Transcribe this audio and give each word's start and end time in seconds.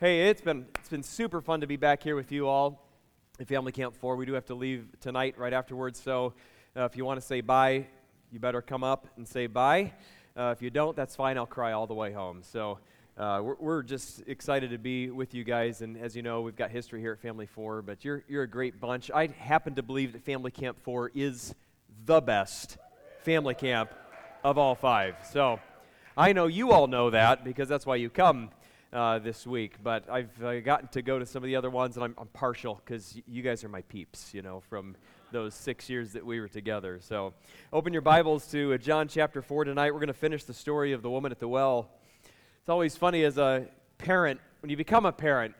Hey, 0.00 0.28
it's 0.28 0.40
been 0.40 0.64
it's 0.78 0.88
been 0.88 1.02
super 1.02 1.40
fun 1.40 1.60
to 1.60 1.66
be 1.66 1.74
back 1.74 2.04
here 2.04 2.14
with 2.14 2.30
you 2.30 2.46
all 2.46 2.86
at 3.40 3.48
Family 3.48 3.72
Camp 3.72 3.96
4. 3.96 4.14
We 4.14 4.26
do 4.26 4.34
have 4.34 4.46
to 4.46 4.54
leave 4.54 4.86
tonight 5.00 5.36
right 5.36 5.52
afterwards, 5.52 6.00
so 6.00 6.34
uh, 6.76 6.84
if 6.84 6.96
you 6.96 7.04
want 7.04 7.18
to 7.18 7.26
say 7.26 7.40
bye, 7.40 7.84
you 8.30 8.38
better 8.38 8.62
come 8.62 8.84
up 8.84 9.08
and 9.16 9.26
say 9.26 9.48
bye. 9.48 9.92
Uh, 10.36 10.54
if 10.56 10.62
you 10.62 10.70
don't, 10.70 10.94
that's 10.94 11.16
fine. 11.16 11.36
I'll 11.36 11.46
cry 11.46 11.72
all 11.72 11.88
the 11.88 11.94
way 11.94 12.12
home. 12.12 12.44
So 12.44 12.78
uh, 13.16 13.40
we're, 13.42 13.56
we're 13.58 13.82
just 13.82 14.22
excited 14.28 14.70
to 14.70 14.78
be 14.78 15.10
with 15.10 15.34
you 15.34 15.42
guys, 15.42 15.82
and 15.82 15.96
as 15.96 16.14
you 16.14 16.22
know, 16.22 16.42
we've 16.42 16.54
got 16.54 16.70
history 16.70 17.00
here 17.00 17.14
at 17.14 17.18
Family 17.18 17.46
4, 17.46 17.82
but 17.82 18.04
you're, 18.04 18.22
you're 18.28 18.44
a 18.44 18.48
great 18.48 18.80
bunch. 18.80 19.10
I 19.10 19.26
happen 19.26 19.74
to 19.74 19.82
believe 19.82 20.12
that 20.12 20.22
Family 20.22 20.52
Camp 20.52 20.78
4 20.80 21.10
is 21.12 21.56
the 22.06 22.20
best 22.20 22.78
family 23.24 23.56
camp 23.56 23.90
of 24.44 24.58
all 24.58 24.76
five. 24.76 25.16
So 25.32 25.58
I 26.16 26.32
know 26.32 26.46
you 26.46 26.70
all 26.70 26.86
know 26.86 27.10
that 27.10 27.42
because 27.42 27.68
that's 27.68 27.84
why 27.84 27.96
you 27.96 28.10
come 28.10 28.50
uh, 28.92 29.18
this 29.18 29.46
week, 29.46 29.74
but 29.82 30.08
I've 30.10 30.42
uh, 30.42 30.60
gotten 30.60 30.88
to 30.88 31.02
go 31.02 31.18
to 31.18 31.26
some 31.26 31.42
of 31.42 31.46
the 31.46 31.56
other 31.56 31.70
ones, 31.70 31.96
and 31.96 32.04
I'm, 32.04 32.14
I'm 32.16 32.28
partial 32.28 32.80
because 32.84 33.12
y- 33.14 33.22
you 33.26 33.42
guys 33.42 33.62
are 33.64 33.68
my 33.68 33.82
peeps, 33.82 34.32
you 34.32 34.42
know, 34.42 34.60
from 34.60 34.96
those 35.30 35.54
six 35.54 35.90
years 35.90 36.12
that 36.12 36.24
we 36.24 36.40
were 36.40 36.48
together. 36.48 36.98
So 37.02 37.34
open 37.72 37.92
your 37.92 38.02
Bibles 38.02 38.46
to 38.52 38.72
uh, 38.72 38.78
John 38.78 39.08
chapter 39.08 39.42
4 39.42 39.64
tonight. 39.64 39.92
We're 39.92 40.00
going 40.00 40.08
to 40.08 40.14
finish 40.14 40.44
the 40.44 40.54
story 40.54 40.92
of 40.92 41.02
the 41.02 41.10
woman 41.10 41.32
at 41.32 41.38
the 41.38 41.48
well. 41.48 41.90
It's 42.60 42.70
always 42.70 42.96
funny 42.96 43.24
as 43.24 43.36
a 43.36 43.66
parent, 43.98 44.40
when 44.60 44.70
you 44.70 44.76
become 44.76 45.04
a 45.04 45.12
parent, 45.12 45.54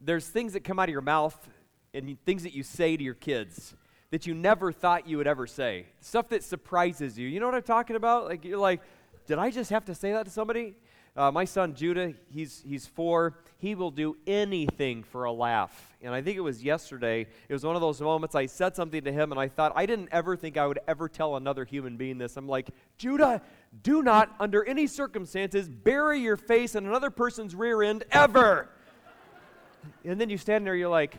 there's 0.00 0.26
things 0.26 0.54
that 0.54 0.64
come 0.64 0.78
out 0.78 0.88
of 0.88 0.92
your 0.92 1.00
mouth 1.00 1.48
and 1.94 2.16
things 2.24 2.42
that 2.42 2.54
you 2.54 2.64
say 2.64 2.96
to 2.96 3.04
your 3.04 3.14
kids 3.14 3.74
that 4.10 4.26
you 4.26 4.34
never 4.34 4.72
thought 4.72 5.06
you 5.08 5.16
would 5.16 5.26
ever 5.26 5.46
say. 5.46 5.86
Stuff 6.00 6.28
that 6.30 6.42
surprises 6.42 7.18
you. 7.18 7.28
You 7.28 7.40
know 7.40 7.46
what 7.46 7.54
I'm 7.54 7.62
talking 7.62 7.96
about? 7.96 8.26
Like, 8.26 8.44
you're 8.44 8.58
like, 8.58 8.82
did 9.26 9.38
I 9.38 9.50
just 9.50 9.70
have 9.70 9.84
to 9.86 9.94
say 9.94 10.12
that 10.12 10.24
to 10.24 10.30
somebody? 10.30 10.74
Uh, 11.14 11.30
my 11.30 11.44
son 11.44 11.74
Judah, 11.74 12.14
he's, 12.30 12.62
he's 12.66 12.86
four. 12.86 13.36
He 13.58 13.74
will 13.74 13.90
do 13.90 14.16
anything 14.26 15.02
for 15.02 15.24
a 15.24 15.32
laugh. 15.32 15.94
And 16.00 16.14
I 16.14 16.22
think 16.22 16.38
it 16.38 16.40
was 16.40 16.64
yesterday, 16.64 17.26
it 17.48 17.52
was 17.52 17.64
one 17.64 17.76
of 17.76 17.82
those 17.82 18.00
moments 18.00 18.34
I 18.34 18.46
said 18.46 18.74
something 18.74 19.04
to 19.04 19.12
him, 19.12 19.30
and 19.30 19.38
I 19.38 19.48
thought, 19.48 19.72
I 19.76 19.84
didn't 19.84 20.08
ever 20.10 20.36
think 20.36 20.56
I 20.56 20.66
would 20.66 20.80
ever 20.88 21.08
tell 21.08 21.36
another 21.36 21.64
human 21.64 21.96
being 21.96 22.18
this. 22.18 22.36
I'm 22.36 22.48
like, 22.48 22.70
Judah, 22.96 23.42
do 23.82 24.02
not, 24.02 24.34
under 24.40 24.64
any 24.64 24.86
circumstances, 24.86 25.68
bury 25.68 26.18
your 26.18 26.36
face 26.36 26.74
in 26.74 26.86
another 26.86 27.10
person's 27.10 27.54
rear 27.54 27.82
end 27.82 28.04
ever. 28.10 28.70
and 30.04 30.20
then 30.20 30.30
you 30.30 30.38
stand 30.38 30.66
there, 30.66 30.74
you're 30.74 30.88
like, 30.88 31.16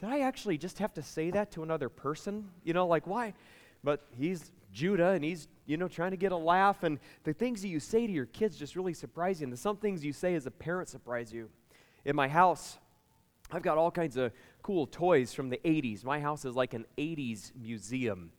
did 0.00 0.08
I 0.08 0.20
actually 0.20 0.58
just 0.58 0.78
have 0.80 0.92
to 0.94 1.02
say 1.02 1.30
that 1.30 1.52
to 1.52 1.62
another 1.62 1.88
person? 1.88 2.48
You 2.64 2.72
know, 2.72 2.86
like, 2.86 3.06
why? 3.06 3.34
But 3.84 4.04
he's 4.18 4.50
Judah, 4.72 5.10
and 5.10 5.24
he's, 5.24 5.48
you 5.66 5.76
know, 5.76 5.88
trying 5.88 6.10
to 6.12 6.16
get 6.16 6.32
a 6.32 6.36
laugh. 6.36 6.82
And 6.82 6.98
the 7.24 7.32
things 7.32 7.62
that 7.62 7.68
you 7.68 7.80
say 7.80 8.06
to 8.06 8.12
your 8.12 8.26
kids 8.26 8.56
just 8.56 8.76
really 8.76 8.94
surprise 8.94 9.40
you. 9.40 9.46
And 9.46 9.58
some 9.58 9.76
things 9.76 10.04
you 10.04 10.12
say 10.12 10.34
as 10.34 10.46
a 10.46 10.50
parent 10.50 10.88
surprise 10.88 11.32
you. 11.32 11.48
In 12.04 12.16
my 12.16 12.28
house, 12.28 12.78
I've 13.52 13.62
got 13.62 13.78
all 13.78 13.90
kinds 13.90 14.16
of 14.16 14.32
cool 14.62 14.86
toys 14.86 15.34
from 15.34 15.50
the 15.50 15.60
80s. 15.64 16.04
My 16.04 16.20
house 16.20 16.44
is 16.44 16.54
like 16.54 16.74
an 16.74 16.86
80s 16.96 17.52
museum, 17.56 18.30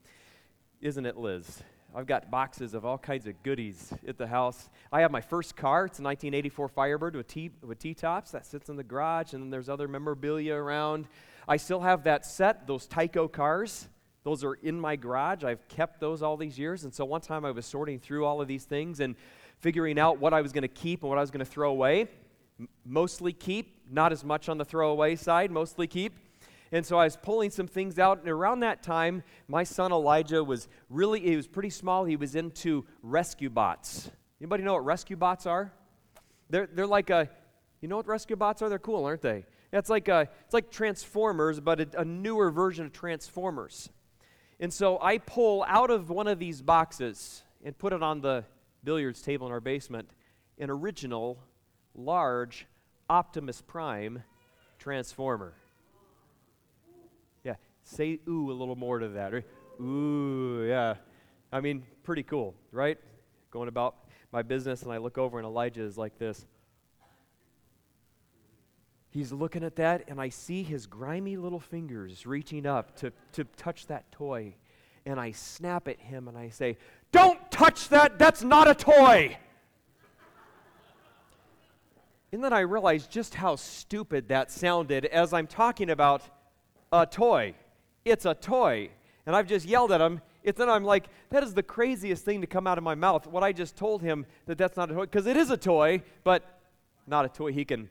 isn't 0.80 1.04
it, 1.04 1.16
Liz? 1.16 1.62
I've 1.94 2.06
got 2.06 2.30
boxes 2.30 2.72
of 2.72 2.86
all 2.86 2.96
kinds 2.96 3.26
of 3.26 3.42
goodies 3.42 3.92
at 4.08 4.16
the 4.16 4.26
house. 4.26 4.70
I 4.90 5.02
have 5.02 5.10
my 5.10 5.20
first 5.20 5.56
car. 5.56 5.84
It's 5.84 5.98
a 5.98 6.02
1984 6.02 6.68
Firebird 6.68 7.14
with 7.14 7.28
T 7.28 7.50
with 7.60 7.78
T-tops 7.78 8.30
that 8.30 8.46
sits 8.46 8.70
in 8.70 8.76
the 8.76 8.84
garage, 8.84 9.34
and 9.34 9.42
then 9.42 9.50
there's 9.50 9.68
other 9.68 9.86
memorabilia 9.86 10.54
around. 10.54 11.06
I 11.46 11.58
still 11.58 11.80
have 11.80 12.04
that 12.04 12.24
set, 12.24 12.66
those 12.66 12.88
Tyco 12.88 13.30
cars. 13.30 13.88
Those 14.24 14.44
are 14.44 14.54
in 14.54 14.80
my 14.80 14.96
garage. 14.96 15.42
I've 15.44 15.66
kept 15.68 15.98
those 16.00 16.22
all 16.22 16.36
these 16.36 16.58
years. 16.58 16.84
And 16.84 16.94
so 16.94 17.04
one 17.04 17.20
time 17.20 17.44
I 17.44 17.50
was 17.50 17.66
sorting 17.66 17.98
through 17.98 18.24
all 18.24 18.40
of 18.40 18.48
these 18.48 18.64
things 18.64 19.00
and 19.00 19.16
figuring 19.58 19.98
out 19.98 20.18
what 20.18 20.32
I 20.32 20.40
was 20.40 20.52
going 20.52 20.62
to 20.62 20.68
keep 20.68 21.02
and 21.02 21.08
what 21.08 21.18
I 21.18 21.20
was 21.20 21.30
going 21.30 21.44
to 21.44 21.50
throw 21.50 21.70
away. 21.70 22.08
M- 22.58 22.68
mostly 22.84 23.32
keep, 23.32 23.80
not 23.90 24.12
as 24.12 24.24
much 24.24 24.48
on 24.48 24.58
the 24.58 24.64
throwaway 24.64 25.16
side, 25.16 25.50
mostly 25.50 25.86
keep. 25.86 26.14
And 26.70 26.86
so 26.86 26.98
I 26.98 27.04
was 27.04 27.16
pulling 27.16 27.50
some 27.50 27.66
things 27.66 27.98
out, 27.98 28.20
and 28.20 28.28
around 28.28 28.60
that 28.60 28.82
time, 28.82 29.22
my 29.46 29.62
son 29.62 29.92
Elijah 29.92 30.42
was 30.42 30.68
really, 30.88 31.20
he 31.20 31.36
was 31.36 31.46
pretty 31.46 31.68
small. 31.68 32.06
He 32.06 32.16
was 32.16 32.34
into 32.34 32.86
rescue 33.02 33.50
bots. 33.50 34.10
Anybody 34.40 34.62
know 34.62 34.72
what 34.72 34.84
rescue 34.84 35.16
bots 35.16 35.44
are? 35.44 35.70
They're, 36.48 36.66
they're 36.72 36.86
like 36.86 37.10
a, 37.10 37.28
you 37.82 37.88
know 37.88 37.96
what 37.96 38.06
rescue 38.06 38.36
bots 38.36 38.62
are? 38.62 38.70
They're 38.70 38.78
cool, 38.78 39.04
aren't 39.04 39.20
they? 39.20 39.44
It's 39.70 39.90
like, 39.90 40.08
a, 40.08 40.28
it's 40.44 40.54
like 40.54 40.70
Transformers, 40.70 41.60
but 41.60 41.80
a, 41.80 42.00
a 42.00 42.04
newer 42.06 42.50
version 42.50 42.86
of 42.86 42.92
Transformers. 42.92 43.90
And 44.62 44.72
so 44.72 44.96
I 45.02 45.18
pull 45.18 45.64
out 45.66 45.90
of 45.90 46.08
one 46.08 46.28
of 46.28 46.38
these 46.38 46.62
boxes 46.62 47.42
and 47.64 47.76
put 47.76 47.92
it 47.92 48.00
on 48.00 48.20
the 48.20 48.44
billiards 48.84 49.20
table 49.20 49.48
in 49.48 49.52
our 49.52 49.60
basement 49.60 50.08
an 50.56 50.70
original, 50.70 51.40
large 51.96 52.68
Optimus 53.10 53.60
Prime 53.60 54.22
transformer. 54.78 55.54
Yeah, 57.42 57.56
say 57.82 58.20
ooh 58.28 58.52
a 58.52 58.54
little 58.54 58.76
more 58.76 59.00
to 59.00 59.08
that. 59.08 59.42
Ooh, 59.80 60.64
yeah. 60.68 60.94
I 61.52 61.60
mean, 61.60 61.82
pretty 62.04 62.22
cool, 62.22 62.54
right? 62.70 62.98
Going 63.50 63.66
about 63.66 63.96
my 64.30 64.42
business 64.42 64.84
and 64.84 64.92
I 64.92 64.98
look 64.98 65.18
over 65.18 65.38
and 65.38 65.46
Elijah 65.46 65.82
is 65.82 65.98
like 65.98 66.18
this. 66.18 66.46
He's 69.12 69.30
looking 69.30 69.62
at 69.62 69.76
that, 69.76 70.04
and 70.08 70.18
I 70.18 70.30
see 70.30 70.62
his 70.62 70.86
grimy 70.86 71.36
little 71.36 71.60
fingers 71.60 72.24
reaching 72.24 72.64
up 72.64 72.96
to, 72.96 73.12
to 73.32 73.44
touch 73.58 73.86
that 73.88 74.10
toy. 74.10 74.54
And 75.04 75.20
I 75.20 75.32
snap 75.32 75.86
at 75.86 76.00
him 76.00 76.28
and 76.28 76.38
I 76.38 76.48
say, 76.48 76.78
Don't 77.10 77.38
touch 77.50 77.90
that! 77.90 78.18
That's 78.18 78.42
not 78.42 78.68
a 78.68 78.74
toy! 78.74 79.36
and 82.32 82.42
then 82.42 82.54
I 82.54 82.60
realize 82.60 83.06
just 83.06 83.34
how 83.34 83.56
stupid 83.56 84.28
that 84.28 84.50
sounded 84.50 85.04
as 85.04 85.34
I'm 85.34 85.46
talking 85.46 85.90
about 85.90 86.22
a 86.90 87.04
toy. 87.04 87.54
It's 88.06 88.24
a 88.24 88.34
toy. 88.34 88.88
And 89.26 89.36
I've 89.36 89.46
just 89.46 89.66
yelled 89.66 89.92
at 89.92 90.00
him. 90.00 90.22
It's 90.42 90.56
then 90.56 90.70
I'm 90.70 90.84
like, 90.84 91.04
that 91.28 91.42
is 91.42 91.52
the 91.52 91.62
craziest 91.62 92.24
thing 92.24 92.40
to 92.40 92.46
come 92.46 92.66
out 92.66 92.78
of 92.78 92.84
my 92.84 92.94
mouth. 92.94 93.26
What 93.26 93.42
I 93.42 93.52
just 93.52 93.76
told 93.76 94.00
him 94.00 94.24
that 94.46 94.56
that's 94.56 94.78
not 94.78 94.90
a 94.90 94.94
toy, 94.94 95.00
because 95.02 95.26
it 95.26 95.36
is 95.36 95.50
a 95.50 95.58
toy, 95.58 96.02
but 96.24 96.60
not 97.06 97.26
a 97.26 97.28
toy 97.28 97.52
he 97.52 97.66
can 97.66 97.90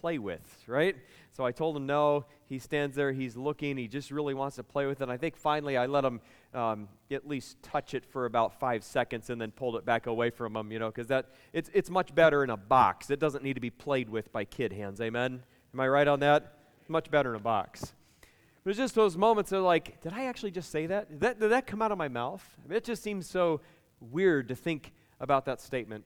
play 0.00 0.18
with, 0.18 0.64
right? 0.66 0.96
So 1.32 1.44
I 1.44 1.52
told 1.52 1.76
him 1.76 1.86
no. 1.86 2.24
He 2.46 2.58
stands 2.58 2.96
there, 2.96 3.12
he's 3.12 3.36
looking, 3.36 3.76
he 3.76 3.86
just 3.86 4.10
really 4.10 4.34
wants 4.34 4.56
to 4.56 4.64
play 4.64 4.86
with 4.86 5.00
it. 5.00 5.04
And 5.04 5.12
I 5.12 5.16
think 5.16 5.36
finally 5.36 5.76
I 5.76 5.86
let 5.86 6.04
him 6.04 6.20
um, 6.52 6.88
at 7.10 7.28
least 7.28 7.62
touch 7.62 7.94
it 7.94 8.04
for 8.04 8.24
about 8.24 8.58
five 8.58 8.82
seconds 8.82 9.30
and 9.30 9.40
then 9.40 9.52
pulled 9.52 9.76
it 9.76 9.84
back 9.84 10.06
away 10.06 10.30
from 10.30 10.56
him, 10.56 10.72
you 10.72 10.78
know, 10.78 10.88
because 10.88 11.06
that 11.08 11.26
it's, 11.52 11.70
it's 11.72 11.90
much 11.90 12.14
better 12.14 12.42
in 12.42 12.50
a 12.50 12.56
box. 12.56 13.10
It 13.10 13.20
doesn't 13.20 13.44
need 13.44 13.54
to 13.54 13.60
be 13.60 13.70
played 13.70 14.08
with 14.08 14.32
by 14.32 14.44
kid 14.44 14.72
hands. 14.72 15.00
Amen? 15.00 15.42
Am 15.72 15.80
I 15.80 15.86
right 15.86 16.08
on 16.08 16.20
that? 16.20 16.54
Much 16.88 17.10
better 17.10 17.30
in 17.30 17.36
a 17.36 17.42
box. 17.42 17.94
But 18.64 18.70
it's 18.70 18.78
just 18.78 18.94
those 18.94 19.16
moments 19.16 19.52
of 19.52 19.62
like, 19.62 20.00
did 20.00 20.12
I 20.12 20.24
actually 20.24 20.50
just 20.50 20.70
say 20.70 20.86
that? 20.86 21.08
Did 21.08 21.20
that, 21.20 21.40
did 21.40 21.50
that 21.52 21.66
come 21.66 21.80
out 21.80 21.92
of 21.92 21.98
my 21.98 22.08
mouth? 22.08 22.44
I 22.64 22.68
mean, 22.68 22.76
it 22.76 22.84
just 22.84 23.02
seems 23.02 23.28
so 23.28 23.60
weird 24.00 24.48
to 24.48 24.56
think 24.56 24.92
about 25.20 25.44
that 25.44 25.60
statement. 25.60 26.04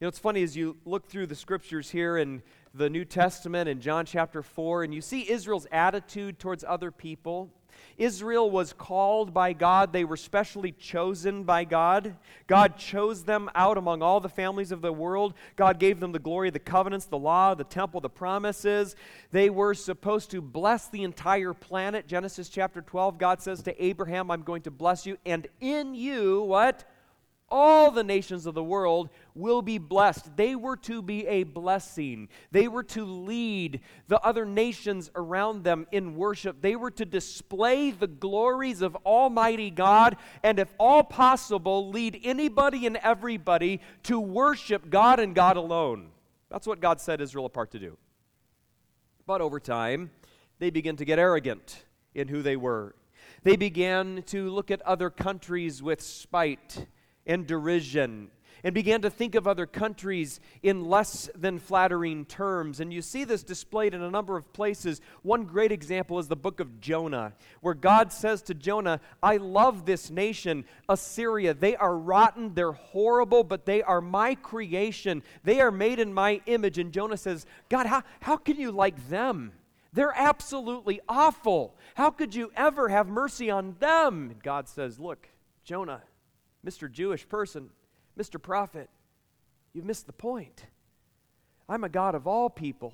You 0.00 0.06
know, 0.06 0.08
it's 0.08 0.18
funny 0.18 0.42
as 0.42 0.56
you 0.56 0.78
look 0.86 1.06
through 1.06 1.26
the 1.26 1.34
scriptures 1.34 1.90
here 1.90 2.16
in 2.16 2.42
the 2.74 2.90
New 2.90 3.04
Testament 3.04 3.68
in 3.68 3.80
John 3.80 4.06
chapter 4.06 4.42
4, 4.42 4.84
and 4.84 4.94
you 4.94 5.00
see 5.00 5.28
Israel's 5.28 5.66
attitude 5.72 6.38
towards 6.38 6.64
other 6.64 6.90
people. 6.90 7.50
Israel 7.98 8.50
was 8.50 8.72
called 8.72 9.34
by 9.34 9.52
God. 9.52 9.92
They 9.92 10.04
were 10.04 10.16
specially 10.16 10.72
chosen 10.72 11.44
by 11.44 11.64
God. 11.64 12.16
God 12.46 12.76
chose 12.76 13.24
them 13.24 13.50
out 13.54 13.76
among 13.76 14.02
all 14.02 14.20
the 14.20 14.28
families 14.28 14.72
of 14.72 14.80
the 14.80 14.92
world. 14.92 15.34
God 15.56 15.78
gave 15.78 16.00
them 16.00 16.12
the 16.12 16.18
glory 16.18 16.50
the 16.50 16.58
covenants, 16.58 17.06
the 17.06 17.18
law, 17.18 17.54
the 17.54 17.64
temple, 17.64 18.00
the 18.00 18.08
promises. 18.08 18.96
They 19.32 19.50
were 19.50 19.74
supposed 19.74 20.30
to 20.30 20.40
bless 20.40 20.88
the 20.88 21.02
entire 21.02 21.52
planet. 21.52 22.06
Genesis 22.06 22.48
chapter 22.48 22.80
12, 22.80 23.18
God 23.18 23.42
says 23.42 23.62
to 23.62 23.84
Abraham, 23.84 24.30
I'm 24.30 24.42
going 24.42 24.62
to 24.62 24.70
bless 24.70 25.06
you, 25.06 25.18
and 25.26 25.46
in 25.60 25.94
you, 25.94 26.42
what? 26.42 26.84
All 27.50 27.90
the 27.90 28.04
nations 28.04 28.46
of 28.46 28.54
the 28.54 28.62
world 28.62 29.10
will 29.34 29.62
be 29.62 29.78
blessed. 29.78 30.36
They 30.36 30.54
were 30.54 30.76
to 30.78 31.02
be 31.02 31.26
a 31.26 31.42
blessing. 31.42 32.28
They 32.50 32.68
were 32.68 32.82
to 32.84 33.04
lead 33.04 33.80
the 34.08 34.20
other 34.20 34.44
nations 34.44 35.10
around 35.14 35.64
them 35.64 35.86
in 35.92 36.16
worship. 36.16 36.60
They 36.60 36.76
were 36.76 36.90
to 36.92 37.04
display 37.04 37.90
the 37.90 38.06
glories 38.06 38.82
of 38.82 38.96
Almighty 39.04 39.70
God, 39.70 40.16
and 40.42 40.58
if 40.58 40.72
all 40.78 41.02
possible, 41.02 41.90
lead 41.90 42.20
anybody 42.22 42.86
and 42.86 42.96
everybody 42.98 43.80
to 44.04 44.20
worship 44.20 44.90
God 44.90 45.20
and 45.20 45.34
God 45.34 45.56
alone. 45.56 46.10
That's 46.50 46.66
what 46.66 46.80
God 46.80 47.00
set 47.00 47.20
Israel 47.20 47.46
apart 47.46 47.70
to 47.72 47.78
do. 47.78 47.96
But 49.26 49.40
over 49.40 49.60
time, 49.60 50.10
they 50.58 50.70
began 50.70 50.96
to 50.96 51.04
get 51.04 51.18
arrogant 51.18 51.84
in 52.14 52.28
who 52.28 52.42
they 52.42 52.56
were. 52.56 52.94
They 53.42 53.56
began 53.56 54.22
to 54.26 54.50
look 54.50 54.70
at 54.70 54.82
other 54.82 55.08
countries 55.08 55.82
with 55.82 56.02
spite 56.02 56.86
and 57.26 57.46
derision. 57.46 58.30
and 58.62 58.74
began 58.74 59.00
to 59.00 59.08
think 59.08 59.34
of 59.34 59.46
other 59.46 59.64
countries 59.64 60.38
in 60.62 60.84
less 60.84 61.30
than 61.34 61.58
flattering 61.58 62.26
terms. 62.26 62.78
And 62.78 62.92
you 62.92 63.00
see 63.00 63.24
this 63.24 63.42
displayed 63.42 63.94
in 63.94 64.02
a 64.02 64.10
number 64.10 64.36
of 64.36 64.52
places. 64.52 65.00
One 65.22 65.44
great 65.44 65.72
example 65.72 66.18
is 66.18 66.28
the 66.28 66.36
book 66.36 66.60
of 66.60 66.78
Jonah, 66.78 67.32
where 67.62 67.74
God 67.74 68.12
says 68.12 68.42
to 68.42 68.54
Jonah, 68.54 69.00
I 69.22 69.38
love 69.38 69.86
this 69.86 70.10
nation, 70.10 70.66
Assyria. 70.90 71.54
They 71.54 71.74
are 71.76 71.96
rotten, 71.96 72.52
they're 72.52 72.72
horrible, 72.72 73.44
but 73.44 73.64
they 73.64 73.82
are 73.82 74.02
my 74.02 74.34
creation. 74.34 75.22
They 75.42 75.60
are 75.60 75.70
made 75.70 75.98
in 75.98 76.12
my 76.12 76.42
image. 76.46 76.76
And 76.76 76.92
Jonah 76.92 77.16
says, 77.16 77.46
God, 77.70 77.86
how, 77.86 78.02
how 78.20 78.36
can 78.36 78.58
you 78.58 78.72
like 78.72 79.08
them? 79.08 79.52
They're 79.92 80.14
absolutely 80.14 81.00
awful. 81.08 81.74
How 81.94 82.10
could 82.10 82.34
you 82.34 82.52
ever 82.54 82.88
have 82.88 83.08
mercy 83.08 83.50
on 83.50 83.76
them? 83.80 84.36
God 84.42 84.68
says, 84.68 85.00
Look, 85.00 85.28
Jonah, 85.64 86.02
Mr. 86.66 86.90
Jewish 86.90 87.28
person, 87.28 87.70
Mr. 88.18 88.40
Prophet, 88.40 88.90
you've 89.72 89.84
missed 89.84 90.06
the 90.06 90.12
point. 90.12 90.66
I'm 91.68 91.84
a 91.84 91.88
God 91.88 92.14
of 92.14 92.26
all 92.26 92.50
people. 92.50 92.92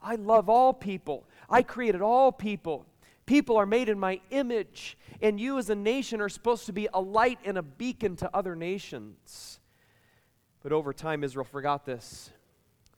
I 0.00 0.14
love 0.14 0.48
all 0.48 0.72
people. 0.72 1.24
I 1.50 1.62
created 1.62 2.00
all 2.00 2.30
people. 2.30 2.86
People 3.26 3.56
are 3.56 3.66
made 3.66 3.88
in 3.88 3.98
my 3.98 4.20
image, 4.30 4.96
and 5.20 5.40
you 5.40 5.58
as 5.58 5.68
a 5.68 5.74
nation 5.74 6.20
are 6.20 6.28
supposed 6.28 6.66
to 6.66 6.72
be 6.72 6.88
a 6.94 7.00
light 7.00 7.40
and 7.44 7.58
a 7.58 7.62
beacon 7.62 8.14
to 8.16 8.30
other 8.34 8.54
nations. 8.54 9.58
But 10.62 10.72
over 10.72 10.92
time, 10.92 11.24
Israel 11.24 11.44
forgot 11.44 11.84
this. 11.84 12.30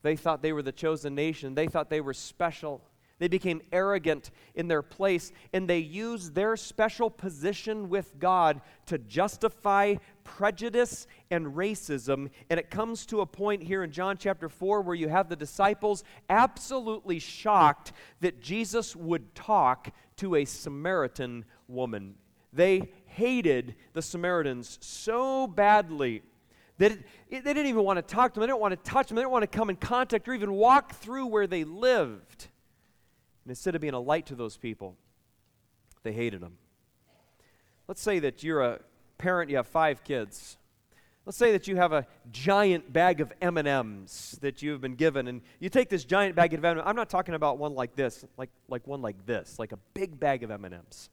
They 0.02 0.16
thought 0.16 0.42
they 0.42 0.52
were 0.52 0.62
the 0.62 0.72
chosen 0.72 1.14
nation, 1.14 1.54
they 1.54 1.66
thought 1.66 1.90
they 1.90 2.02
were 2.02 2.14
special. 2.14 2.82
They 3.18 3.28
became 3.28 3.62
arrogant 3.72 4.30
in 4.54 4.68
their 4.68 4.82
place, 4.82 5.32
and 5.52 5.68
they 5.68 5.78
used 5.78 6.34
their 6.34 6.56
special 6.56 7.10
position 7.10 7.88
with 7.88 8.18
God 8.18 8.60
to 8.86 8.98
justify 8.98 9.96
prejudice 10.22 11.06
and 11.30 11.46
racism. 11.46 12.30
And 12.48 12.60
it 12.60 12.70
comes 12.70 13.06
to 13.06 13.20
a 13.20 13.26
point 13.26 13.62
here 13.62 13.82
in 13.82 13.90
John 13.90 14.16
chapter 14.18 14.48
4 14.48 14.82
where 14.82 14.94
you 14.94 15.08
have 15.08 15.28
the 15.28 15.36
disciples 15.36 16.04
absolutely 16.28 17.18
shocked 17.18 17.92
that 18.20 18.40
Jesus 18.40 18.94
would 18.94 19.34
talk 19.34 19.90
to 20.18 20.36
a 20.36 20.44
Samaritan 20.44 21.44
woman. 21.66 22.14
They 22.52 22.90
hated 23.06 23.74
the 23.92 24.02
Samaritans 24.02 24.78
so 24.80 25.46
badly 25.46 26.22
that 26.78 26.92
they 27.30 27.40
didn't 27.40 27.66
even 27.66 27.82
want 27.82 27.96
to 27.96 28.02
talk 28.14 28.32
to 28.34 28.40
them. 28.40 28.42
They 28.42 28.52
didn't 28.52 28.60
want 28.60 28.84
to 28.84 28.90
touch 28.90 29.08
them. 29.08 29.16
They 29.16 29.22
didn't 29.22 29.32
want 29.32 29.50
to 29.50 29.58
come 29.58 29.70
in 29.70 29.76
contact 29.76 30.28
or 30.28 30.34
even 30.34 30.52
walk 30.52 30.94
through 30.94 31.26
where 31.26 31.46
they 31.46 31.64
lived. 31.64 32.48
And 33.48 33.52
instead 33.52 33.74
of 33.74 33.80
being 33.80 33.94
a 33.94 33.98
light 33.98 34.26
to 34.26 34.34
those 34.34 34.58
people, 34.58 34.94
they 36.02 36.12
hated 36.12 36.42
them. 36.42 36.58
Let's 37.86 38.02
say 38.02 38.18
that 38.18 38.42
you're 38.42 38.60
a 38.60 38.80
parent, 39.16 39.48
you 39.48 39.56
have 39.56 39.66
five 39.66 40.04
kids. 40.04 40.58
Let's 41.24 41.38
say 41.38 41.52
that 41.52 41.66
you 41.66 41.76
have 41.76 41.94
a 41.94 42.06
giant 42.30 42.92
bag 42.92 43.22
of 43.22 43.32
M&Ms 43.40 44.38
that 44.42 44.60
you've 44.60 44.82
been 44.82 44.96
given 44.96 45.28
and 45.28 45.40
you 45.60 45.70
take 45.70 45.88
this 45.88 46.04
giant 46.04 46.36
bag 46.36 46.52
of 46.52 46.62
M&Ms. 46.62 46.82
I'm 46.84 46.94
not 46.94 47.08
talking 47.08 47.34
about 47.34 47.56
one 47.56 47.74
like 47.74 47.96
this, 47.96 48.22
like 48.36 48.50
like 48.68 48.86
one 48.86 49.00
like 49.00 49.24
this, 49.24 49.58
like 49.58 49.72
a 49.72 49.78
big 49.94 50.20
bag 50.20 50.42
of 50.42 50.50
M&Ms. 50.50 51.08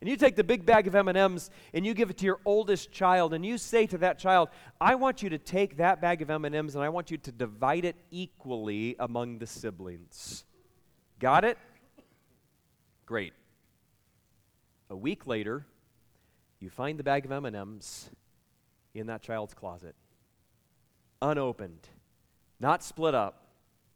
And 0.00 0.08
you 0.08 0.16
take 0.16 0.36
the 0.36 0.44
big 0.44 0.64
bag 0.64 0.86
of 0.86 0.94
M&Ms 0.94 1.50
and 1.74 1.84
you 1.84 1.92
give 1.92 2.08
it 2.08 2.16
to 2.16 2.24
your 2.24 2.40
oldest 2.46 2.90
child 2.92 3.34
and 3.34 3.44
you 3.44 3.58
say 3.58 3.86
to 3.88 3.98
that 3.98 4.18
child, 4.18 4.48
"I 4.80 4.94
want 4.94 5.22
you 5.22 5.28
to 5.28 5.38
take 5.38 5.76
that 5.76 6.00
bag 6.00 6.22
of 6.22 6.30
M&Ms 6.30 6.76
and 6.76 6.82
I 6.82 6.88
want 6.88 7.10
you 7.10 7.18
to 7.18 7.30
divide 7.30 7.84
it 7.84 7.96
equally 8.10 8.96
among 8.98 9.38
the 9.38 9.46
siblings." 9.46 10.46
Got 11.18 11.44
it? 11.44 11.58
Great. 13.04 13.32
A 14.90 14.96
week 14.96 15.26
later, 15.26 15.66
you 16.60 16.70
find 16.70 16.98
the 16.98 17.02
bag 17.02 17.24
of 17.24 17.32
M&Ms 17.32 18.10
in 18.94 19.06
that 19.08 19.22
child's 19.22 19.54
closet. 19.54 19.96
Unopened, 21.20 21.88
not 22.60 22.84
split 22.84 23.14
up, 23.14 23.48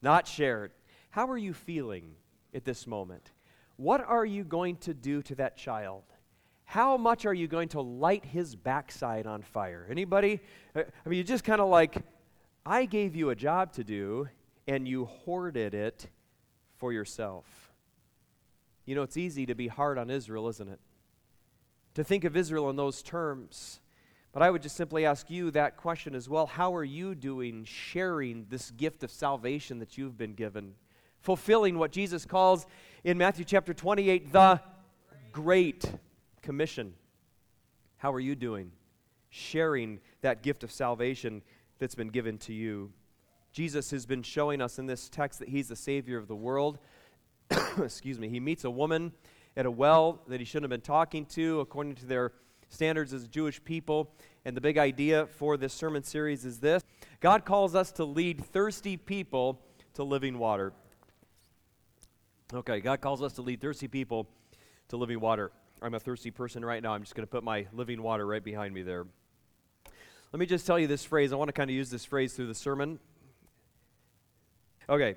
not 0.03 0.27
shared. 0.27 0.73
How 1.11 1.29
are 1.31 1.39
you 1.39 1.55
feeling 1.55 2.15
at 2.53 2.65
this 2.65 2.87
moment? 2.87 3.31
What 3.77 4.01
are 4.01 4.27
you 4.27 4.43
going 4.43 4.77
to 4.79 4.95
do 4.95 5.23
to 5.23 5.35
that 5.37 5.57
child? 5.57 6.03
How 6.65 6.97
much 6.97 7.25
are 7.27 7.35
you 7.35 7.47
going 7.47 7.69
to 7.71 7.81
light 7.81 8.25
his 8.25 8.57
backside 8.57 9.27
on 9.27 9.43
fire? 9.43 9.87
Anybody? 9.91 10.41
Uh, 10.75 10.83
I 11.05 11.09
mean, 11.09 11.19
you 11.19 11.25
just 11.25 11.45
kind 11.45 11.61
of 11.61 11.69
like, 11.69 11.99
I 12.67 12.85
gave 12.85 13.15
you 13.15 13.31
a 13.31 13.37
job 13.37 13.73
to 13.75 13.85
do, 13.85 14.29
and 14.67 14.89
you 14.89 15.05
hoarded 15.05 15.75
it 15.75 16.09
for 16.83 16.93
yourself. 16.93 17.73
You 18.87 18.97
know, 18.97 19.03
it's 19.03 19.17
easy 19.17 19.47
to 19.47 19.55
be 19.55 19.69
hard 19.69 19.99
on 19.99 20.11
Israel, 20.11 20.49
isn't 20.49 20.69
it? 20.69 20.81
To 21.95 22.03
think 22.03 22.25
of 22.25 22.37
Israel 22.37 22.69
in 22.71 22.75
those 22.75 23.05
terms. 23.05 23.79
But 24.33 24.43
I 24.43 24.51
would 24.51 24.63
just 24.63 24.75
simply 24.75 25.07
ask 25.07 25.31
you 25.31 25.53
that 25.53 25.77
question 25.77 26.13
as 26.13 26.29
well. 26.29 26.45
How 26.45 26.75
are 26.75 26.83
you 26.83 27.15
doing 27.15 27.63
sharing 27.63 28.47
this 28.51 28.73
gift 28.73 29.05
of 29.05 29.13
salvation 29.13 29.79
that 29.79 29.97
you've 29.97 30.19
been 30.19 30.35
given? 30.35 30.75
Fulfilling 31.21 31.79
what 31.79 31.93
Jesus 31.93 32.25
calls 32.25 32.67
in 33.05 33.17
Matthew 33.17 33.45
chapter 33.45 33.73
28 33.73 34.33
the 34.33 34.61
Great 35.31 35.85
Commission. 36.43 36.95
How 37.99 38.13
are 38.13 38.19
you 38.19 38.35
doing? 38.35 38.73
Sharing 39.31 40.01
that 40.23 40.43
gift 40.43 40.65
of 40.65 40.73
salvation 40.73 41.43
that's 41.79 41.95
been 41.95 42.09
given 42.09 42.39
to 42.39 42.53
you. 42.53 42.93
Jesus 43.53 43.91
has 43.91 44.07
been 44.07 44.23
showing 44.23 44.63
us 44.63 44.79
in 44.79 44.87
this 44.87 45.09
text 45.09 45.39
that 45.41 45.49
he's 45.49 45.69
the 45.69 45.77
Savior 45.77 46.17
of 46.17 46.27
the 46.27 46.35
world. 46.35 46.79
Excuse 47.79 48.19
me. 48.19 48.29
He 48.29 48.41
meets 48.41 48.65
a 48.65 48.71
woman 48.71 49.13
at 49.57 49.67
a 49.67 49.71
well 49.71 50.23
that 50.29 50.41
he 50.41 50.47
shouldn't 50.47 50.65
have 50.65 50.71
been 50.71 50.81
talking 50.81 51.27
to, 51.27 51.61
according 51.61 51.97
to 51.97 52.07
their 52.07 52.33
standards 52.71 53.13
as 53.13 53.29
Jewish 53.29 53.63
people. 53.63 54.11
And 54.45 54.57
the 54.57 54.61
big 54.61 54.79
idea 54.79 55.27
for 55.27 55.57
this 55.57 55.75
sermon 55.75 56.03
series 56.03 56.45
is 56.45 56.61
this 56.61 56.83
God 57.21 57.45
calls 57.45 57.75
us 57.75 57.93
to 57.93 58.05
lead 58.05 58.45
thirsty 58.45 58.97
people 58.97 59.61
to 59.95 60.03
living 60.03 60.39
water. 60.39 60.73
Okay, 62.55 62.81
God 62.81 63.01
calls 63.01 63.23
us 63.23 63.35
to 63.35 63.43
lead 63.43 63.61
thirsty 63.61 63.89
people 63.89 64.27
to 64.89 64.97
living 64.97 65.21
water. 65.21 65.53
I'm 65.83 65.95
a 65.95 66.01
thirsty 66.01 66.31
person 66.31 66.65
right 66.65 66.83
now. 66.83 66.95
I'm 66.95 67.03
just 67.03 67.15
going 67.15 67.27
to 67.27 67.31
put 67.31 67.43
my 67.43 67.67
living 67.73 68.03
water 68.03 68.27
right 68.27 68.43
behind 68.43 68.73
me 68.73 68.83
there. 68.83 69.07
Let 70.33 70.41
me 70.41 70.47
just 70.47 70.67
tell 70.67 70.79
you 70.79 70.87
this 70.87 71.05
phrase. 71.05 71.33
I 71.33 71.37
want 71.37 71.49
to 71.49 71.53
kind 71.53 71.69
of 71.69 71.77
use 71.77 71.91
this 71.91 72.05
phrase 72.05 72.33
through 72.35 72.47
the 72.47 72.55
sermon. 72.55 72.99
Okay, 74.89 75.15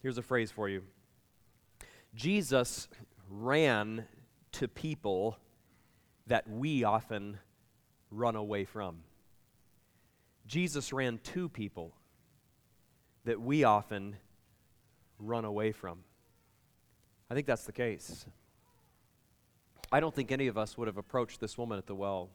here's 0.00 0.16
a 0.16 0.22
phrase 0.22 0.50
for 0.50 0.68
you 0.68 0.82
Jesus 2.14 2.88
ran 3.28 4.06
to 4.52 4.68
people 4.68 5.36
that 6.26 6.48
we 6.48 6.84
often 6.84 7.38
run 8.10 8.36
away 8.36 8.64
from. 8.64 8.98
Jesus 10.46 10.92
ran 10.92 11.18
to 11.18 11.48
people 11.48 11.94
that 13.24 13.40
we 13.40 13.64
often 13.64 14.16
run 15.18 15.44
away 15.44 15.72
from. 15.72 16.00
I 17.30 17.34
think 17.34 17.46
that's 17.46 17.64
the 17.64 17.72
case. 17.72 18.26
I 19.90 20.00
don't 20.00 20.14
think 20.14 20.32
any 20.32 20.46
of 20.46 20.56
us 20.56 20.76
would 20.78 20.88
have 20.88 20.96
approached 20.96 21.38
this 21.38 21.56
woman 21.58 21.78
at 21.78 21.86
the 21.86 21.94
well. 21.94 22.30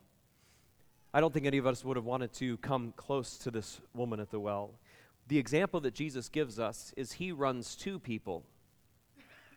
I 1.13 1.21
don't 1.21 1.33
think 1.33 1.45
any 1.47 1.57
of 1.57 1.65
us 1.65 1.83
would 1.83 1.97
have 1.97 2.05
wanted 2.05 2.33
to 2.33 2.57
come 2.57 2.93
close 2.95 3.37
to 3.39 3.51
this 3.51 3.81
woman 3.93 4.19
at 4.19 4.29
the 4.29 4.39
well 4.39 4.79
the 5.27 5.37
example 5.37 5.79
that 5.81 5.93
Jesus 5.93 6.29
gives 6.29 6.59
us 6.59 6.93
is 6.95 7.13
he 7.13 7.31
runs 7.31 7.75
to 7.77 7.99
people 7.99 8.43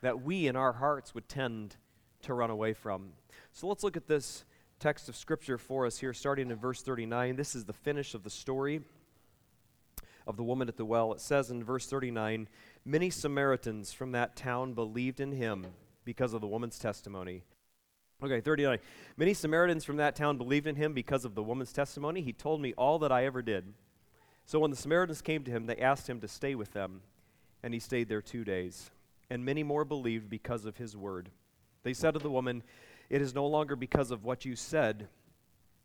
that 0.01 0.21
we 0.21 0.47
in 0.47 0.55
our 0.55 0.73
hearts 0.73 1.13
would 1.13 1.29
tend 1.29 1.75
to 2.23 2.33
run 2.33 2.49
away 2.49 2.73
from. 2.73 3.13
So 3.53 3.67
let's 3.67 3.83
look 3.83 3.95
at 3.95 4.07
this 4.07 4.45
text 4.79 5.07
of 5.09 5.15
scripture 5.15 5.57
for 5.57 5.85
us 5.85 5.99
here, 5.99 6.13
starting 6.13 6.49
in 6.49 6.57
verse 6.57 6.81
39. 6.81 7.35
This 7.35 7.55
is 7.55 7.65
the 7.65 7.73
finish 7.73 8.13
of 8.13 8.23
the 8.23 8.29
story 8.29 8.81
of 10.27 10.37
the 10.37 10.43
woman 10.43 10.67
at 10.67 10.77
the 10.77 10.85
well. 10.85 11.13
It 11.13 11.21
says 11.21 11.51
in 11.51 11.63
verse 11.63 11.85
39 11.87 12.47
Many 12.83 13.09
Samaritans 13.09 13.93
from 13.93 14.11
that 14.13 14.35
town 14.35 14.73
believed 14.73 15.19
in 15.19 15.31
him 15.31 15.67
because 16.03 16.33
of 16.33 16.41
the 16.41 16.47
woman's 16.47 16.79
testimony. 16.79 17.43
Okay, 18.23 18.41
39. 18.41 18.79
Many 19.17 19.33
Samaritans 19.33 19.83
from 19.83 19.97
that 19.97 20.15
town 20.15 20.37
believed 20.37 20.67
in 20.67 20.75
him 20.75 20.93
because 20.93 21.25
of 21.25 21.35
the 21.35 21.43
woman's 21.43 21.73
testimony. 21.73 22.21
He 22.21 22.33
told 22.33 22.61
me 22.61 22.73
all 22.73 22.99
that 22.99 23.11
I 23.11 23.25
ever 23.25 23.41
did. 23.41 23.73
So 24.45 24.59
when 24.59 24.71
the 24.71 24.77
Samaritans 24.77 25.21
came 25.21 25.43
to 25.43 25.51
him, 25.51 25.65
they 25.65 25.77
asked 25.77 26.09
him 26.09 26.19
to 26.21 26.27
stay 26.27 26.55
with 26.55 26.73
them, 26.73 27.01
and 27.63 27.73
he 27.73 27.79
stayed 27.79 28.09
there 28.09 28.21
two 28.21 28.43
days. 28.43 28.91
And 29.29 29.45
many 29.45 29.63
more 29.63 29.85
believed 29.85 30.29
because 30.29 30.65
of 30.65 30.77
his 30.77 30.97
word. 30.97 31.29
They 31.83 31.93
said 31.93 32.15
to 32.15 32.19
the 32.19 32.29
woman, 32.29 32.63
It 33.09 33.21
is 33.21 33.33
no 33.33 33.47
longer 33.47 33.75
because 33.75 34.11
of 34.11 34.23
what 34.23 34.45
you 34.45 34.55
said 34.55 35.07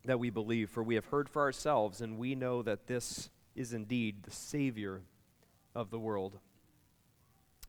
that 0.04 0.18
we 0.18 0.30
believe, 0.30 0.70
for 0.70 0.82
we 0.82 0.94
have 0.94 1.06
heard 1.06 1.28
for 1.28 1.42
ourselves, 1.42 2.00
and 2.00 2.18
we 2.18 2.34
know 2.34 2.62
that 2.62 2.86
this 2.86 3.30
is 3.54 3.72
indeed 3.72 4.22
the 4.22 4.30
Savior 4.30 5.02
of 5.74 5.90
the 5.90 5.98
world. 5.98 6.38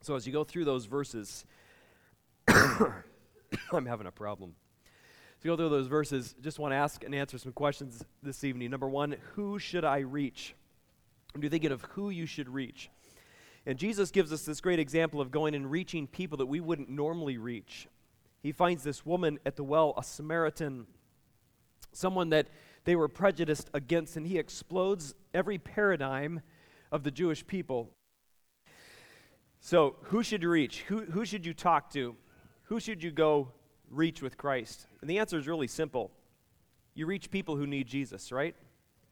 So 0.02 0.16
as 0.16 0.26
you 0.26 0.34
go 0.34 0.44
through 0.44 0.66
those 0.66 0.86
verses, 0.86 1.46
I'm 2.48 3.86
having 3.86 4.08
a 4.08 4.12
problem. 4.12 4.56
To 5.42 5.48
go 5.48 5.56
through 5.56 5.70
those 5.70 5.88
verses, 5.88 6.36
just 6.42 6.60
want 6.60 6.72
to 6.72 6.76
ask 6.76 7.04
and 7.04 7.14
answer 7.14 7.38
some 7.38 7.52
questions 7.52 8.04
this 8.24 8.44
evening. 8.44 8.72
Number 8.72 8.90
one, 8.90 9.16
who 9.34 9.60
should 9.60 9.86
I 9.86 10.00
reach? 10.00 10.56
And 11.34 11.44
you're 11.44 11.50
thinking 11.50 11.72
of 11.72 11.82
who 11.84 12.10
you 12.10 12.26
should 12.26 12.50
reach. 12.50 12.90
And 13.66 13.78
Jesus 13.78 14.12
gives 14.12 14.32
us 14.32 14.44
this 14.44 14.62
great 14.62 14.80
example 14.80 15.20
of 15.20 15.30
going 15.30 15.54
and 15.54 15.70
reaching 15.70 16.08
people 16.08 16.38
that 16.38 16.46
we 16.46 16.60
wouldn't 16.60 16.90
normally 16.90 17.38
reach. 17.38 17.88
He 18.42 18.52
finds 18.52 18.84
this 18.84 19.06
woman 19.06 19.40
at 19.46 19.58
the 19.58 19.64
well, 19.64 19.94
a 19.98 20.04
Samaritan, 20.04 20.88
someone 21.92 22.30
that 22.30 22.48
they 22.86 22.96
were 22.96 23.10
prejudiced 23.10 23.70
against, 23.74 24.16
and 24.16 24.26
he 24.26 24.38
explodes 24.38 25.14
every 25.34 25.58
paradigm 25.58 26.42
of 26.92 27.04
the 27.04 27.12
Jewish 27.12 27.46
people. 27.46 27.92
So, 29.60 29.98
who 30.04 30.24
should 30.24 30.44
you 30.44 30.50
reach? 30.50 30.84
Who, 30.84 31.02
who 31.02 31.26
should 31.26 31.46
you 31.46 31.54
talk 31.54 31.90
to? 31.92 32.16
Who 32.64 32.80
should 32.80 33.04
you 33.04 33.12
go 33.12 33.52
reach 33.90 34.22
with 34.22 34.38
Christ? 34.38 34.88
And 35.02 35.10
the 35.10 35.20
answer 35.20 35.38
is 35.38 35.48
really 35.48 35.68
simple. 35.68 36.12
You 36.94 37.06
reach 37.06 37.30
people 37.30 37.58
who 37.58 37.68
need 37.68 37.88
Jesus, 37.88 38.32
right? 38.32 38.56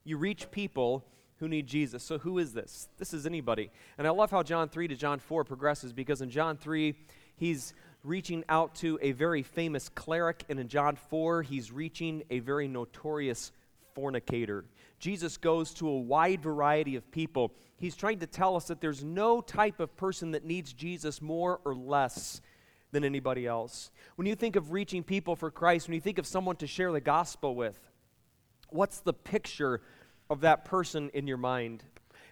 You 0.06 0.18
reach 0.18 0.50
people 0.52 1.06
who 1.40 1.48
need 1.48 1.68
Jesus. 1.68 2.04
So, 2.04 2.18
who 2.18 2.38
is 2.38 2.54
this? 2.54 2.88
This 2.98 3.14
is 3.14 3.26
anybody. 3.26 3.70
And 3.98 4.08
I 4.08 4.12
love 4.12 4.32
how 4.32 4.44
John 4.44 4.70
3 4.70 4.88
to 4.88 4.96
John 4.96 5.20
4 5.20 5.44
progresses 5.44 5.94
because 5.94 6.22
in 6.22 6.30
John 6.30 6.58
3, 6.58 6.96
he's 7.36 7.74
reaching 8.04 8.44
out 8.50 8.76
to 8.76 9.00
a 9.02 9.12
very 9.12 9.44
famous 9.44 9.90
cleric, 9.90 10.44
and 10.48 10.60
in 10.60 10.68
John 10.68 10.96
4, 10.96 11.42
he's 11.42 11.72
reaching 11.72 12.24
a 12.30 12.40
very 12.40 12.68
notorious 12.68 13.52
fornicator. 13.94 14.66
Jesus 15.00 15.38
goes 15.38 15.74
to 15.76 15.90
a 15.90 16.00
wide 16.00 16.42
variety 16.42 16.96
of 16.96 17.10
people. 17.12 17.52
He's 17.78 17.96
trying 17.96 18.20
to 18.20 18.28
tell 18.28 18.56
us 18.56 18.66
that 18.68 18.80
there's 18.80 19.04
no 19.04 19.42
type 19.42 19.80
of 19.80 19.96
person 19.98 20.32
that 20.32 20.46
needs 20.46 20.72
Jesus 20.72 21.22
more 21.22 21.60
or 21.66 21.76
less 21.76 22.42
than 22.92 23.04
anybody 23.04 23.46
else. 23.46 23.92
When 24.16 24.28
you 24.28 24.36
think 24.36 24.56
of 24.56 24.72
reaching 24.72 25.04
people 25.04 25.36
for 25.36 25.52
Christ, 25.52 25.88
when 25.88 25.96
you 25.96 26.02
think 26.02 26.18
of 26.18 26.28
someone 26.28 26.56
to 26.58 26.68
share 26.68 26.92
the 26.92 27.02
gospel 27.02 27.56
with, 27.56 27.80
what's 28.70 29.00
the 29.00 29.14
picture 29.14 29.82
of 30.30 30.42
that 30.42 30.66
person 30.66 31.10
in 31.14 31.28
your 31.28 31.38
mind? 31.38 31.84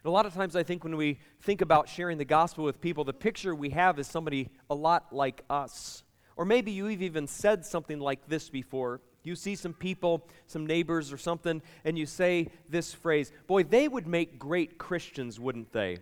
And 0.03 0.09
a 0.09 0.11
lot 0.11 0.25
of 0.25 0.33
times, 0.33 0.55
I 0.55 0.63
think 0.63 0.83
when 0.83 0.97
we 0.97 1.19
think 1.41 1.61
about 1.61 1.87
sharing 1.87 2.17
the 2.17 2.25
gospel 2.25 2.65
with 2.65 2.81
people, 2.81 3.03
the 3.03 3.13
picture 3.13 3.55
we 3.55 3.69
have 3.69 3.97
is 3.99 4.07
somebody 4.07 4.49
a 4.69 4.75
lot 4.75 5.13
like 5.13 5.43
us. 5.49 6.03
Or 6.35 6.45
maybe 6.45 6.71
you've 6.71 7.01
even 7.01 7.27
said 7.27 7.65
something 7.65 7.99
like 7.99 8.27
this 8.27 8.49
before. 8.49 9.01
You 9.23 9.35
see 9.35 9.55
some 9.55 9.73
people, 9.73 10.27
some 10.47 10.65
neighbors 10.65 11.13
or 11.13 11.17
something, 11.17 11.61
and 11.85 11.97
you 11.97 12.05
say 12.05 12.49
this 12.67 12.93
phrase 12.93 13.31
Boy, 13.47 13.63
they 13.63 13.87
would 13.87 14.07
make 14.07 14.37
great 14.37 14.77
Christians, 14.77 15.39
wouldn't 15.39 15.71
they? 15.71 15.97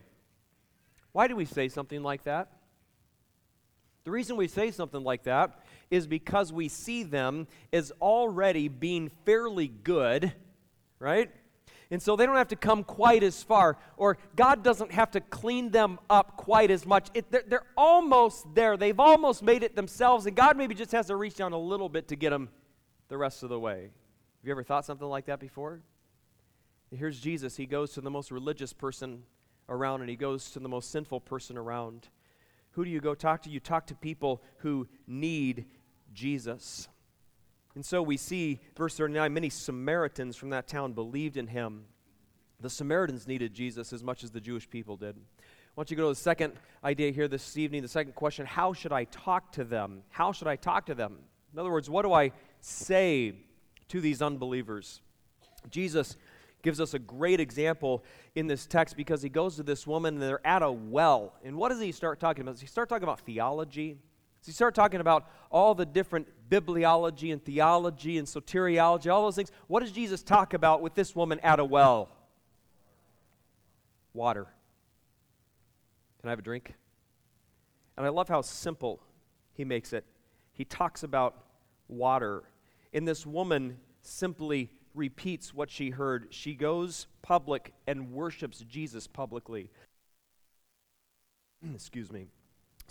Why 1.12 1.28
do 1.28 1.36
we 1.36 1.46
say 1.46 1.70
something 1.70 2.02
like 2.02 2.24
that? 2.24 2.50
The 4.04 4.12
reason 4.12 4.36
we 4.36 4.48
say 4.48 4.72
something 4.72 5.04
like 5.04 5.24
that 5.24 5.60
is 5.92 6.08
because 6.08 6.52
we 6.52 6.70
see 6.70 7.04
them 7.04 7.48
as 7.72 7.92
already 8.02 8.68
being 8.68 9.12
fairly 9.26 9.68
good, 9.68 10.34
right? 10.98 11.30
And 11.92 12.02
so 12.02 12.16
they 12.16 12.26
don't 12.26 12.38
have 12.38 12.48
to 12.48 12.56
come 12.56 12.86
quite 12.86 13.22
as 13.22 13.44
far, 13.44 13.78
or 13.98 14.18
God 14.38 14.64
doesn't 14.64 14.94
have 14.94 15.12
to 15.12 15.20
clean 15.20 15.72
them 15.72 16.00
up 16.10 16.38
quite 16.38 16.72
as 16.72 16.86
much. 16.86 17.10
It, 17.14 17.30
they're, 17.30 17.44
they're 17.46 17.66
almost 17.76 18.46
there. 18.56 18.78
They've 18.78 19.00
almost 19.00 19.44
made 19.44 19.62
it 19.62 19.76
themselves, 19.76 20.26
and 20.26 20.34
God 20.34 20.56
maybe 20.56 20.74
just 20.74 20.94
has 20.94 21.08
to 21.08 21.18
reach 21.18 21.36
down 21.36 21.52
a 21.52 21.60
little 21.60 21.90
bit 21.90 22.08
to 22.08 22.16
get 22.16 22.30
them 22.30 22.50
the 23.10 23.18
rest 23.18 23.44
of 23.44 23.50
the 23.50 23.60
way. 23.60 23.82
Have 23.82 24.46
you 24.46 24.52
ever 24.52 24.64
thought 24.64 24.86
something 24.86 25.08
like 25.08 25.26
that 25.26 25.42
before? 25.42 25.82
Here's 26.96 27.20
Jesus. 27.20 27.58
He 27.58 27.66
goes 27.66 27.92
to 27.94 28.02
the 28.02 28.10
most 28.10 28.32
religious 28.32 28.72
person 28.72 29.24
around, 29.68 30.00
and 30.00 30.10
he 30.10 30.16
goes 30.16 30.50
to 30.52 30.60
the 30.60 30.70
most 30.70 30.92
sinful 30.92 31.20
person 31.20 31.58
around. 31.58 32.08
Who 32.72 32.86
do 32.86 32.90
you 32.90 33.02
go 33.02 33.16
talk 33.16 33.42
to? 33.44 33.50
You 33.50 33.60
talk 33.60 33.88
to 33.88 33.96
people 33.96 34.42
who 34.60 34.88
need 35.08 35.66
Jesus. 36.14 36.88
And 37.76 37.86
so 37.86 38.02
we 38.02 38.18
see, 38.18 38.60
verse 38.76 38.98
39, 38.98 39.34
many 39.34 39.50
Samaritans 39.50 40.36
from 40.36 40.50
that 40.50 40.68
town 40.68 40.94
believed 40.94 41.38
in 41.38 41.48
him. 41.48 41.86
The 42.60 42.70
Samaritans 42.70 43.28
needed 43.28 43.54
Jesus 43.54 43.94
as 43.94 44.04
much 44.04 44.24
as 44.24 44.32
the 44.32 44.42
Jewish 44.42 44.70
people 44.70 44.98
did. 44.98 45.16
I 45.16 45.74
want 45.76 45.90
you 45.90 45.96
to 45.96 46.02
go 46.02 46.10
to 46.10 46.14
the 46.14 46.22
second 46.22 46.54
idea 46.84 47.12
here 47.12 47.30
this 47.30 47.58
evening, 47.58 47.82
the 47.82 47.88
second 47.88 48.14
question 48.14 48.46
how 48.46 48.74
should 48.74 48.92
I 48.92 49.06
talk 49.06 49.54
to 49.54 49.64
them? 49.64 50.04
How 50.10 50.34
should 50.34 50.48
I 50.48 50.58
talk 50.58 50.86
to 50.88 50.96
them? 50.96 51.18
In 51.54 51.60
other 51.60 51.72
words, 51.72 51.90
what 51.90 52.04
do 52.04 52.14
I 52.14 52.34
say 52.60 53.36
to 53.88 54.02
these 54.02 54.22
unbelievers? 54.22 55.02
Jesus 55.70 56.18
gives 56.62 56.80
us 56.80 56.94
a 56.94 57.00
great 57.00 57.40
example 57.40 58.04
in 58.36 58.48
this 58.48 58.66
text 58.66 58.96
because 58.96 59.22
he 59.22 59.30
goes 59.30 59.56
to 59.56 59.64
this 59.64 59.88
woman 59.88 60.16
and 60.16 60.24
they're 60.24 60.46
at 60.46 60.62
a 60.62 60.72
well. 60.72 61.34
And 61.44 61.56
what 61.56 61.70
does 61.70 61.80
he 61.80 61.92
start 61.92 62.20
talking 62.20 62.42
about? 62.42 62.52
Does 62.56 62.62
he 62.62 62.68
start 62.68 62.90
talking 62.90 63.04
about 63.04 63.22
theology? 63.22 63.98
Does 64.42 64.48
he 64.48 64.52
start 64.52 64.76
talking 64.76 65.00
about 65.00 65.30
all 65.50 65.74
the 65.74 65.86
different 65.86 66.28
bibliology 66.52 67.32
and 67.32 67.44
theology 67.44 68.18
and 68.18 68.28
soteriology, 68.28 69.12
all 69.12 69.24
those 69.24 69.36
things? 69.36 69.52
What 69.68 69.80
does 69.80 69.92
Jesus 69.92 70.22
talk 70.22 70.54
about 70.54 70.82
with 70.82 70.94
this 70.94 71.16
woman 71.16 71.40
at 71.40 71.60
a 71.60 71.66
well? 71.66 72.10
Water. 74.14 74.48
Can 76.20 76.28
I 76.28 76.32
have 76.32 76.40
a 76.40 76.44
drink? 76.44 76.74
And 77.98 78.06
I 78.06 78.10
love 78.10 78.28
how 78.28 78.42
simple 78.42 79.02
he 79.54 79.64
makes 79.64 79.94
it. 79.94 80.06
He 80.54 80.66
talks 80.66 81.04
about 81.04 81.46
water. 81.88 82.44
And 82.94 83.08
this 83.08 83.26
woman 83.26 83.78
simply 84.02 84.70
repeats 84.94 85.54
what 85.54 85.70
she 85.70 85.90
heard. 85.90 86.28
She 86.32 86.54
goes 86.54 87.08
public 87.22 87.74
and 87.88 88.12
worships 88.12 88.60
Jesus 88.68 89.08
publicly. 89.08 89.70
Excuse 91.74 92.12
me. 92.12 92.28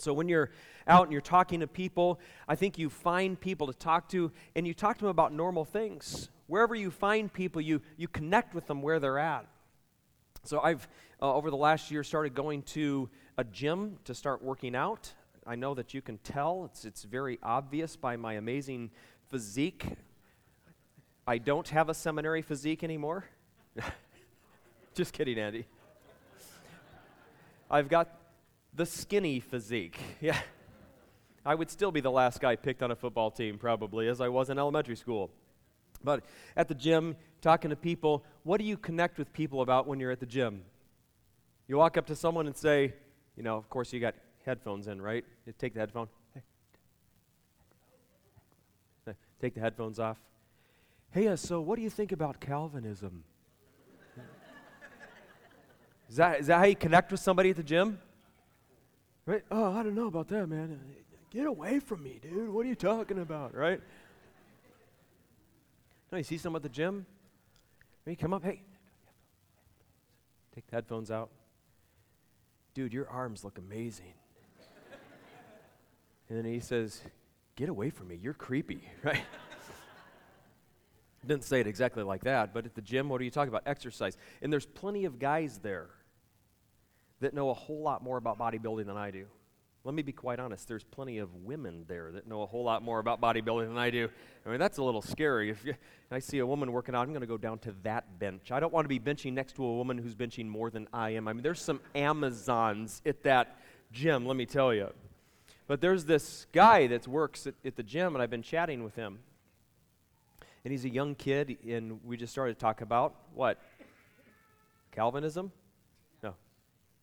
So 0.00 0.12
when 0.12 0.28
you're 0.28 0.50
out 0.86 1.04
and 1.04 1.12
you're 1.12 1.20
talking 1.20 1.60
to 1.60 1.66
people, 1.66 2.20
I 2.48 2.54
think 2.54 2.78
you 2.78 2.90
find 2.90 3.38
people 3.38 3.66
to 3.66 3.72
talk 3.72 4.08
to 4.10 4.32
and 4.56 4.66
you 4.66 4.74
talk 4.74 4.98
to 4.98 5.04
them 5.04 5.10
about 5.10 5.32
normal 5.32 5.64
things. 5.64 6.30
Wherever 6.46 6.74
you 6.74 6.90
find 6.90 7.32
people, 7.32 7.60
you, 7.60 7.80
you 7.96 8.08
connect 8.08 8.54
with 8.54 8.66
them 8.66 8.82
where 8.82 8.98
they're 8.98 9.18
at. 9.18 9.46
So 10.44 10.60
I've, 10.60 10.88
uh, 11.20 11.32
over 11.34 11.50
the 11.50 11.56
last 11.56 11.90
year, 11.90 12.02
started 12.02 12.34
going 12.34 12.62
to 12.62 13.08
a 13.36 13.44
gym 13.44 13.98
to 14.04 14.14
start 14.14 14.42
working 14.42 14.74
out. 14.74 15.12
I 15.46 15.54
know 15.54 15.74
that 15.74 15.94
you 15.94 16.02
can 16.02 16.18
tell, 16.18 16.64
it's, 16.66 16.84
it's 16.84 17.04
very 17.04 17.38
obvious 17.42 17.96
by 17.96 18.16
my 18.16 18.34
amazing 18.34 18.90
physique. 19.28 19.86
I 21.26 21.38
don't 21.38 21.68
have 21.68 21.88
a 21.88 21.94
seminary 21.94 22.42
physique 22.42 22.82
anymore. 22.82 23.24
Just 24.94 25.12
kidding, 25.12 25.38
Andy. 25.38 25.66
I've 27.70 27.88
got 27.88 28.19
the 28.74 28.86
skinny 28.86 29.40
physique. 29.40 29.98
Yeah. 30.20 30.38
I 31.44 31.54
would 31.54 31.70
still 31.70 31.90
be 31.90 32.02
the 32.02 32.10
last 32.10 32.38
guy 32.38 32.54
picked 32.54 32.82
on 32.82 32.90
a 32.90 32.96
football 32.96 33.30
team, 33.30 33.56
probably, 33.56 34.08
as 34.08 34.20
I 34.20 34.28
was 34.28 34.50
in 34.50 34.58
elementary 34.58 34.94
school. 34.94 35.30
But 36.04 36.22
at 36.54 36.68
the 36.68 36.74
gym, 36.74 37.16
talking 37.40 37.70
to 37.70 37.76
people, 37.76 38.24
what 38.42 38.58
do 38.58 38.66
you 38.66 38.76
connect 38.76 39.18
with 39.18 39.32
people 39.32 39.62
about 39.62 39.86
when 39.86 40.00
you're 40.00 40.10
at 40.10 40.20
the 40.20 40.26
gym? 40.26 40.64
You 41.66 41.78
walk 41.78 41.96
up 41.96 42.06
to 42.08 42.16
someone 42.16 42.46
and 42.46 42.54
say, 42.54 42.92
you 43.36 43.42
know, 43.42 43.56
of 43.56 43.70
course, 43.70 43.90
you 43.92 44.00
got 44.00 44.14
headphones 44.44 44.86
in, 44.86 45.00
right? 45.00 45.24
You 45.46 45.54
take 45.58 45.72
the 45.72 45.80
headphone. 45.80 46.08
Take 49.40 49.54
the 49.54 49.60
headphones 49.60 49.98
off. 49.98 50.18
Hey, 51.12 51.28
uh, 51.28 51.36
so 51.36 51.62
what 51.62 51.76
do 51.76 51.82
you 51.82 51.88
think 51.88 52.12
about 52.12 52.40
Calvinism? 52.40 53.24
is, 56.10 56.16
that, 56.16 56.40
is 56.40 56.48
that 56.48 56.58
how 56.58 56.64
you 56.64 56.76
connect 56.76 57.10
with 57.10 57.20
somebody 57.20 57.48
at 57.48 57.56
the 57.56 57.62
gym? 57.62 57.98
Right? 59.26 59.42
Oh, 59.50 59.72
I 59.72 59.82
don't 59.82 59.94
know 59.94 60.06
about 60.06 60.28
that, 60.28 60.48
man. 60.48 60.78
Get 61.30 61.46
away 61.46 61.78
from 61.78 62.02
me, 62.02 62.18
dude. 62.20 62.48
What 62.48 62.66
are 62.66 62.68
you 62.68 62.74
talking 62.74 63.18
about, 63.18 63.54
right? 63.54 63.80
No, 66.10 66.18
you 66.18 66.24
see 66.24 66.38
someone 66.38 66.58
at 66.58 66.62
the 66.64 66.68
gym? 66.68 67.06
Hey, 68.04 68.16
come 68.16 68.32
up. 68.32 68.42
Hey, 68.42 68.62
take 70.54 70.66
the 70.66 70.76
headphones 70.76 71.10
out. 71.10 71.30
Dude, 72.74 72.92
your 72.92 73.08
arms 73.08 73.44
look 73.44 73.58
amazing. 73.58 74.14
and 76.28 76.38
then 76.38 76.44
he 76.44 76.60
says, 76.60 77.00
Get 77.54 77.68
away 77.68 77.90
from 77.90 78.08
me. 78.08 78.18
You're 78.20 78.34
creepy, 78.34 78.82
right? 79.04 79.20
Didn't 81.26 81.44
say 81.44 81.60
it 81.60 81.66
exactly 81.66 82.02
like 82.02 82.24
that, 82.24 82.54
but 82.54 82.64
at 82.64 82.74
the 82.74 82.80
gym, 82.80 83.08
what 83.10 83.20
are 83.20 83.24
you 83.24 83.30
talking 83.30 83.50
about? 83.50 83.62
Exercise. 83.66 84.16
And 84.40 84.50
there's 84.50 84.64
plenty 84.64 85.04
of 85.04 85.18
guys 85.18 85.58
there 85.62 85.90
that 87.20 87.34
know 87.34 87.50
a 87.50 87.54
whole 87.54 87.82
lot 87.82 88.02
more 88.02 88.16
about 88.16 88.38
bodybuilding 88.38 88.86
than 88.86 88.96
I 88.96 89.10
do. 89.10 89.26
Let 89.82 89.94
me 89.94 90.02
be 90.02 90.12
quite 90.12 90.38
honest, 90.38 90.68
there's 90.68 90.84
plenty 90.84 91.18
of 91.18 91.34
women 91.34 91.84
there 91.88 92.12
that 92.12 92.26
know 92.26 92.42
a 92.42 92.46
whole 92.46 92.64
lot 92.64 92.82
more 92.82 92.98
about 92.98 93.18
bodybuilding 93.18 93.66
than 93.68 93.78
I 93.78 93.88
do. 93.88 94.10
I 94.44 94.50
mean, 94.50 94.58
that's 94.58 94.76
a 94.76 94.82
little 94.82 95.00
scary. 95.00 95.48
If 95.50 95.64
you, 95.64 95.74
I 96.10 96.18
see 96.18 96.38
a 96.38 96.46
woman 96.46 96.70
working 96.72 96.94
out, 96.94 97.02
I'm 97.02 97.10
going 97.10 97.22
to 97.22 97.26
go 97.26 97.38
down 97.38 97.60
to 97.60 97.74
that 97.82 98.18
bench. 98.18 98.52
I 98.52 98.60
don't 98.60 98.74
want 98.74 98.84
to 98.84 98.90
be 98.90 99.00
benching 99.00 99.32
next 99.32 99.56
to 99.56 99.64
a 99.64 99.74
woman 99.74 99.96
who's 99.96 100.14
benching 100.14 100.46
more 100.46 100.68
than 100.70 100.86
I 100.92 101.10
am. 101.10 101.28
I 101.28 101.32
mean, 101.32 101.42
there's 101.42 101.62
some 101.62 101.80
Amazons 101.94 103.00
at 103.06 103.22
that 103.22 103.58
gym, 103.90 104.26
let 104.26 104.36
me 104.36 104.44
tell 104.44 104.74
you. 104.74 104.88
But 105.66 105.80
there's 105.80 106.04
this 106.04 106.46
guy 106.52 106.86
that 106.88 107.08
works 107.08 107.46
at, 107.46 107.54
at 107.64 107.76
the 107.76 107.82
gym, 107.82 108.14
and 108.14 108.22
I've 108.22 108.30
been 108.30 108.42
chatting 108.42 108.84
with 108.84 108.96
him. 108.96 109.20
And 110.62 110.72
he's 110.72 110.84
a 110.84 110.90
young 110.90 111.14
kid, 111.14 111.56
and 111.66 112.04
we 112.04 112.18
just 112.18 112.32
started 112.32 112.54
to 112.54 112.60
talk 112.60 112.82
about 112.82 113.14
what? 113.34 113.58
Calvinism? 114.92 115.52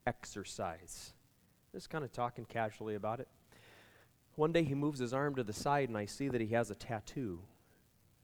Exercise. 0.07 1.13
Just 1.73 1.89
kind 1.89 2.05
of 2.05 2.13
talking 2.13 2.45
casually 2.45 2.95
about 2.95 3.19
it. 3.19 3.27
One 4.35 4.53
day 4.53 4.63
he 4.63 4.73
moves 4.73 4.99
his 4.99 5.13
arm 5.13 5.35
to 5.35 5.43
the 5.43 5.51
side, 5.51 5.89
and 5.89 5.97
I 5.97 6.05
see 6.05 6.29
that 6.29 6.39
he 6.39 6.47
has 6.53 6.71
a 6.71 6.75
tattoo. 6.75 7.41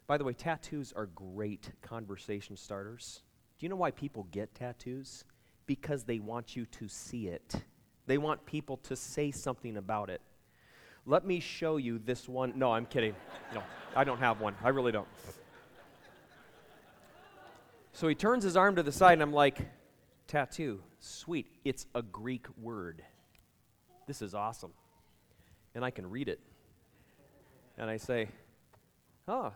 By 0.07 0.17
the 0.17 0.23
way, 0.23 0.33
tattoos 0.33 0.93
are 0.95 1.07
great 1.07 1.71
conversation 1.81 2.55
starters. 2.55 3.21
Do 3.59 3.65
you 3.65 3.69
know 3.69 3.75
why 3.75 3.91
people 3.91 4.27
get 4.31 4.55
tattoos? 4.55 5.25
Because 5.65 6.03
they 6.03 6.19
want 6.19 6.55
you 6.55 6.65
to 6.67 6.87
see 6.87 7.27
it, 7.27 7.55
they 8.05 8.17
want 8.17 8.45
people 8.45 8.77
to 8.77 8.95
say 8.95 9.31
something 9.31 9.77
about 9.77 10.09
it. 10.09 10.21
Let 11.05 11.25
me 11.25 11.41
show 11.41 11.75
you 11.77 11.99
this 11.99 12.29
one. 12.29 12.53
No, 12.55 12.71
I'm 12.71 12.85
kidding. 12.85 13.15
No, 13.53 13.61
I 13.93 14.05
don't 14.05 14.19
have 14.19 14.39
one. 14.39 14.55
I 14.63 14.69
really 14.69 14.93
don't. 14.93 15.07
So 17.91 18.07
he 18.07 18.15
turns 18.15 18.43
his 18.43 18.55
arm 18.55 18.77
to 18.77 18.83
the 18.83 18.91
side, 18.91 19.13
and 19.13 19.21
I'm 19.21 19.33
like, 19.33 19.59
tattoo, 20.27 20.81
sweet. 21.03 21.47
It's 21.65 21.85
a 21.93 22.01
Greek 22.01 22.45
word. 22.61 23.03
This 24.07 24.21
is 24.21 24.33
awesome. 24.33 24.71
And 25.75 25.83
I 25.83 25.91
can 25.91 26.09
read 26.09 26.29
it. 26.29 26.39
And 27.77 27.89
I 27.89 27.97
say, 27.97 28.29
oh, 29.27 29.51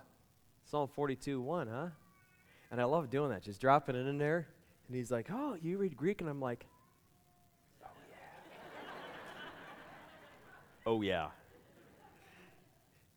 Psalm 0.65 0.89
42 0.93 1.39
1, 1.39 1.67
huh? 1.67 1.87
And 2.71 2.81
I 2.81 2.83
love 2.83 3.09
doing 3.09 3.29
that, 3.29 3.43
just 3.43 3.61
dropping 3.61 3.95
it 3.95 4.07
in 4.07 4.17
there. 4.17 4.47
And 4.87 4.95
he's 4.95 5.11
like, 5.11 5.27
oh, 5.31 5.57
you 5.61 5.77
read 5.77 5.95
Greek? 5.95 6.21
And 6.21 6.29
I'm 6.29 6.41
like, 6.41 6.65
oh, 7.83 7.89
yeah. 8.09 8.89
oh, 10.85 11.01
yeah. 11.01 11.27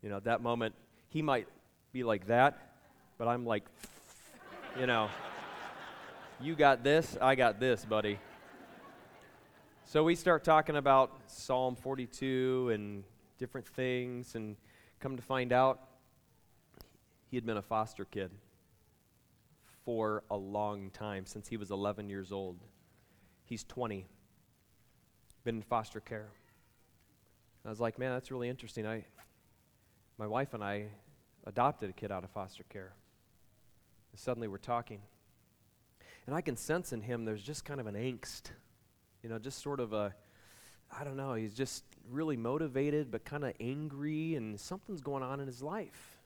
You 0.02 0.08
know, 0.08 0.16
at 0.16 0.24
that 0.24 0.40
moment, 0.40 0.74
he 1.08 1.22
might 1.22 1.48
be 1.92 2.04
like 2.04 2.26
that, 2.26 2.58
but 3.18 3.26
I'm 3.28 3.44
like, 3.44 3.64
you 4.78 4.86
know, 4.86 5.08
you 6.42 6.54
got 6.54 6.82
this, 6.82 7.18
I 7.20 7.34
got 7.34 7.60
this, 7.60 7.84
buddy. 7.84 8.18
So 9.84 10.04
we 10.04 10.14
start 10.14 10.42
talking 10.42 10.76
about 10.76 11.12
Psalm 11.26 11.76
42 11.76 12.70
and 12.72 13.04
different 13.38 13.66
things, 13.66 14.34
and 14.34 14.56
come 15.00 15.16
to 15.16 15.22
find 15.22 15.52
out, 15.52 15.80
he 17.28 17.36
had 17.36 17.44
been 17.44 17.58
a 17.58 17.62
foster 17.62 18.06
kid 18.06 18.30
for 19.84 20.22
a 20.30 20.36
long 20.36 20.90
time, 20.90 21.26
since 21.26 21.46
he 21.46 21.58
was 21.58 21.70
11 21.70 22.08
years 22.08 22.32
old. 22.32 22.56
He's 23.44 23.64
20, 23.64 24.06
been 25.44 25.56
in 25.56 25.62
foster 25.62 26.00
care. 26.00 26.28
I 27.66 27.68
was 27.68 27.80
like, 27.80 27.98
man, 27.98 28.12
that's 28.12 28.30
really 28.30 28.48
interesting. 28.48 28.86
I, 28.86 29.04
my 30.16 30.26
wife 30.26 30.54
and 30.54 30.64
I 30.64 30.86
adopted 31.46 31.90
a 31.90 31.92
kid 31.92 32.10
out 32.10 32.24
of 32.24 32.30
foster 32.30 32.64
care. 32.70 32.94
And 34.12 34.18
suddenly 34.18 34.48
we're 34.48 34.56
talking. 34.58 35.00
And 36.30 36.36
I 36.36 36.42
can 36.42 36.56
sense 36.56 36.92
in 36.92 37.00
him 37.00 37.24
there's 37.24 37.42
just 37.42 37.64
kind 37.64 37.80
of 37.80 37.88
an 37.88 37.96
angst, 37.96 38.52
you 39.20 39.28
know, 39.28 39.40
just 39.40 39.60
sort 39.60 39.80
of 39.80 39.92
a, 39.92 40.14
I 40.96 41.02
don't 41.02 41.16
know, 41.16 41.34
he's 41.34 41.54
just 41.54 41.82
really 42.08 42.36
motivated 42.36 43.10
but 43.10 43.24
kind 43.24 43.42
of 43.42 43.52
angry 43.58 44.36
and 44.36 44.58
something's 44.60 45.00
going 45.00 45.24
on 45.24 45.40
in 45.40 45.48
his 45.48 45.60
life. 45.60 46.20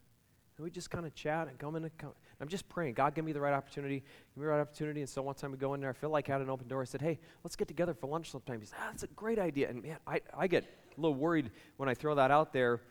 And 0.59 0.65
we 0.65 0.71
just 0.71 0.91
kind 0.91 1.07
of 1.07 1.15
chat 1.15 1.49
and 1.49 1.59
come 1.59 1.75
in. 1.77 1.85
And 1.85 1.97
come. 1.97 2.11
I'm 2.39 2.49
just 2.49 2.69
praying, 2.69 2.93
God, 2.93 3.15
give 3.15 3.25
me 3.25 3.33
the 3.33 3.41
right 3.41 3.55
opportunity. 3.55 4.01
Give 4.01 4.37
me 4.37 4.45
the 4.45 4.51
right 4.51 4.61
opportunity. 4.61 5.01
And 5.01 5.09
so 5.09 5.23
one 5.23 5.37
time 5.37 5.53
we 5.53 5.57
go 5.57 5.73
in 5.73 5.81
there, 5.81 5.89
I 5.89 5.95
feel 5.95 6.11
like 6.11 6.29
I 6.29 6.33
had 6.33 6.43
an 6.43 6.51
open 6.51 6.69
door. 6.69 6.83
I 6.83 6.85
said, 6.85 7.01
hey, 7.01 7.19
let's 7.43 7.57
get 7.57 7.67
together 7.67 7.95
for 7.95 8.07
lunch 8.07 8.31
sometime. 8.31 8.61
He 8.61 8.67
said, 8.67 8.77
ah, 8.83 8.89
that's 8.91 9.05
a 9.05 9.07
great 9.07 9.39
idea. 9.39 9.71
And 9.71 9.83
man, 9.83 9.97
I, 10.07 10.21
I 10.37 10.49
get 10.49 10.65
a 10.65 11.01
little 11.01 11.17
worried 11.17 11.51
when 11.79 11.89
I 11.89 11.95
throw 11.95 12.15
that 12.17 12.31
out 12.31 12.53
there 12.53 12.83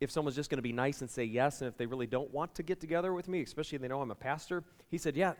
if 0.00 0.10
someone's 0.10 0.34
just 0.34 0.50
going 0.50 0.58
to 0.58 0.62
be 0.62 0.72
nice 0.72 1.00
and 1.00 1.08
say 1.08 1.22
yes, 1.22 1.60
and 1.60 1.68
if 1.68 1.76
they 1.76 1.86
really 1.86 2.08
don't 2.08 2.32
want 2.32 2.56
to 2.56 2.64
get 2.64 2.80
together 2.80 3.12
with 3.12 3.28
me, 3.28 3.42
especially 3.42 3.76
if 3.76 3.82
they 3.82 3.88
know 3.88 4.00
I'm 4.00 4.10
a 4.10 4.16
pastor. 4.16 4.64
He 4.90 4.98
said, 4.98 5.14
yeah, 5.14 5.34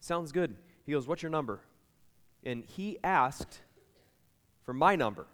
sounds 0.00 0.32
good. 0.32 0.56
He 0.84 0.92
goes, 0.92 1.06
What's 1.06 1.22
your 1.22 1.30
number? 1.30 1.60
And 2.44 2.64
he 2.64 2.98
asked 3.04 3.60
for 4.64 4.72
my 4.72 4.96
number. 4.96 5.26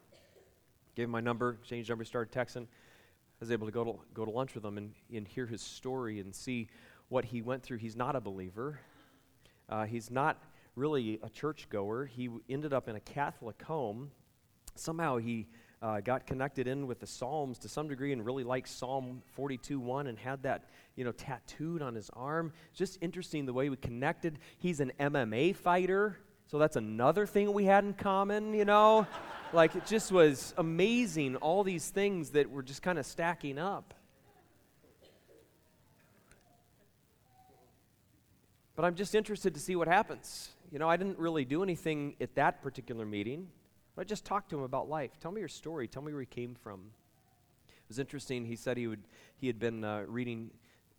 Gave 0.95 1.05
him 1.05 1.11
my 1.11 1.21
number, 1.21 1.59
exchanged 1.61 1.89
number, 1.89 2.05
started 2.05 2.33
texting. 2.33 2.65
I 2.65 3.41
was 3.41 3.51
able 3.51 3.67
to 3.67 3.73
go 3.73 3.85
to, 3.85 3.99
go 4.15 4.25
to 4.25 4.31
lunch 4.31 4.55
with 4.55 4.65
him 4.65 4.79
and, 4.79 4.95
and 5.15 5.29
hear 5.29 5.47
his 5.47 5.61
story 5.61 6.21
and 6.21 6.35
see 6.35 6.69
what 7.09 7.27
he 7.27 7.43
went 7.43 7.63
through. 7.63 7.79
He's 7.79 7.97
not 7.97 8.17
a 8.17 8.21
believer, 8.21 8.81
uh, 9.69 9.85
he's 9.85 10.11
not 10.11 10.43
really 10.75 11.19
a 11.23 11.29
churchgoer. 11.29 12.07
He 12.07 12.29
ended 12.49 12.73
up 12.73 12.89
in 12.89 12.97
a 12.97 13.01
Catholic 13.01 13.63
home. 13.63 14.11
Somehow 14.75 15.17
he 15.17 15.49
uh, 15.83 16.01
got 16.01 16.27
connected 16.27 16.67
in 16.67 16.87
with 16.87 17.01
the 17.01 17.07
Psalms 17.07 17.59
to 17.59 17.69
some 17.69 17.89
degree 17.89 18.13
and 18.13 18.25
really 18.25 18.45
liked 18.45 18.69
Psalm 18.69 19.23
42 19.35 19.79
1 19.79 20.07
and 20.07 20.19
had 20.19 20.43
that, 20.45 20.65
you 20.95 21.05
know, 21.05 21.13
tattooed 21.13 21.83
on 21.83 21.95
his 21.95 22.11
arm. 22.15 22.53
It's 22.71 22.79
just 22.79 22.99
interesting 23.01 23.47
the 23.47 23.53
way 23.53 23.69
we 23.69 23.77
connected. 23.77 24.39
He's 24.59 24.81
an 24.81 24.93
MMA 24.99 25.55
fighter, 25.55 26.19
so 26.47 26.59
that's 26.59 26.77
another 26.77 27.27
thing 27.27 27.53
we 27.53 27.65
had 27.65 27.85
in 27.85 27.93
common, 27.93 28.55
you 28.55 28.65
know? 28.65 29.07
like, 29.53 29.77
it 29.77 29.87
just 29.87 30.11
was 30.13 30.55
amazing, 30.57 31.37
all 31.37 31.63
these 31.63 31.91
things 31.91 32.31
that 32.31 32.51
were 32.51 32.63
just 32.63 32.83
kind 32.83 32.99
of 32.99 33.05
stacking 33.05 33.59
up. 33.59 33.93
But 38.77 38.85
I'm 38.85 38.95
just 38.95 39.15
interested 39.15 39.55
to 39.55 39.61
see 39.61 39.75
what 39.75 39.89
happens. 39.89 40.51
You 40.71 40.79
know, 40.79 40.89
I 40.89 40.97
didn't 40.97 41.19
really 41.19 41.45
do 41.45 41.63
anything 41.63 42.15
at 42.21 42.35
that 42.35 42.63
particular 42.63 43.07
meeting. 43.07 43.49
But 43.97 44.07
just 44.07 44.27
talk 44.27 44.49
to 44.51 44.57
him 44.57 44.63
about 44.63 44.89
life. 44.89 45.19
Tell 45.21 45.33
me 45.33 45.41
your 45.41 45.49
story. 45.49 45.89
Tell 45.89 46.03
me 46.03 46.13
where 46.13 46.21
you 46.21 46.27
came 46.27 46.55
from. 46.55 46.81
It 47.67 47.89
was 47.89 47.99
interesting. 47.99 48.45
He 48.45 48.55
said 48.55 48.77
he 48.77 48.87
would 48.87 49.03
he 49.39 49.47
had 49.47 49.59
been 49.59 49.83
uh, 49.83 50.05
reading 50.07 50.51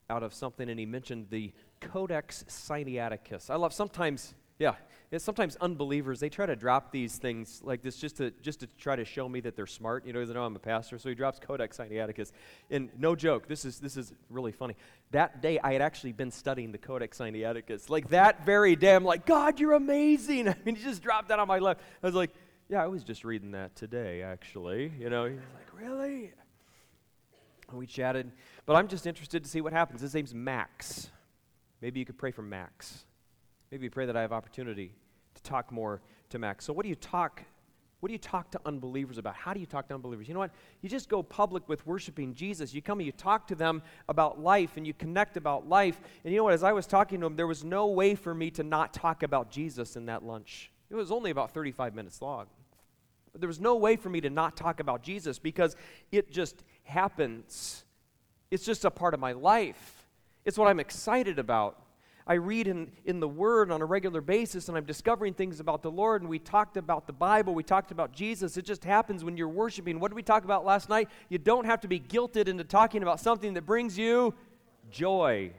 out 0.10 0.24
of 0.24 0.34
something, 0.34 0.70
and 0.70 0.80
he 0.80 0.86
mentioned 0.86 1.28
the 1.30 1.54
Codex 1.80 2.44
Sinaiticus. 2.48 3.50
I 3.50 3.56
love 3.56 3.74
sometimes, 3.74 4.34
yeah, 4.58 4.76
sometimes 5.18 5.58
unbelievers 5.58 6.20
they 6.20 6.30
try 6.30 6.46
to 6.46 6.56
drop 6.56 6.92
these 6.92 7.18
things 7.18 7.62
like 7.64 7.84
this 7.84 7.98
just 7.98 8.18
to 8.18 8.32
just 8.42 8.62
to 8.62 8.68
try 8.80 8.96
to 8.96 9.06
show 9.06 9.30
me 9.30 9.42
that 9.42 9.56
they're 9.56 9.68
smart. 9.68 10.06
You 10.06 10.14
know, 10.14 10.26
they 10.26 10.34
know 10.34 10.44
I'm 10.44 10.56
a 10.56 10.60
pastor, 10.60 10.98
so 10.98 11.10
he 11.10 11.14
drops 11.14 11.40
Codex 11.40 11.78
Sinaiticus. 11.78 12.32
And 12.72 12.90
no 12.98 13.16
joke, 13.16 13.48
this 13.48 13.64
is 13.64 13.80
this 13.80 13.96
is 13.96 14.14
really 14.30 14.54
funny. 14.54 14.76
That 15.12 15.42
day, 15.42 15.60
I 15.60 15.74
had 15.74 15.84
actually 15.84 16.14
been 16.14 16.32
studying 16.32 16.72
the 16.72 16.80
Codex 16.80 17.20
Sinaiticus. 17.20 17.92
Like 17.92 18.10
that 18.10 18.46
very 18.46 18.76
day, 18.76 18.96
I'm 18.96 19.06
like, 19.06 19.28
God, 19.28 19.60
you're 19.60 19.74
amazing. 19.74 20.48
I 20.50 20.56
mean, 20.66 20.76
he 20.76 20.84
just 20.84 21.04
dropped 21.04 21.30
that 21.30 21.38
on 21.38 21.48
my 21.48 21.60
lap. 21.60 21.80
I 22.02 22.08
was 22.08 22.16
like. 22.16 22.32
Yeah, 22.70 22.84
I 22.84 22.88
was 22.88 23.04
just 23.04 23.24
reading 23.24 23.52
that 23.52 23.76
today, 23.76 24.22
actually. 24.22 24.92
You 25.00 25.10
know, 25.10 25.26
he's 25.26 25.40
like, 25.56 25.82
Really? 25.82 26.34
And 27.70 27.78
we 27.78 27.86
chatted. 27.86 28.32
But 28.66 28.76
I'm 28.76 28.88
just 28.88 29.06
interested 29.06 29.44
to 29.44 29.50
see 29.50 29.62
what 29.62 29.74
happens. 29.74 30.02
His 30.02 30.14
name's 30.14 30.34
Max. 30.34 31.10
Maybe 31.82 32.00
you 32.00 32.06
could 32.06 32.18
pray 32.18 32.32
for 32.32 32.42
Max. 32.42 33.06
Maybe 33.72 33.84
you 33.84 33.90
pray 33.90 34.06
that 34.06 34.16
I 34.16 34.22
have 34.22 34.32
opportunity 34.32 34.94
to 35.36 35.44
talk 35.44 35.72
more 35.72 36.02
to 36.30 36.40
Max. 36.40 36.66
So 36.66 36.74
what 36.74 36.84
do 36.84 36.90
you 36.90 36.96
talk 36.96 37.44
what 38.00 38.10
do 38.10 38.14
you 38.14 38.20
talk 38.20 38.52
to 38.52 38.62
unbelievers 38.64 39.18
about? 39.18 39.36
How 39.36 39.54
do 39.54 39.60
you 39.60 39.66
talk 39.66 39.88
to 39.88 39.96
unbelievers? 39.96 40.28
You 40.28 40.36
know 40.36 40.40
what? 40.42 40.52
You 40.82 40.90
just 40.90 41.10
go 41.10 41.24
public 41.24 41.68
with 41.68 41.86
worshiping 41.88 42.36
Jesus. 42.36 42.72
You 42.72 42.82
come 42.82 43.00
and 43.00 43.08
you 43.08 43.12
talk 43.12 43.48
to 43.48 43.56
them 43.56 43.82
about 44.08 44.40
life 44.40 44.78
and 44.78 44.86
you 44.86 44.94
connect 44.94 45.36
about 45.36 45.68
life. 45.68 46.00
And 46.24 46.32
you 46.32 46.38
know 46.38 46.44
what? 46.44 46.54
As 46.54 46.64
I 46.64 46.74
was 46.74 46.86
talking 46.86 47.20
to 47.22 47.26
them, 47.26 47.36
there 47.36 47.48
was 47.48 47.64
no 47.64 47.88
way 47.88 48.14
for 48.14 48.36
me 48.36 48.52
to 48.52 48.64
not 48.64 48.94
talk 48.94 49.24
about 49.24 49.50
Jesus 49.50 49.96
in 49.96 50.06
that 50.06 50.24
lunch. 50.24 50.70
It 50.92 50.96
was 50.96 51.12
only 51.12 51.32
about 51.32 51.56
35 51.56 51.96
minutes 51.96 52.22
long. 52.22 52.46
There 53.40 53.48
was 53.48 53.60
no 53.60 53.76
way 53.76 53.96
for 53.96 54.10
me 54.10 54.22
to 54.22 54.30
not 54.30 54.56
talk 54.58 54.80
about 54.80 55.04
Jesus 55.04 55.40
because 55.40 55.76
it 56.12 56.32
just 56.32 56.64
happens. 56.84 57.84
It's 58.52 58.66
just 58.66 58.86
a 58.86 58.92
part 58.92 59.14
of 59.14 59.20
my 59.20 59.34
life. 59.34 60.08
It's 60.46 60.58
what 60.58 60.68
I'm 60.68 60.80
excited 60.80 61.40
about. 61.40 61.82
I 62.28 62.34
read 62.34 62.68
in, 62.68 62.92
in 63.06 63.22
the 63.22 63.28
Word 63.28 63.72
on 63.72 63.82
a 63.82 63.86
regular 63.86 64.20
basis 64.20 64.68
and 64.68 64.78
I'm 64.78 64.84
discovering 64.84 65.34
things 65.34 65.62
about 65.62 65.82
the 65.82 65.90
Lord. 65.90 66.22
And 66.22 66.30
we 66.30 66.40
talked 66.40 66.76
about 66.76 67.08
the 67.08 67.14
Bible, 67.14 67.56
we 67.56 67.64
talked 67.64 67.92
about 67.92 68.12
Jesus. 68.12 68.58
It 68.58 68.66
just 68.66 68.84
happens 68.84 69.24
when 69.24 69.38
you're 69.38 69.48
worshiping. 69.48 70.00
What 70.00 70.12
did 70.12 70.16
we 70.16 70.24
talk 70.24 70.44
about 70.44 70.66
last 70.66 70.90
night? 70.90 71.10
You 71.30 71.38
don't 71.38 71.66
have 71.66 71.82
to 71.82 71.88
be 71.88 72.00
guilted 72.00 72.50
into 72.50 72.66
talking 72.66 73.02
about 73.02 73.22
something 73.22 73.54
that 73.54 73.66
brings 73.66 73.98
you 73.98 74.34
joy. 74.92 75.52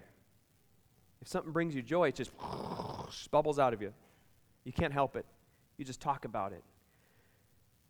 If 1.23 1.29
something 1.29 1.53
brings 1.53 1.75
you 1.75 1.83
joy, 1.83 2.09
it 2.09 2.15
just 2.15 2.33
bubbles 3.31 3.59
out 3.59 3.73
of 3.73 3.81
you. 3.81 3.95
You 4.65 4.73
can't 4.73 4.93
help 4.93 5.17
it. 5.17 5.25
You 5.79 5.85
just 5.87 6.01
talk 6.01 6.27
about 6.27 6.53
it. 6.53 6.63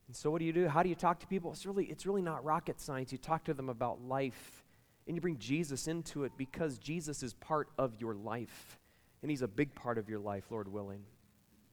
And 0.08 0.16
so 0.16 0.30
what 0.30 0.40
do 0.40 0.46
you 0.46 0.52
do? 0.52 0.66
How 0.66 0.82
do 0.82 0.88
you 0.88 0.94
talk 0.94 1.20
to 1.20 1.26
people? 1.26 1.52
It's 1.52 1.66
really 1.66 1.84
it's 1.84 2.06
really 2.06 2.22
not 2.22 2.44
rocket 2.44 2.80
science. 2.80 3.12
You 3.12 3.18
talk 3.18 3.44
to 3.44 3.54
them 3.54 3.68
about 3.68 4.02
life 4.02 4.64
and 5.06 5.16
you 5.16 5.20
bring 5.20 5.38
Jesus 5.38 5.86
into 5.86 6.24
it 6.24 6.32
because 6.36 6.78
Jesus 6.78 7.22
is 7.22 7.34
part 7.34 7.68
of 7.78 8.00
your 8.00 8.14
life. 8.14 8.78
And 9.22 9.30
he's 9.30 9.42
a 9.42 9.48
big 9.48 9.74
part 9.74 9.98
of 9.98 10.08
your 10.08 10.18
life, 10.18 10.44
Lord 10.50 10.68
willing. 10.68 11.04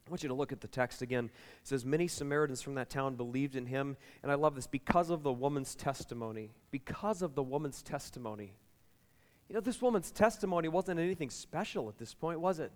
I 0.08 0.12
want 0.12 0.22
you 0.22 0.30
to 0.30 0.36
look 0.36 0.52
at 0.52 0.62
the 0.62 0.68
text 0.68 1.02
again. 1.02 1.26
It 1.26 1.68
says, 1.68 1.84
Many 1.84 2.08
Samaritans 2.08 2.62
from 2.62 2.76
that 2.76 2.90
town 2.90 3.16
believed 3.16 3.56
in 3.56 3.66
him. 3.66 3.98
And 4.22 4.32
I 4.32 4.36
love 4.36 4.56
this 4.56 4.68
because 4.68 5.10
of 5.10 5.24
the 5.24 5.34
woman's 5.34 5.76
testimony. 5.76 6.52
Because 6.72 7.22
of 7.22 7.36
the 7.36 7.44
woman's 7.44 7.82
testimony. 7.82 8.54
You 9.50 9.56
know, 9.56 9.62
this 9.62 9.82
woman's 9.82 10.12
testimony 10.12 10.68
wasn't 10.68 11.00
anything 11.00 11.30
special 11.30 11.90
at 11.90 11.98
this 11.98 12.14
point, 12.14 12.40
was 12.40 12.60
it? 12.60 12.72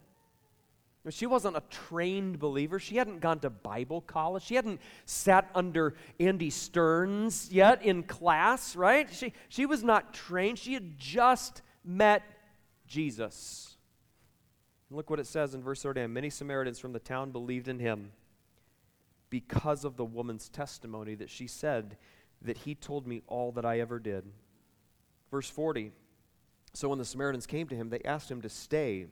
She 1.12 1.26
wasn't 1.26 1.58
a 1.58 1.64
trained 1.70 2.40
believer. 2.40 2.80
She 2.80 2.98
hadn't 2.98 3.20
gone 3.20 3.40
to 3.40 3.50
Bible 3.50 4.02
college. 4.02 4.44
She 4.44 4.56
hadn't 4.56 4.82
sat 5.06 5.50
under 5.56 5.96
Andy 6.20 6.50
Stearns 6.50 7.50
yet 7.52 7.84
in 7.84 8.04
class, 8.04 8.76
right? 8.76 9.12
She, 9.12 9.34
she 9.48 9.66
was 9.66 9.84
not 9.84 10.14
trained. 10.14 10.60
She 10.60 10.74
had 10.74 10.98
just 10.98 11.62
met 11.84 12.24
Jesus. 12.88 13.78
And 14.90 14.98
look 14.98 15.10
what 15.10 15.20
it 15.20 15.28
says 15.28 15.54
in 15.54 15.62
verse 15.62 15.82
39 15.82 16.12
Many 16.12 16.30
Samaritans 16.30 16.80
from 16.80 16.94
the 16.94 17.00
town 17.00 17.32
believed 17.32 17.68
in 17.68 17.80
him 17.80 18.12
because 19.30 19.86
of 19.86 19.96
the 19.96 20.06
woman's 20.06 20.50
testimony 20.50 21.16
that 21.16 21.30
she 21.30 21.48
said 21.48 21.98
that 22.42 22.58
he 22.58 22.74
told 22.74 23.06
me 23.06 23.22
all 23.28 23.52
that 23.54 23.66
I 23.66 23.80
ever 23.80 24.00
did. 24.00 24.26
Verse 25.32 25.50
40 25.50 25.92
So 26.74 26.90
when 26.90 27.00
the 27.00 27.06
Samaritans 27.06 27.46
came 27.46 27.68
to 27.68 27.76
him, 27.76 27.90
they 27.90 28.02
asked 28.02 28.30
him 28.30 28.42
to 28.42 28.50
stay 28.50 29.08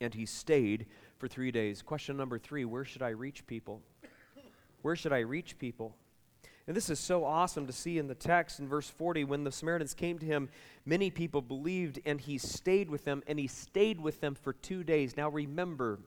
and 0.00 0.14
he 0.14 0.26
stayed 0.26 0.86
for 1.18 1.28
three 1.28 1.50
days. 1.50 1.82
Question 1.82 2.16
number 2.16 2.38
three 2.38 2.64
Where 2.64 2.84
should 2.84 3.02
I 3.02 3.10
reach 3.10 3.46
people? 3.46 3.82
Where 4.82 4.96
should 4.96 5.12
I 5.12 5.20
reach 5.20 5.58
people? 5.58 5.96
And 6.66 6.74
this 6.74 6.88
is 6.88 6.98
so 6.98 7.24
awesome 7.24 7.66
to 7.66 7.72
see 7.72 7.98
in 7.98 8.06
the 8.06 8.14
text 8.14 8.58
in 8.58 8.68
verse 8.68 8.88
40 8.88 9.24
when 9.24 9.44
the 9.44 9.52
Samaritans 9.52 9.92
came 9.92 10.18
to 10.18 10.24
him, 10.26 10.48
many 10.86 11.10
people 11.10 11.42
believed, 11.42 12.00
and 12.06 12.18
he 12.18 12.38
stayed 12.38 12.88
with 12.88 13.04
them, 13.04 13.22
and 13.26 13.38
he 13.38 13.46
stayed 13.46 14.00
with 14.00 14.20
them 14.20 14.34
for 14.34 14.54
two 14.54 14.82
days. 14.82 15.14
Now 15.14 15.28
remember, 15.28 16.00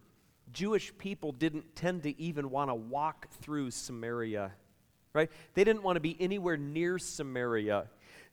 Jewish 0.52 0.98
people 0.98 1.32
didn't 1.32 1.76
tend 1.76 2.04
to 2.04 2.20
even 2.20 2.50
want 2.50 2.72
to 2.72 2.76
walk 2.76 3.28
through 3.42 3.70
Samaria, 3.70 4.52
right? 5.14 5.30
They 5.54 5.64
didn't 5.64 5.84
want 5.84 5.98
to 5.98 6.02
be 6.02 6.18
anywhere 6.20 6.58
near 6.58 6.98
Samaria. 6.98 7.88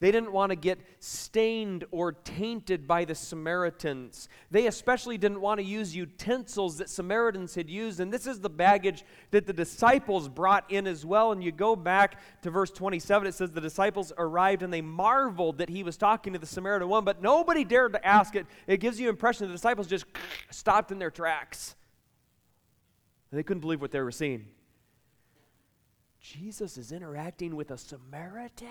They 0.04 0.12
didn't 0.12 0.32
want 0.32 0.50
to 0.50 0.56
get 0.56 0.80
stained 0.98 1.86
or 1.90 2.12
tainted 2.12 2.86
by 2.86 3.06
the 3.06 3.14
Samaritans. 3.14 4.28
They 4.50 4.66
especially 4.66 5.16
didn't 5.16 5.40
want 5.40 5.60
to 5.60 5.64
use 5.64 5.96
utensils 5.96 6.76
that 6.76 6.90
Samaritans 6.90 7.54
had 7.54 7.70
used. 7.70 8.00
And 8.00 8.12
this 8.12 8.26
is 8.26 8.38
the 8.38 8.50
baggage 8.50 9.02
that 9.30 9.46
the 9.46 9.54
disciples 9.54 10.28
brought 10.28 10.70
in 10.70 10.86
as 10.86 11.06
well. 11.06 11.32
And 11.32 11.42
you 11.42 11.50
go 11.52 11.74
back 11.74 12.20
to 12.42 12.50
verse 12.50 12.70
27, 12.70 13.28
it 13.28 13.32
says, 13.32 13.52
The 13.52 13.62
disciples 13.62 14.12
arrived 14.18 14.62
and 14.62 14.70
they 14.70 14.82
marveled 14.82 15.56
that 15.56 15.70
he 15.70 15.82
was 15.82 15.96
talking 15.96 16.34
to 16.34 16.38
the 16.38 16.44
Samaritan 16.44 16.90
woman, 16.90 17.06
but 17.06 17.22
nobody 17.22 17.64
dared 17.64 17.94
to 17.94 18.06
ask 18.06 18.36
it. 18.36 18.44
It 18.66 18.80
gives 18.80 19.00
you 19.00 19.08
impression 19.08 19.46
the 19.46 19.54
disciples 19.54 19.86
just 19.86 20.04
stopped 20.50 20.92
in 20.92 20.98
their 20.98 21.10
tracks. 21.10 21.76
They 23.32 23.42
couldn't 23.42 23.62
believe 23.62 23.80
what 23.80 23.90
they 23.90 24.00
were 24.00 24.12
seeing. 24.12 24.48
Jesus 26.20 26.76
is 26.76 26.92
interacting 26.92 27.56
with 27.56 27.70
a 27.70 27.78
Samaritan? 27.78 28.68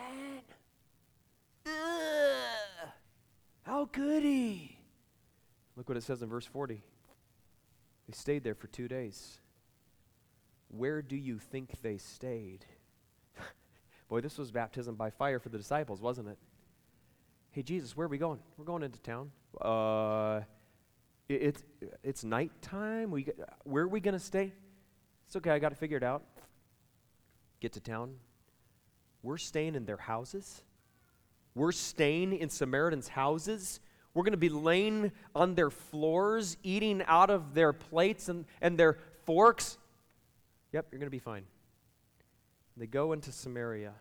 How 3.63 3.86
could 3.86 4.23
he? 4.23 4.78
Look 5.76 5.89
what 5.89 5.97
it 5.97 6.04
says 6.04 6.21
in 6.21 6.30
verse 6.30 6.45
40. 6.45 6.82
They 8.08 8.13
stayed 8.13 8.43
there 8.43 8.56
for 8.56 8.67
two 8.67 8.88
days. 8.88 9.39
Where 10.69 11.02
do 11.02 11.15
you 11.15 11.39
think 11.39 11.82
they 11.82 11.97
stayed? 11.97 12.65
Boy, 14.10 14.21
this 14.21 14.38
was 14.38 14.52
baptism 14.52 14.95
by 14.95 15.10
fire 15.10 15.39
for 15.39 15.49
the 15.49 15.58
disciples, 15.58 16.02
wasn't 16.02 16.30
it? 16.30 16.38
Hey, 17.52 17.63
Jesus, 17.63 17.95
where 17.95 18.06
are 18.06 18.10
we 18.10 18.17
going? 18.17 18.39
We're 18.58 18.65
going 18.65 18.84
into 18.84 18.99
town. 18.99 19.32
Uh, 19.62 20.41
it, 21.30 21.41
it's, 21.41 21.63
it's 22.04 22.23
nighttime. 22.23 23.12
We, 23.12 23.28
where 23.63 23.84
are 23.84 23.88
we 23.88 23.99
going 23.99 24.13
to 24.13 24.19
stay? 24.19 24.52
It's 25.28 25.36
okay, 25.36 25.52
I 25.52 25.60
got 25.60 25.69
to 25.69 25.76
figure 25.76 25.97
it 25.97 26.04
out. 26.04 26.23
Get 27.60 27.73
to 27.73 27.80
town. 27.80 28.15
We're 29.21 29.38
staying 29.38 29.76
in 29.76 29.86
their 29.86 29.97
houses. 29.97 30.63
We're 31.56 31.72
staying 31.72 32.38
in 32.38 32.50
Samaritans' 32.50 33.08
houses. 33.08 33.80
We're 34.13 34.24
going 34.24 34.32
to 34.32 34.38
be 34.38 34.50
laying 34.50 35.12
on 35.36 35.56
their 35.56 35.70
floors, 35.70 36.58
eating 36.63 37.04
out 37.08 37.30
of 37.30 37.54
their 37.54 37.74
plates 37.74 38.30
and, 38.30 38.46
and 38.62 38.78
their 38.78 38.98
forks. 39.26 39.78
Yep, 40.72 40.88
you're 40.92 41.00
going 41.00 41.08
to 41.08 41.12
be 41.12 41.20
fine. 41.20 41.44
They 42.78 42.88
go 42.88 43.13
into 43.13 43.32
Samaria 43.32 43.94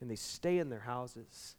and 0.00 0.10
they 0.10 0.16
stay 0.16 0.58
in 0.58 0.70
their 0.70 0.80
houses. 0.80 1.56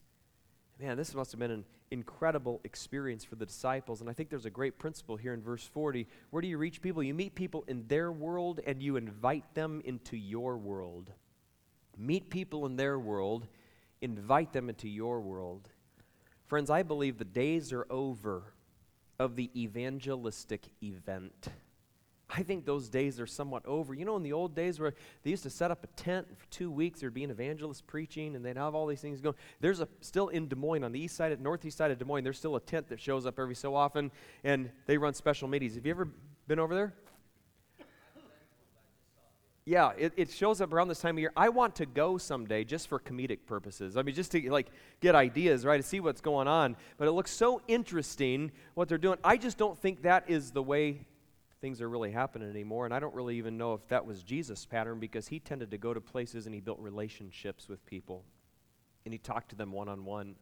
Man, 0.79 0.97
this 0.97 1.13
must 1.13 1.31
have 1.31 1.39
been 1.39 1.51
an 1.51 1.65
incredible 1.91 2.59
experience 2.63 3.23
for 3.23 3.35
the 3.35 3.45
disciples. 3.45 4.01
And 4.01 4.09
I 4.09 4.13
think 4.13 4.29
there's 4.29 4.45
a 4.45 4.51
great 4.51 4.77
principle 4.77 5.15
here 5.15 5.33
in 5.33 5.41
verse 5.41 5.63
40. 5.63 6.07
Where 6.29 6.41
do 6.41 6.47
you 6.47 6.57
reach 6.57 6.81
people? 6.81 7.01
You 7.01 7.13
meet 7.13 7.35
people 7.35 7.63
in 7.67 7.87
their 7.87 8.11
world 8.11 8.59
and 8.65 8.81
you 8.81 8.95
invite 8.95 9.53
them 9.53 9.81
into 9.85 10.17
your 10.17 10.57
world. 10.57 11.11
Meet 11.97 12.29
people 12.29 12.65
in 12.65 12.75
their 12.75 12.99
world 12.99 13.47
invite 14.01 14.53
them 14.53 14.69
into 14.69 14.87
your 14.87 15.19
world. 15.21 15.69
Friends, 16.45 16.69
I 16.69 16.83
believe 16.83 17.17
the 17.17 17.25
days 17.25 17.73
are 17.73 17.85
over 17.89 18.53
of 19.19 19.35
the 19.35 19.49
evangelistic 19.55 20.63
event. 20.81 21.49
I 22.29 22.43
think 22.43 22.65
those 22.65 22.89
days 22.89 23.19
are 23.19 23.27
somewhat 23.27 23.65
over. 23.65 23.93
You 23.93 24.03
know, 24.03 24.17
in 24.17 24.23
the 24.23 24.33
old 24.33 24.53
days 24.53 24.79
where 24.79 24.93
they 25.23 25.29
used 25.29 25.43
to 25.43 25.49
set 25.49 25.71
up 25.71 25.83
a 25.83 25.87
tent 26.01 26.27
for 26.37 26.45
two 26.47 26.69
weeks, 26.69 26.99
there'd 26.99 27.13
be 27.13 27.23
an 27.23 27.31
evangelist 27.31 27.87
preaching, 27.87 28.35
and 28.35 28.43
they'd 28.45 28.57
have 28.57 28.75
all 28.75 28.85
these 28.85 29.01
things 29.01 29.21
going. 29.21 29.35
There's 29.61 29.79
a 29.79 29.87
still 30.01 30.27
in 30.27 30.47
Des 30.47 30.55
Moines, 30.55 30.83
on 30.83 30.91
the 30.91 30.99
east 30.99 31.15
side, 31.15 31.39
northeast 31.41 31.77
side 31.77 31.91
of 31.91 31.97
Des 31.97 32.05
Moines, 32.05 32.23
there's 32.23 32.37
still 32.37 32.57
a 32.57 32.61
tent 32.61 32.89
that 32.89 32.99
shows 32.99 33.25
up 33.25 33.39
every 33.39 33.55
so 33.55 33.75
often, 33.75 34.11
and 34.43 34.69
they 34.87 34.97
run 34.97 35.13
special 35.13 35.47
meetings. 35.47 35.75
Have 35.75 35.85
you 35.85 35.91
ever 35.91 36.09
been 36.47 36.59
over 36.59 36.75
there? 36.75 36.93
Yeah, 39.67 39.91
it, 39.97 40.13
it 40.15 40.31
shows 40.31 40.61
up 40.61 40.71
around 40.71 40.87
this 40.87 41.01
time 41.01 41.17
of 41.17 41.19
year. 41.19 41.33
I 41.35 41.49
want 41.49 41.75
to 41.75 41.85
go 41.85 42.17
someday 42.17 42.63
just 42.63 42.87
for 42.87 43.01
comedic 43.01 43.39
purposes. 43.45 43.97
I 43.97 44.01
mean, 44.01 44.15
just 44.15 44.31
to 44.31 44.49
like 44.49 44.67
get 45.01 45.13
ideas, 45.13 45.65
right, 45.65 45.75
to 45.75 45.83
see 45.83 45.99
what's 45.99 46.21
going 46.21 46.47
on. 46.47 46.77
But 46.97 47.09
it 47.09 47.11
looks 47.11 47.31
so 47.31 47.61
interesting 47.67 48.53
what 48.75 48.87
they're 48.87 48.97
doing. 48.97 49.17
I 49.25 49.35
just 49.35 49.57
don't 49.57 49.77
think 49.77 50.03
that 50.03 50.23
is 50.29 50.51
the 50.51 50.63
way 50.63 51.05
things 51.59 51.81
are 51.81 51.89
really 51.89 52.11
happening 52.11 52.49
anymore. 52.49 52.85
And 52.85 52.93
I 52.93 53.01
don't 53.01 53.13
really 53.13 53.35
even 53.39 53.57
know 53.57 53.73
if 53.73 53.85
that 53.89 54.05
was 54.05 54.23
Jesus' 54.23 54.65
pattern 54.65 54.99
because 54.99 55.27
he 55.27 55.37
tended 55.37 55.69
to 55.71 55.77
go 55.77 55.93
to 55.93 55.99
places 55.99 56.45
and 56.45 56.55
he 56.55 56.61
built 56.61 56.79
relationships 56.79 57.67
with 57.67 57.85
people 57.85 58.23
and 59.03 59.13
he 59.13 59.17
talked 59.17 59.49
to 59.49 59.57
them 59.57 59.73
one 59.73 59.89
on 59.89 60.05
one. 60.05 60.35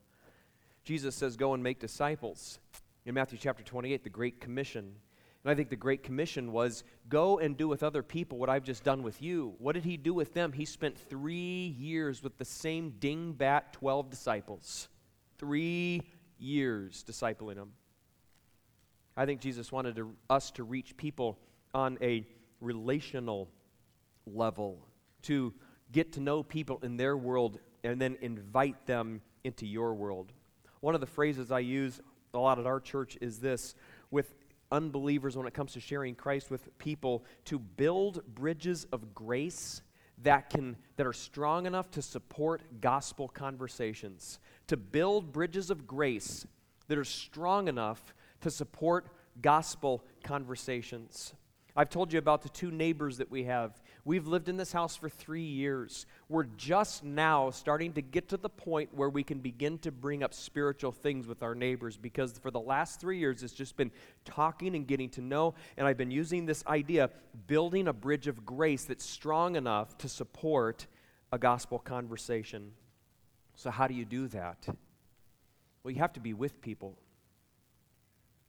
Jesus 0.84 1.16
says, 1.16 1.36
Go 1.36 1.56
and 1.56 1.64
make 1.64 1.80
disciples. 1.80 2.60
In 3.08 3.16
Matthew 3.16 3.40
chapter 3.42 3.64
28, 3.64 4.04
the 4.04 4.10
Great 4.12 4.40
Commission. 4.40 4.98
And 5.46 5.52
I 5.52 5.56
think 5.56 5.70
the 5.70 5.76
Great 5.76 6.02
Commission 6.02 6.52
was 6.52 6.84
go 7.08 7.38
and 7.38 7.56
do 7.56 7.68
with 7.68 7.84
other 7.84 8.02
people 8.02 8.40
what 8.40 8.50
I've 8.50 8.64
just 8.64 8.84
done 8.84 9.04
with 9.04 9.22
you. 9.22 9.54
What 9.60 9.74
did 9.74 9.86
he 9.86 9.96
do 9.96 10.12
with 10.12 10.34
them? 10.34 10.52
He 10.52 10.66
spent 10.66 10.98
three 10.98 11.76
years 11.78 12.24
with 12.24 12.36
the 12.40 12.46
same 12.46 12.96
dingbat 13.00 13.72
12 13.74 14.10
disciples. 14.10 14.90
Three 15.38 16.02
years 16.40 17.06
discipling 17.08 17.58
them. 17.58 17.74
I 19.16 19.28
think 19.28 19.40
Jesus 19.40 19.72
wanted 19.72 19.98
to, 19.98 20.16
us 20.32 20.50
to 20.52 20.64
reach 20.64 20.98
people 20.98 21.38
on 21.76 22.00
a 22.02 22.26
relational 22.60 23.48
level, 24.26 24.88
to 25.24 25.54
get 25.92 26.14
to 26.14 26.22
know 26.22 26.42
people 26.42 26.80
in 26.82 26.98
their 26.98 27.16
world 27.16 27.60
and 27.84 28.02
then 28.02 28.18
invite 28.22 28.88
them 28.88 29.22
into 29.44 29.68
your 29.68 29.94
world. 29.94 30.34
One 30.80 30.96
of 30.96 31.02
the 31.02 31.08
phrases 31.08 31.52
I 31.52 31.60
use 31.60 32.02
a 32.34 32.40
lot 32.40 32.58
at 32.58 32.66
our 32.66 32.80
church 32.80 33.16
is 33.22 33.38
this 33.38 33.76
with 34.10 34.34
unbelievers 34.72 35.38
when 35.38 35.48
it 35.48 35.54
comes 35.54 35.74
to 35.74 35.80
sharing 35.80 36.16
Christ 36.16 36.50
with 36.50 36.78
people 36.78 37.24
to 37.46 37.60
build 37.60 38.24
bridges 38.34 38.86
of 38.92 39.14
grace 39.14 39.82
that 40.24 40.50
can 40.50 40.78
that 40.96 41.06
are 41.06 41.14
strong 41.14 41.66
enough 41.66 41.92
to 41.92 42.02
support 42.02 42.62
gospel 42.80 43.28
conversations 43.28 44.40
to 44.68 44.78
build 44.78 45.34
bridges 45.34 45.70
of 45.70 45.86
grace 45.86 46.48
that 46.88 46.98
are 46.98 47.04
strong 47.04 47.68
enough 47.68 48.14
to 48.40 48.50
support 48.50 49.10
gospel 49.42 50.04
conversations 50.24 51.34
I've 51.76 51.90
told 51.90 52.14
you 52.14 52.20
about 52.20 52.42
the 52.42 52.50
two 52.50 52.72
neighbors 52.72 53.18
that 53.18 53.30
we 53.30 53.44
have. 53.44 53.82
We've 54.08 54.28
lived 54.28 54.50
in 54.50 54.58
this 54.58 54.72
house 54.72 54.96
for 54.96 55.10
three 55.10 55.42
years. 55.42 56.06
We're 56.30 56.44
just 56.44 57.04
now 57.04 57.50
starting 57.50 57.94
to 57.94 58.04
get 58.04 58.30
to 58.30 58.38
the 58.38 58.50
point 58.50 58.94
where 58.94 59.10
we 59.10 59.24
can 59.24 59.40
begin 59.40 59.80
to 59.80 59.92
bring 59.92 60.22
up 60.22 60.32
spiritual 60.32 60.92
things 60.92 61.26
with 61.26 61.42
our 61.42 61.56
neighbors 61.56 61.98
because 61.98 62.38
for 62.38 62.52
the 62.52 62.60
last 62.60 63.02
three 63.02 63.18
years 63.18 63.42
it's 63.42 63.56
just 63.56 63.76
been 63.76 63.90
talking 64.24 64.76
and 64.76 64.86
getting 64.86 65.10
to 65.10 65.22
know. 65.22 65.56
And 65.76 65.88
I've 65.88 65.98
been 65.98 66.12
using 66.12 66.46
this 66.46 66.64
idea 66.68 67.10
building 67.48 67.88
a 67.88 67.94
bridge 67.94 68.28
of 68.28 68.46
grace 68.46 68.86
that's 68.86 69.04
strong 69.04 69.56
enough 69.56 69.98
to 69.98 70.08
support 70.08 70.86
a 71.32 71.40
gospel 71.40 71.80
conversation. 71.80 72.74
So, 73.56 73.72
how 73.72 73.88
do 73.88 73.96
you 73.96 74.06
do 74.06 74.28
that? 74.28 74.68
Well, 75.84 75.92
you 75.92 76.00
have 76.00 76.14
to 76.14 76.20
be 76.20 76.36
with 76.36 76.62
people, 76.62 76.96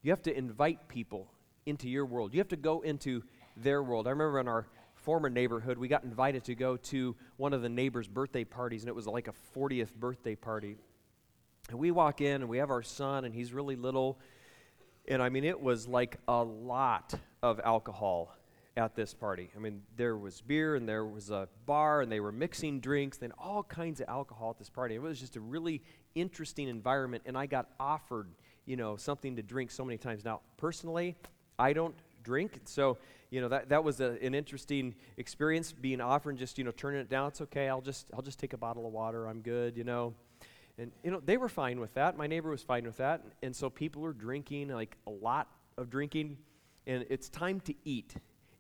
you 0.03 0.11
have 0.11 0.23
to 0.23 0.37
invite 0.37 0.87
people 0.89 1.33
into 1.65 1.89
your 1.89 2.05
world. 2.05 2.35
You 2.35 2.41
have 2.41 2.49
to 2.49 2.57
go 2.57 2.83
into 2.83 3.23
their 3.57 3.83
world. 3.83 4.07
I 4.07 4.11
remember 4.11 4.39
in 4.39 4.49
our 4.49 4.67
former 5.07 5.31
neighborhood, 5.31 5.79
we 5.79 5.87
got 5.87 6.03
invited 6.03 6.43
to 6.43 6.57
go 6.57 6.77
to 6.77 7.15
one 7.37 7.53
of 7.53 7.63
the 7.63 7.69
neighbors' 7.69 8.09
birthday 8.09 8.43
parties, 8.43 8.83
and 8.83 8.89
it 8.89 8.95
was 8.95 9.07
like 9.07 9.29
a 9.29 9.35
40th 9.57 9.95
birthday 9.95 10.35
party. 10.35 10.77
And 11.71 11.79
we 11.79 11.93
walk 11.93 12.21
in, 12.21 12.43
and 12.43 12.49
we 12.49 12.59
have 12.59 12.71
our 12.71 12.83
son, 12.83 13.25
and 13.25 13.33
he's 13.33 13.53
really 13.53 13.77
little. 13.77 14.19
And 15.07 15.23
I 15.23 15.29
mean, 15.29 15.45
it 15.45 15.61
was 15.61 15.87
like 15.87 16.17
a 16.27 16.43
lot 16.43 17.15
of 17.41 17.61
alcohol 17.61 18.35
at 18.77 18.97
this 18.97 19.15
party. 19.15 19.49
I 19.55 19.61
mean, 19.61 19.83
there 19.97 20.17
was 20.17 20.41
beer 20.41 20.75
and 20.75 20.89
there 20.89 21.07
was 21.07 21.31
a 21.31 21.49
bar 21.65 22.03
and 22.03 22.13
they 22.13 22.21
were 22.21 22.33
mixing 22.33 22.81
drinks 22.81 23.19
and 23.23 23.33
all 23.39 23.63
kinds 23.63 24.01
of 24.01 24.09
alcohol 24.09 24.51
at 24.51 24.59
this 24.59 24.69
party. 24.69 24.97
It 24.97 25.01
was 25.01 25.19
just 25.19 25.37
a 25.37 25.41
really 25.41 25.83
interesting 26.15 26.69
environment 26.69 27.23
and 27.25 27.39
I 27.39 27.47
got 27.47 27.69
offered, 27.81 28.29
you 28.67 28.77
know, 28.77 28.97
something 28.97 29.37
to 29.37 29.43
drink 29.43 29.71
so 29.71 29.83
many 29.83 29.97
times. 29.97 30.27
Now, 30.27 30.41
personally, 30.59 31.17
I 31.59 31.73
don't 31.73 31.95
drink. 32.23 32.61
So, 32.65 32.99
you 33.37 33.43
know, 33.43 33.49
that, 33.49 33.69
that 33.69 33.85
was 33.85 34.01
a, 34.01 34.13
an 34.23 34.35
interesting 34.35 34.95
experience 35.19 35.71
being 35.71 36.01
offered 36.01 36.31
and 36.31 36.39
just, 36.39 36.57
you 36.57 36.65
know, 36.65 36.71
turning 36.71 37.03
it 37.03 37.11
down. 37.11 37.29
It's 37.29 37.43
okay. 37.43 37.69
I'll 37.69 37.83
just, 37.83 38.07
I'll 38.15 38.23
just 38.23 38.39
take 38.39 38.55
a 38.55 38.57
bottle 38.57 38.87
of 38.87 38.95
water. 38.95 39.27
I'm 39.27 39.43
good, 39.43 39.77
you 39.77 39.85
know. 39.85 40.15
And, 40.79 40.91
you 41.05 41.11
know, 41.11 41.21
they 41.23 41.37
were 41.37 41.51
fine 41.51 41.79
with 41.79 41.93
that. 41.93 42.17
My 42.17 42.27
neighbor 42.27 42.49
was 42.49 42.63
fine 42.63 42.85
with 42.85 42.97
that. 42.97 43.21
And 43.43 43.55
so 43.55 43.69
people 43.69 44.01
were 44.01 44.15
drinking, 44.15 44.69
like 44.69 44.97
a 45.07 45.11
lot 45.11 45.49
of 45.77 45.91
drinking. 45.91 46.39
And 46.87 47.05
it's 47.11 47.29
time 47.29 47.61
to 47.61 47.75
eat. 47.85 48.15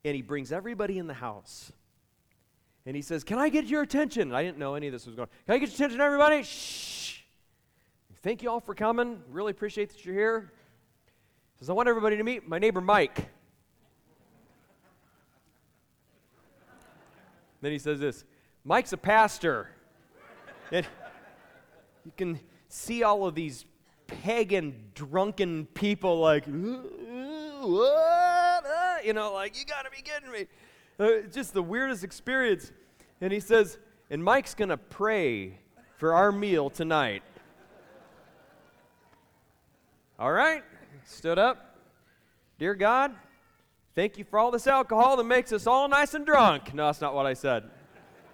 And 0.04 0.14
he 0.14 0.20
brings 0.20 0.52
everybody 0.52 0.98
in 0.98 1.06
the 1.06 1.14
house. 1.14 1.72
And 2.84 2.94
he 2.94 3.00
says, 3.00 3.24
Can 3.24 3.38
I 3.38 3.48
get 3.48 3.64
your 3.64 3.80
attention? 3.80 4.34
I 4.34 4.42
didn't 4.42 4.58
know 4.58 4.74
any 4.74 4.88
of 4.88 4.92
this 4.92 5.06
was 5.06 5.14
going 5.14 5.28
Can 5.46 5.54
I 5.54 5.58
get 5.58 5.70
your 5.70 5.76
attention, 5.76 6.02
everybody? 6.02 6.42
Shh. 6.42 7.22
Thank 8.16 8.42
you 8.42 8.50
all 8.50 8.60
for 8.60 8.74
coming. 8.74 9.22
Really 9.30 9.52
appreciate 9.52 9.88
that 9.88 10.04
you're 10.04 10.14
here 10.14 10.52
he 11.56 11.64
says, 11.64 11.70
I 11.70 11.72
want 11.72 11.88
everybody 11.88 12.18
to 12.18 12.22
meet 12.22 12.46
my 12.46 12.58
neighbor 12.58 12.82
Mike. 12.82 13.30
Then 17.60 17.72
he 17.72 17.78
says 17.78 18.00
this 18.00 18.24
Mike's 18.64 18.92
a 18.92 18.96
pastor. 18.96 19.70
and 20.72 20.86
you 22.04 22.12
can 22.16 22.40
see 22.68 23.02
all 23.02 23.26
of 23.26 23.34
these 23.34 23.64
pagan, 24.06 24.90
drunken 24.94 25.66
people 25.66 26.20
like, 26.20 26.44
what? 26.46 28.66
Uh, 28.66 28.96
you 29.04 29.12
know, 29.12 29.32
like, 29.32 29.58
you 29.58 29.64
gotta 29.64 29.90
be 29.90 30.02
kidding 30.02 30.30
me. 30.30 30.46
Uh, 30.98 31.28
just 31.32 31.52
the 31.52 31.62
weirdest 31.62 32.04
experience. 32.04 32.72
And 33.20 33.32
he 33.32 33.40
says, 33.40 33.78
and 34.10 34.22
Mike's 34.22 34.54
gonna 34.54 34.76
pray 34.76 35.58
for 35.96 36.14
our 36.14 36.32
meal 36.32 36.70
tonight. 36.70 37.22
All 40.18 40.32
right, 40.32 40.62
stood 41.04 41.38
up. 41.38 41.76
Dear 42.58 42.74
God, 42.74 43.14
thank 43.96 44.18
you 44.18 44.24
for 44.24 44.38
all 44.38 44.52
this 44.52 44.68
alcohol 44.68 45.16
that 45.16 45.24
makes 45.24 45.52
us 45.52 45.66
all 45.66 45.88
nice 45.88 46.14
and 46.14 46.24
drunk. 46.24 46.72
No, 46.72 46.86
that's 46.86 47.00
not 47.00 47.14
what 47.14 47.26
I 47.26 47.32
said. 47.32 47.64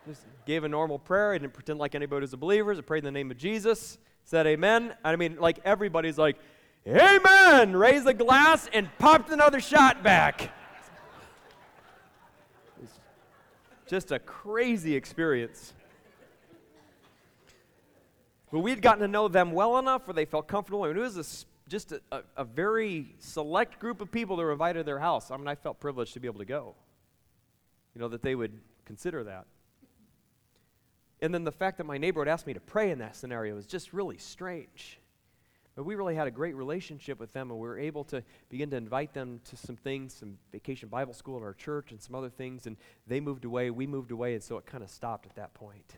Just 0.07 0.27
gave 0.45 0.65
a 0.65 0.69
normal 0.69 0.99
prayer. 0.99 1.33
I 1.33 1.39
didn't 1.39 1.55
pretend 1.55 1.79
like 1.79 1.95
anybody 1.95 2.23
was 2.23 2.33
a 2.33 2.37
believer. 2.37 2.75
I 2.75 2.81
prayed 2.81 2.99
in 2.99 3.05
the 3.05 3.13
name 3.13 3.31
of 3.31 3.39
Jesus, 3.39 3.97
said 4.25 4.47
amen. 4.47 4.95
I 5.05 5.17
mean, 5.17 5.37
like 5.39 5.61
everybody's 5.65 6.19
like, 6.19 6.37
amen, 6.87 7.77
raised 7.77 8.05
the 8.05 8.13
glass 8.13 8.69
and 8.73 8.89
popped 8.99 9.31
another 9.31 9.61
shot 9.61 10.03
back. 10.03 10.53
Just 13.87 14.11
a 14.11 14.19
crazy 14.19 14.97
experience. 14.97 15.75
But 18.51 18.61
we'd 18.61 18.83
gotten 18.83 19.01
to 19.01 19.09
know 19.09 19.29
them 19.29 19.53
well 19.53 19.79
enough 19.79 20.07
where 20.07 20.15
they 20.15 20.25
felt 20.25 20.49
comfortable. 20.49 20.83
I 20.83 20.89
mean, 20.89 20.97
it 20.97 21.01
was 21.01 21.17
a, 21.17 21.52
just 21.73 21.91
a, 21.91 22.03
a, 22.13 22.23
a 22.37 22.45
very 22.45 23.15
select 23.19 23.79
group 23.79 24.03
of 24.03 24.13
people 24.13 24.37
that 24.37 24.43
were 24.43 24.53
invited 24.53 24.81
to 24.81 24.85
their 24.85 24.99
house. 24.99 25.31
I 25.31 25.37
mean, 25.39 25.49
I 25.49 25.55
felt 25.55 25.81
privileged 25.81 26.13
to 26.13 26.21
be 26.21 26.29
able 26.29 26.41
to 26.41 26.45
go. 26.45 26.75
You 27.95 28.01
know, 28.03 28.09
that 28.09 28.21
they 28.21 28.35
would 28.35 28.53
consider 28.85 29.25
that. 29.25 29.47
And 31.23 31.33
then 31.33 31.45
the 31.45 31.53
fact 31.53 31.79
that 31.79 31.85
my 31.85 31.97
neighbor 31.97 32.21
would 32.21 32.29
ask 32.29 32.47
me 32.47 32.53
to 32.53 32.61
pray 32.61 32.91
in 32.91 32.99
that 32.99 33.17
scenario 33.17 33.55
was 33.55 33.65
just 33.65 33.95
really 33.95 34.19
strange. 34.19 34.99
But 35.75 35.85
we 35.85 35.95
really 35.95 36.15
had 36.15 36.27
a 36.27 36.31
great 36.31 36.55
relationship 36.57 37.19
with 37.19 37.33
them, 37.33 37.51
and 37.51 37.59
we 37.59 37.67
were 37.67 37.79
able 37.79 38.05
to 38.05 38.23
begin 38.51 38.69
to 38.71 38.77
invite 38.77 39.15
them 39.15 39.41
to 39.45 39.57
some 39.57 39.77
things, 39.77 40.13
some 40.13 40.37
vacation 40.53 40.91
Bible 40.91 41.15
school 41.15 41.39
at 41.39 41.43
our 41.43 41.55
church, 41.55 41.91
and 41.91 42.03
some 42.03 42.15
other 42.15 42.29
things. 42.29 42.67
And 42.67 42.77
they 43.07 43.21
moved 43.21 43.47
away, 43.47 43.71
we 43.71 43.87
moved 43.87 44.11
away, 44.11 44.35
and 44.35 44.43
so 44.43 44.59
it 44.59 44.67
kind 44.67 44.85
of 44.85 44.91
stopped 44.91 45.25
at 45.25 45.37
that 45.37 45.55
point. 45.55 45.95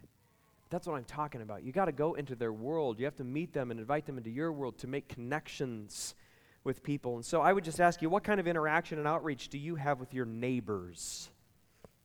That's 0.75 0.89
what 0.89 0.97
I'm 0.97 1.05
talking 1.05 1.41
about. 1.41 1.63
You 1.63 1.71
got 1.71 1.85
to 1.85 1.93
go 1.93 2.15
into 2.15 2.35
their 2.35 2.53
world. 2.53 2.99
You 2.99 3.05
have 3.05 3.15
to 3.19 3.25
meet 3.25 3.53
them 3.53 3.71
and 3.71 3.79
invite 3.79 4.07
them 4.07 4.19
into 4.19 4.31
your 4.31 4.51
world 4.51 4.77
to 4.79 4.89
make 4.89 5.07
connections 5.07 6.17
with 6.65 6.83
people. 6.83 7.15
And 7.15 7.25
so 7.25 7.41
I 7.41 7.53
would 7.53 7.63
just 7.63 7.81
ask 7.81 8.03
you, 8.03 8.11
what 8.11 8.25
kind 8.25 8.41
of 8.41 8.49
interaction 8.49 8.99
and 8.99 9.07
outreach 9.07 9.51
do 9.51 9.57
you 9.57 9.77
have 9.77 10.01
with 10.01 10.13
your 10.13 10.27
neighbors? 10.27 11.31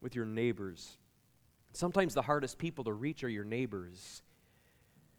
With 0.01 0.15
your 0.15 0.27
neighbors. 0.27 0.99
Sometimes 1.73 2.13
the 2.13 2.21
hardest 2.21 2.59
people 2.59 2.83
to 2.83 2.93
reach 2.93 3.23
are 3.23 3.29
your 3.29 3.43
neighbors. 3.43 4.21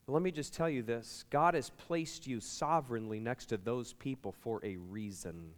But 0.06 0.12
let 0.12 0.22
me 0.22 0.30
just 0.30 0.54
tell 0.54 0.70
you 0.70 0.84
this 0.84 1.24
God 1.28 1.54
has 1.54 1.70
placed 1.70 2.28
you 2.28 2.38
sovereignly 2.38 3.18
next 3.18 3.46
to 3.46 3.56
those 3.56 3.94
people 3.94 4.30
for 4.30 4.60
a 4.64 4.76
reason. 4.76 5.50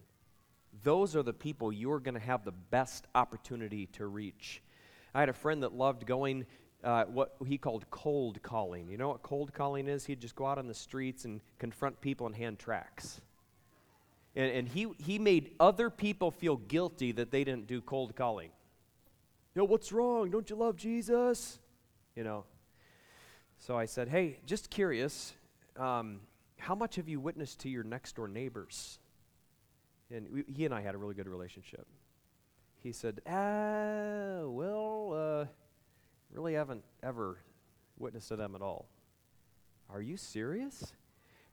Those 0.82 1.14
are 1.14 1.22
the 1.22 1.34
people 1.34 1.70
you're 1.70 2.00
going 2.00 2.14
to 2.14 2.20
have 2.20 2.46
the 2.46 2.52
best 2.52 3.06
opportunity 3.14 3.84
to 3.88 4.06
reach. 4.06 4.62
I 5.14 5.20
had 5.20 5.28
a 5.28 5.34
friend 5.34 5.62
that 5.62 5.74
loved 5.74 6.06
going 6.06 6.46
uh, 6.84 7.04
what 7.04 7.36
he 7.46 7.58
called 7.58 7.84
cold 7.90 8.42
calling. 8.42 8.88
You 8.88 8.96
know 8.96 9.08
what 9.08 9.22
cold 9.22 9.52
calling 9.52 9.88
is? 9.88 10.04
He'd 10.04 10.20
just 10.20 10.34
go 10.34 10.46
out 10.46 10.58
on 10.58 10.66
the 10.66 10.74
streets 10.74 11.24
and 11.24 11.40
confront 11.58 12.00
people 12.00 12.26
and 12.26 12.34
hand 12.34 12.58
tracts. 12.58 13.20
And, 14.34 14.50
and 14.50 14.68
he, 14.68 14.88
he 14.98 15.18
made 15.18 15.52
other 15.60 15.90
people 15.90 16.30
feel 16.30 16.56
guilty 16.56 17.12
that 17.12 17.30
they 17.30 17.44
didn't 17.44 17.66
do 17.66 17.80
cold 17.80 18.16
calling. 18.16 18.50
Yo, 19.54 19.64
what's 19.64 19.92
wrong? 19.92 20.30
Don't 20.30 20.48
you 20.48 20.56
love 20.56 20.76
Jesus? 20.76 21.58
You 22.16 22.24
know. 22.24 22.44
So 23.58 23.76
I 23.76 23.84
said, 23.84 24.08
hey, 24.08 24.40
just 24.44 24.70
curious, 24.70 25.34
um, 25.76 26.20
how 26.58 26.74
much 26.74 26.96
have 26.96 27.08
you 27.08 27.20
witnessed 27.20 27.60
to 27.60 27.68
your 27.68 27.84
next 27.84 28.16
door 28.16 28.26
neighbors? 28.26 28.98
And 30.10 30.28
we, 30.32 30.44
he 30.52 30.64
and 30.64 30.74
I 30.74 30.80
had 30.80 30.96
a 30.96 30.98
really 30.98 31.14
good 31.14 31.28
relationship. 31.28 31.86
He 32.82 32.90
said, 32.90 33.20
ah, 33.24 34.46
well, 34.46 35.12
uh, 35.14 35.44
Really 36.32 36.54
haven't 36.54 36.84
ever 37.02 37.38
witnessed 37.98 38.28
to 38.28 38.36
them 38.36 38.54
at 38.54 38.62
all. 38.62 38.88
Are 39.90 40.00
you 40.00 40.16
serious? 40.16 40.92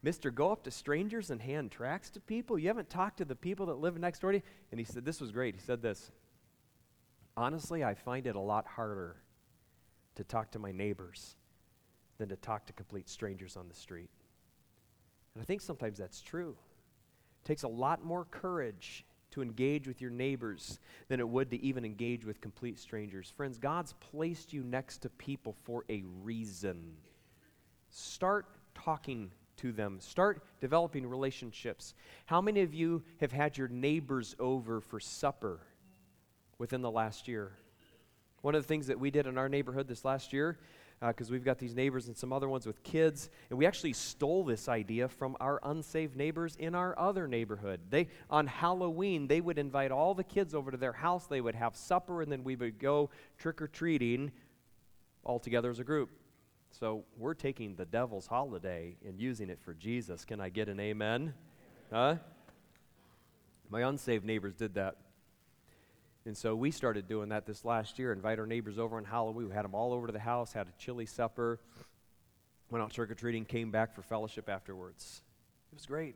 Mister, 0.02 0.32
go 0.32 0.52
up 0.52 0.64
to 0.64 0.72
strangers 0.72 1.30
and 1.30 1.42
hand 1.42 1.72
tracts 1.72 2.10
to 2.12 2.22
people? 2.22 2.58
You 2.58 2.70
haven't 2.70 2.90
talked 2.90 3.18
to 3.18 3.26
the 3.26 3.36
people 3.36 3.66
that 3.66 3.80
live 3.80 4.00
next 4.00 4.20
door 4.20 4.32
to 4.32 4.38
you? 4.38 4.44
And 4.72 4.80
he 4.80 4.86
said, 4.86 5.04
This 5.04 5.20
was 5.20 5.32
great. 5.32 5.56
He 5.56 5.62
said 5.62 5.82
this 5.82 6.12
Honestly, 7.36 7.84
I 7.84 7.94
find 7.94 8.26
it 8.26 8.36
a 8.36 8.40
lot 8.40 8.66
harder 8.66 9.18
to 10.16 10.24
talk 10.24 10.52
to 10.52 10.60
my 10.60 10.72
neighbors 10.72 11.36
than 12.18 12.30
to 12.30 12.36
talk 12.38 12.66
to 12.68 12.74
complete 12.74 13.10
strangers 13.10 13.58
on 13.58 13.68
the 13.68 13.76
street. 13.76 14.10
And 15.34 15.42
I 15.42 15.46
think 15.46 15.62
sometimes 15.62 15.98
that's 15.98 16.22
true. 16.22 16.56
It 17.44 17.48
takes 17.48 17.64
a 17.64 17.68
lot 17.68 18.04
more 18.04 18.26
courage 18.26 19.06
to 19.32 19.42
engage 19.42 19.88
with 19.88 20.02
your 20.02 20.12
neighbors 20.12 20.80
than 21.08 21.20
it 21.20 21.28
would 21.28 21.52
to 21.52 21.62
even 21.62 21.86
engage 21.86 22.26
with 22.26 22.42
complete 22.42 22.80
strangers. 22.80 23.32
Friends, 23.36 23.58
God's 23.58 23.94
placed 23.94 24.54
you 24.54 24.64
next 24.64 25.00
to 25.00 25.10
people 25.10 25.56
for 25.64 25.84
a 25.90 26.04
reason. 26.24 26.96
Start 27.90 28.46
talking 28.76 29.32
to 29.58 29.72
them, 29.72 30.00
start 30.00 30.42
developing 30.62 31.06
relationships. 31.06 31.94
How 32.26 32.40
many 32.42 32.62
of 32.62 32.74
you 32.74 33.04
have 33.20 33.32
had 33.32 33.58
your 33.58 33.68
neighbors 33.68 34.36
over 34.40 34.80
for 34.80 35.00
supper 35.00 35.60
within 36.58 36.82
the 36.82 36.92
last 36.92 37.28
year? 37.28 37.52
One 38.42 38.56
of 38.56 38.64
the 38.64 38.68
things 38.68 38.88
that 38.88 39.00
we 39.00 39.12
did 39.12 39.28
in 39.28 39.38
our 39.38 39.50
neighborhood 39.50 39.88
this 39.88 40.06
last 40.06 40.32
year 40.32 40.58
because 41.02 41.30
uh, 41.30 41.34
we've 41.34 41.46
got 41.46 41.58
these 41.58 41.76
neighbors 41.76 42.08
and 42.08 42.18
some 42.18 42.34
other 42.34 42.50
ones 42.50 42.66
with 42.66 42.84
kids. 42.84 43.30
And 43.50 43.58
we 43.58 43.66
actually 43.66 43.94
stole 43.94 44.44
this 44.44 44.68
idea 44.68 45.08
from 45.08 45.38
our 45.40 45.60
unsaved 45.64 46.16
neighbors 46.16 46.56
in 46.58 46.76
our 46.76 46.98
other 47.00 47.28
neighborhood. 47.28 47.80
They, 47.90 48.08
on 48.30 48.48
Halloween, 48.48 49.28
they 49.28 49.42
would 49.42 49.58
invite 49.58 49.92
all 49.92 50.14
the 50.14 50.24
kids 50.24 50.54
over 50.54 50.72
to 50.72 50.78
their 50.78 50.94
house. 50.94 51.26
They 51.28 51.42
would 51.42 51.56
have 51.56 51.76
supper, 51.76 52.22
and 52.22 52.32
then 52.32 52.44
we 52.44 52.56
would 52.56 52.80
go 52.80 53.10
trick 53.38 53.62
or 53.62 53.68
treating 53.68 54.32
all 55.24 55.40
together 55.40 55.70
as 55.70 55.80
a 55.80 55.84
group. 55.84 56.10
So 56.72 57.04
we're 57.18 57.34
taking 57.34 57.76
the 57.76 57.86
devil's 57.86 58.28
holiday 58.28 58.96
and 59.06 59.20
using 59.20 59.50
it 59.50 59.60
for 59.62 59.74
Jesus. 59.74 60.26
Can 60.26 60.40
I 60.40 60.50
get 60.50 60.70
an 60.70 60.80
amen? 60.80 61.34
Huh? 61.92 62.16
My 63.70 63.82
unsaved 63.82 64.26
neighbors 64.26 64.56
did 64.56 64.76
that. 64.76 64.96
And 66.26 66.36
so 66.36 66.56
we 66.56 66.72
started 66.72 67.08
doing 67.08 67.30
that 67.30 67.46
this 67.46 67.64
last 67.64 67.98
year, 67.98 68.12
invite 68.12 68.40
our 68.40 68.46
neighbors 68.46 68.78
over 68.78 68.98
on 68.98 69.06
Halloween. 69.06 69.48
We 69.48 69.56
had 69.56 69.64
them 69.64 69.74
all 69.74 69.94
over 69.94 70.08
to 70.08 70.14
the 70.14 70.20
house, 70.20 70.52
had 70.52 70.68
a 70.68 70.74
chili 70.78 71.06
supper, 71.06 71.60
went 72.70 72.84
out 72.84 72.92
trick 72.92 73.10
or 73.10 73.16
treating, 73.16 73.46
came 73.46 73.72
back 73.72 73.96
for 73.96 74.02
fellowship 74.02 74.50
afterwards. 74.50 75.22
It 75.72 75.76
was 75.76 75.86
great. 75.86 76.16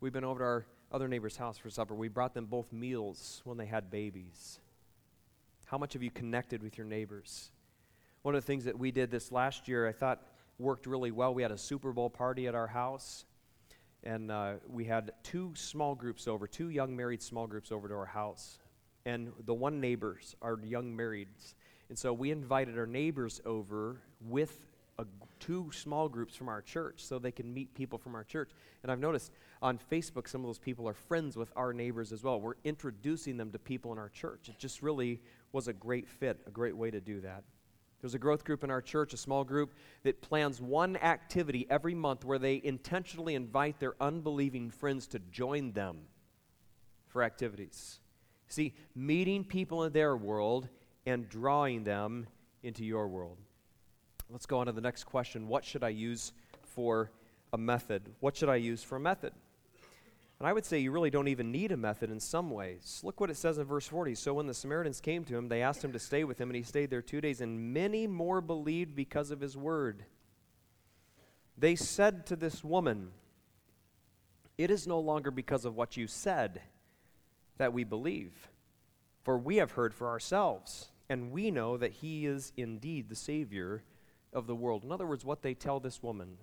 We've 0.00 0.12
been 0.12 0.24
over 0.24 0.40
to 0.40 0.44
our 0.44 0.66
other 0.90 1.06
neighbor's 1.06 1.36
house 1.36 1.58
for 1.58 1.70
supper. 1.70 1.94
We 1.94 2.08
brought 2.08 2.34
them 2.34 2.46
both 2.46 2.72
meals 2.72 3.42
when 3.44 3.58
they 3.58 3.66
had 3.66 3.90
babies. 3.90 4.58
How 5.66 5.76
much 5.76 5.92
have 5.92 6.02
you 6.02 6.10
connected 6.10 6.62
with 6.62 6.78
your 6.78 6.86
neighbors? 6.86 7.50
One 8.22 8.34
of 8.34 8.42
the 8.42 8.46
things 8.46 8.64
that 8.64 8.78
we 8.78 8.90
did 8.90 9.10
this 9.10 9.30
last 9.30 9.68
year, 9.68 9.86
I 9.86 9.92
thought 9.92 10.22
worked 10.58 10.86
really 10.86 11.10
well. 11.10 11.34
We 11.34 11.42
had 11.42 11.50
a 11.50 11.58
Super 11.58 11.92
Bowl 11.92 12.08
party 12.08 12.46
at 12.46 12.54
our 12.54 12.66
house, 12.66 13.26
and 14.02 14.30
uh, 14.30 14.54
we 14.68 14.84
had 14.84 15.12
two 15.22 15.52
small 15.54 15.94
groups 15.94 16.26
over, 16.26 16.46
two 16.46 16.70
young 16.70 16.96
married 16.96 17.22
small 17.22 17.46
groups 17.46 17.70
over 17.70 17.88
to 17.88 17.94
our 17.94 18.06
house 18.06 18.58
and 19.06 19.32
the 19.44 19.54
one 19.54 19.80
neighbors 19.80 20.34
are 20.42 20.58
young 20.62 20.96
marrieds. 20.96 21.54
And 21.88 21.98
so 21.98 22.12
we 22.12 22.30
invited 22.30 22.78
our 22.78 22.86
neighbors 22.86 23.40
over 23.44 24.00
with 24.20 24.58
a, 24.98 25.04
two 25.40 25.70
small 25.72 26.08
groups 26.08 26.34
from 26.34 26.48
our 26.48 26.62
church 26.62 27.04
so 27.04 27.18
they 27.18 27.32
can 27.32 27.52
meet 27.52 27.74
people 27.74 27.98
from 27.98 28.14
our 28.14 28.24
church. 28.24 28.50
And 28.82 28.90
I've 28.90 29.00
noticed 29.00 29.32
on 29.60 29.78
Facebook, 29.90 30.28
some 30.28 30.40
of 30.40 30.46
those 30.46 30.58
people 30.58 30.88
are 30.88 30.94
friends 30.94 31.36
with 31.36 31.52
our 31.56 31.72
neighbors 31.72 32.12
as 32.12 32.22
well. 32.22 32.40
We're 32.40 32.54
introducing 32.64 33.36
them 33.36 33.50
to 33.52 33.58
people 33.58 33.92
in 33.92 33.98
our 33.98 34.08
church. 34.08 34.48
It 34.48 34.58
just 34.58 34.82
really 34.82 35.20
was 35.52 35.68
a 35.68 35.72
great 35.72 36.08
fit, 36.08 36.40
a 36.46 36.50
great 36.50 36.76
way 36.76 36.90
to 36.90 37.00
do 37.00 37.20
that. 37.20 37.44
There's 38.00 38.14
a 38.14 38.18
growth 38.18 38.44
group 38.44 38.62
in 38.62 38.70
our 38.70 38.82
church, 38.82 39.14
a 39.14 39.16
small 39.16 39.44
group, 39.44 39.72
that 40.02 40.20
plans 40.20 40.60
one 40.60 40.96
activity 40.98 41.66
every 41.70 41.94
month 41.94 42.24
where 42.24 42.38
they 42.38 42.60
intentionally 42.62 43.34
invite 43.34 43.80
their 43.80 43.94
unbelieving 43.98 44.70
friends 44.70 45.06
to 45.08 45.18
join 45.30 45.72
them 45.72 46.00
for 47.08 47.22
activities. 47.22 48.00
See, 48.48 48.74
meeting 48.94 49.44
people 49.44 49.84
in 49.84 49.92
their 49.92 50.16
world 50.16 50.68
and 51.06 51.28
drawing 51.28 51.84
them 51.84 52.26
into 52.62 52.84
your 52.84 53.08
world. 53.08 53.38
Let's 54.30 54.46
go 54.46 54.58
on 54.58 54.66
to 54.66 54.72
the 54.72 54.80
next 54.80 55.04
question. 55.04 55.48
What 55.48 55.64
should 55.64 55.84
I 55.84 55.90
use 55.90 56.32
for 56.62 57.10
a 57.52 57.58
method? 57.58 58.02
What 58.20 58.36
should 58.36 58.48
I 58.48 58.56
use 58.56 58.82
for 58.82 58.96
a 58.96 59.00
method? 59.00 59.32
And 60.40 60.48
I 60.48 60.52
would 60.52 60.64
say 60.64 60.78
you 60.78 60.90
really 60.90 61.10
don't 61.10 61.28
even 61.28 61.52
need 61.52 61.72
a 61.72 61.76
method 61.76 62.10
in 62.10 62.18
some 62.18 62.50
ways. 62.50 63.00
Look 63.04 63.20
what 63.20 63.30
it 63.30 63.36
says 63.36 63.58
in 63.58 63.66
verse 63.66 63.86
40. 63.86 64.14
So 64.14 64.34
when 64.34 64.46
the 64.46 64.54
Samaritans 64.54 65.00
came 65.00 65.24
to 65.24 65.36
him, 65.36 65.48
they 65.48 65.62
asked 65.62 65.84
him 65.84 65.92
to 65.92 65.98
stay 65.98 66.24
with 66.24 66.40
him, 66.40 66.50
and 66.50 66.56
he 66.56 66.62
stayed 66.62 66.90
there 66.90 67.02
two 67.02 67.20
days, 67.20 67.40
and 67.40 67.72
many 67.72 68.06
more 68.06 68.40
believed 68.40 68.96
because 68.96 69.30
of 69.30 69.40
his 69.40 69.56
word. 69.56 70.04
They 71.56 71.76
said 71.76 72.26
to 72.26 72.36
this 72.36 72.64
woman, 72.64 73.12
It 74.58 74.70
is 74.70 74.86
no 74.86 74.98
longer 74.98 75.30
because 75.30 75.64
of 75.64 75.76
what 75.76 75.96
you 75.96 76.08
said 76.08 76.60
that 77.58 77.72
we 77.72 77.84
believe. 77.84 78.48
For 79.22 79.38
we 79.38 79.56
have 79.56 79.72
heard 79.72 79.94
for 79.94 80.08
ourselves, 80.08 80.90
and 81.08 81.32
we 81.32 81.50
know 81.50 81.76
that 81.76 81.92
he 81.92 82.26
is 82.26 82.52
indeed 82.56 83.08
the 83.08 83.14
Savior 83.14 83.82
of 84.32 84.46
the 84.46 84.54
world. 84.54 84.84
In 84.84 84.92
other 84.92 85.06
words, 85.06 85.24
what 85.24 85.42
they 85.42 85.54
tell 85.54 85.80
this 85.80 86.02
woman 86.02 86.36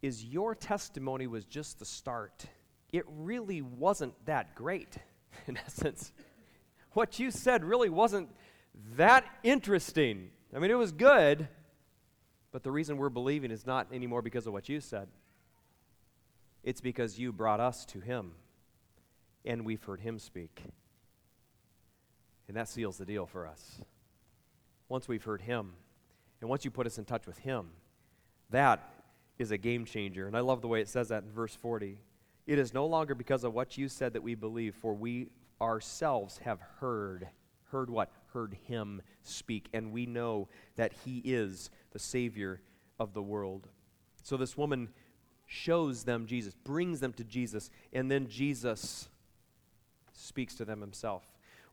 is 0.00 0.24
your 0.24 0.54
testimony 0.54 1.26
was 1.26 1.44
just 1.44 1.78
the 1.78 1.84
start. 1.84 2.46
It 2.92 3.04
really 3.08 3.62
wasn't 3.62 4.14
that 4.26 4.54
great, 4.54 4.96
in 5.46 5.56
essence. 5.56 6.12
What 6.92 7.18
you 7.18 7.30
said 7.30 7.64
really 7.64 7.88
wasn't 7.88 8.28
that 8.96 9.24
interesting. 9.42 10.30
I 10.54 10.58
mean, 10.58 10.70
it 10.70 10.78
was 10.78 10.92
good, 10.92 11.48
but 12.50 12.62
the 12.62 12.70
reason 12.70 12.96
we're 12.96 13.08
believing 13.08 13.50
is 13.50 13.66
not 13.66 13.92
anymore 13.92 14.22
because 14.22 14.46
of 14.46 14.52
what 14.52 14.68
you 14.68 14.80
said. 14.80 15.08
It's 16.62 16.80
because 16.80 17.18
you 17.18 17.32
brought 17.32 17.60
us 17.60 17.84
to 17.86 18.00
Him, 18.00 18.32
and 19.44 19.64
we've 19.64 19.82
heard 19.82 20.00
Him 20.00 20.18
speak. 20.18 20.62
And 22.48 22.56
that 22.56 22.68
seals 22.68 22.98
the 22.98 23.06
deal 23.06 23.26
for 23.26 23.46
us. 23.46 23.80
Once 24.88 25.08
we've 25.08 25.24
heard 25.24 25.42
Him, 25.42 25.72
and 26.40 26.50
once 26.50 26.64
you 26.64 26.70
put 26.70 26.86
us 26.86 26.98
in 26.98 27.04
touch 27.04 27.26
with 27.26 27.38
Him, 27.38 27.70
that 28.50 28.92
is 29.38 29.50
a 29.50 29.58
game 29.58 29.84
changer. 29.84 30.26
And 30.26 30.36
I 30.36 30.40
love 30.40 30.60
the 30.60 30.68
way 30.68 30.80
it 30.80 30.88
says 30.88 31.08
that 31.08 31.22
in 31.22 31.30
verse 31.30 31.54
40. 31.54 31.98
It 32.46 32.58
is 32.58 32.74
no 32.74 32.86
longer 32.86 33.14
because 33.14 33.44
of 33.44 33.54
what 33.54 33.78
you 33.78 33.88
said 33.88 34.12
that 34.12 34.22
we 34.22 34.34
believe, 34.34 34.74
for 34.74 34.94
we 34.94 35.28
ourselves 35.60 36.38
have 36.38 36.60
heard. 36.80 37.28
Heard 37.70 37.88
what? 37.88 38.10
Heard 38.32 38.56
Him 38.66 39.00
speak. 39.22 39.68
And 39.72 39.92
we 39.92 40.06
know 40.06 40.48
that 40.76 40.92
He 41.04 41.18
is 41.24 41.70
the 41.92 41.98
Savior 41.98 42.60
of 42.98 43.14
the 43.14 43.22
world. 43.22 43.68
So 44.22 44.36
this 44.36 44.56
woman 44.56 44.88
shows 45.46 46.04
them 46.04 46.26
Jesus, 46.26 46.54
brings 46.54 47.00
them 47.00 47.12
to 47.14 47.24
Jesus, 47.24 47.70
and 47.92 48.10
then 48.10 48.26
Jesus 48.28 49.08
speaks 50.22 50.54
to 50.56 50.64
them 50.64 50.80
Himself. 50.80 51.24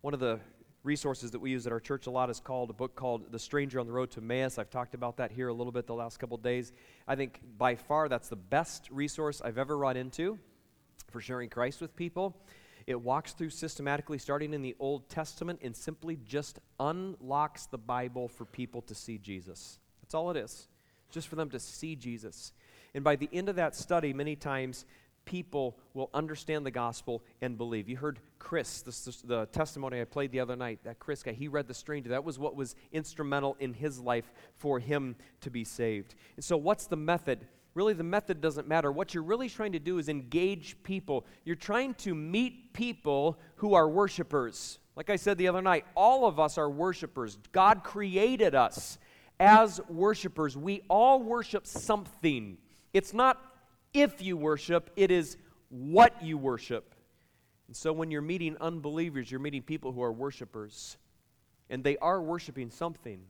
One 0.02 0.14
of 0.14 0.20
the 0.20 0.40
resources 0.84 1.32
that 1.32 1.40
we 1.40 1.52
use 1.52 1.68
at 1.68 1.74
our 1.74 1.80
church 1.80 2.08
a 2.08 2.12
lot 2.12 2.30
is 2.30 2.40
called 2.40 2.70
a 2.70 2.74
book 2.74 2.96
called 2.96 3.32
The 3.32 3.40
Stranger 3.40 3.80
on 3.80 3.86
the 3.86 3.92
Road 3.92 4.12
to 4.12 4.22
Emmaus. 4.22 4.58
I've 4.58 4.70
talked 4.70 4.94
about 4.94 5.18
that 5.18 5.32
here 5.32 5.50
a 5.50 5.54
little 5.54 5.74
bit 5.74 5.88
the 5.88 5.94
last 5.94 6.20
couple 6.20 6.38
days. 6.38 6.72
I 7.08 7.16
think 7.16 7.42
by 7.58 7.76
far 7.76 8.08
that's 8.08 8.30
the 8.30 8.36
best 8.36 8.90
resource 8.92 9.42
I've 9.44 9.58
ever 9.58 9.78
run 9.78 9.98
into 9.98 10.40
for 11.12 11.20
sharing 11.20 11.50
Christ 11.50 11.82
with 11.82 11.96
people. 11.96 12.36
It 12.88 13.00
walks 13.00 13.34
through 13.34 13.52
systematically, 13.52 14.18
starting 14.18 14.54
in 14.54 14.62
the 14.62 14.76
Old 14.80 15.10
Testament, 15.10 15.60
and 15.62 15.76
simply 15.76 16.18
just 16.26 16.60
unlocks 16.80 17.66
the 17.66 17.78
Bible 17.78 18.28
for 18.28 18.46
people 18.46 18.82
to 18.84 18.96
see 18.96 19.18
Jesus. 19.18 19.80
That's 20.02 20.16
all 20.16 20.32
it 20.32 20.38
is, 20.38 20.68
just 21.12 21.28
for 21.28 21.36
them 21.36 21.50
to 21.52 21.60
see 21.60 21.96
Jesus. 21.96 22.54
And 22.96 23.04
by 23.04 23.16
the 23.16 23.30
end 23.32 23.50
of 23.50 23.58
that 23.58 23.76
study, 23.76 24.14
many 24.14 24.36
times 24.36 24.86
people 25.30 25.78
will 25.94 26.10
understand 26.12 26.66
the 26.66 26.72
gospel 26.72 27.22
and 27.40 27.56
believe. 27.56 27.88
You 27.88 27.98
heard 27.98 28.20
Chris, 28.40 28.82
the, 28.82 29.28
the 29.28 29.46
testimony 29.52 30.02
I 30.02 30.06
played 30.06 30.32
the 30.32 30.40
other 30.40 30.56
night, 30.56 30.80
that 30.86 30.98
Chris 30.98 31.22
guy, 31.22 31.34
he 31.34 31.48
read 31.48 31.68
The 31.68 31.74
Stranger. 31.76 32.10
That 32.10 32.24
was 32.24 32.40
what 32.40 32.56
was 32.56 32.76
instrumental 32.92 33.56
in 33.60 33.76
his 33.76 34.00
life 34.00 34.34
for 34.56 34.80
him 34.80 35.16
to 35.42 35.52
be 35.52 35.64
saved. 35.64 36.16
And 36.36 36.44
so, 36.44 36.58
what's 36.58 36.88
the 36.88 36.96
method? 36.96 37.46
Really, 37.76 37.94
the 37.94 38.04
method 38.04 38.42
doesn't 38.42 38.68
matter. 38.68 38.92
What 38.92 39.14
you're 39.14 39.22
really 39.22 39.50
trying 39.50 39.74
to 39.74 39.80
do 39.80 40.00
is 40.00 40.10
engage 40.10 40.82
people. 40.82 41.28
You're 41.46 41.56
trying 41.56 41.94
to 41.96 42.16
meet 42.16 42.74
people 42.74 43.38
who 43.58 43.76
are 43.76 43.88
worshipers. 43.88 44.80
Like 44.96 45.12
I 45.12 45.16
said 45.16 45.38
the 45.38 45.48
other 45.48 45.62
night, 45.62 45.86
all 45.96 46.26
of 46.26 46.40
us 46.40 46.58
are 46.58 46.72
worshipers. 46.72 47.38
God 47.52 47.84
created 47.84 48.56
us 48.56 48.98
as 49.40 49.80
worshipers. 49.88 50.58
We 50.58 50.82
all 50.90 51.22
worship 51.22 51.68
something. 51.68 52.58
It's 52.94 53.14
not 53.14 53.40
if 53.94 54.22
you 54.22 54.38
worship, 54.38 54.90
it 54.96 55.12
is 55.12 55.38
what 55.70 56.24
you 56.24 56.38
worship. 56.38 56.96
And 57.68 57.76
so 57.76 57.94
when 57.94 58.12
you're 58.12 58.22
meeting 58.22 58.58
unbelievers, 58.60 59.30
you're 59.30 59.40
meeting 59.40 59.62
people 59.62 59.92
who 59.92 60.02
are 60.02 60.12
worshipers, 60.12 60.98
and 61.70 61.84
they 61.84 61.98
are 61.98 62.22
worshiping 62.22 62.72
something. 62.72 63.22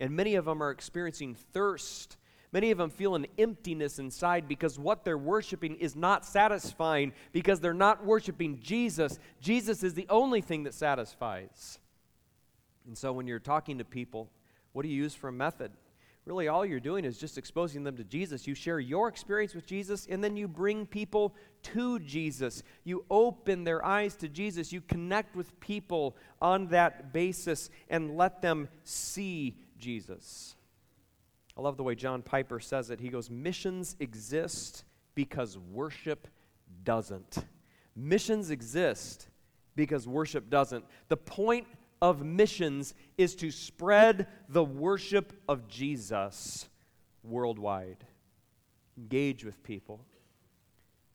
And 0.00 0.16
many 0.16 0.34
of 0.36 0.46
them 0.46 0.62
are 0.62 0.70
experiencing 0.70 1.36
thirst. 1.52 2.16
Many 2.50 2.70
of 2.70 2.78
them 2.78 2.90
feel 2.90 3.14
an 3.14 3.26
emptiness 3.38 3.98
inside 3.98 4.48
because 4.48 4.78
what 4.78 5.04
they're 5.04 5.18
worshiping 5.18 5.76
is 5.76 5.96
not 5.96 6.26
satisfying 6.26 7.12
because 7.32 7.60
they're 7.60 7.72
not 7.72 8.04
worshiping 8.04 8.58
Jesus. 8.60 9.18
Jesus 9.40 9.82
is 9.82 9.94
the 9.94 10.06
only 10.08 10.40
thing 10.40 10.64
that 10.64 10.74
satisfies. 10.74 11.78
And 12.86 12.96
so 12.96 13.12
when 13.12 13.26
you're 13.26 13.38
talking 13.38 13.78
to 13.78 13.84
people, 13.84 14.28
what 14.72 14.82
do 14.82 14.88
you 14.88 14.96
use 14.96 15.14
for 15.14 15.28
a 15.28 15.32
method? 15.32 15.72
Really 16.24 16.48
all 16.48 16.64
you're 16.64 16.80
doing 16.80 17.04
is 17.04 17.18
just 17.18 17.38
exposing 17.38 17.82
them 17.82 17.96
to 17.96 18.04
Jesus. 18.04 18.46
You 18.46 18.54
share 18.54 18.78
your 18.78 19.08
experience 19.08 19.54
with 19.54 19.66
Jesus, 19.66 20.06
and 20.08 20.22
then 20.22 20.36
you 20.36 20.46
bring 20.46 20.86
people 20.86 21.34
to 21.62 21.98
Jesus. 21.98 22.62
You 22.84 23.04
open 23.10 23.64
their 23.64 23.84
eyes 23.84 24.14
to 24.16 24.28
Jesus. 24.28 24.72
You 24.72 24.80
connect 24.80 25.34
with 25.34 25.58
people 25.60 26.16
on 26.40 26.68
that 26.68 27.12
basis 27.12 27.70
and 27.88 28.16
let 28.16 28.40
them 28.40 28.68
see 28.84 29.56
Jesus. 29.78 30.54
I 31.56 31.60
love 31.60 31.76
the 31.76 31.82
way 31.82 31.94
John 31.94 32.22
Piper 32.22 32.60
says 32.60 32.90
it. 32.90 33.00
He 33.00 33.08
goes, 33.08 33.28
Missions 33.28 33.96
exist 34.00 34.84
because 35.14 35.58
worship 35.58 36.28
doesn't. 36.84 37.44
Missions 37.94 38.50
exist 38.50 39.28
because 39.76 40.06
worship 40.06 40.48
doesn't. 40.48 40.84
The 41.08 41.16
point 41.16 41.66
of 42.02 42.24
missions 42.24 42.94
is 43.16 43.36
to 43.36 43.52
spread 43.52 44.26
the 44.48 44.64
worship 44.64 45.32
of 45.48 45.68
Jesus 45.68 46.68
worldwide. 47.22 48.04
Engage 48.98 49.44
with 49.44 49.62
people. 49.62 50.04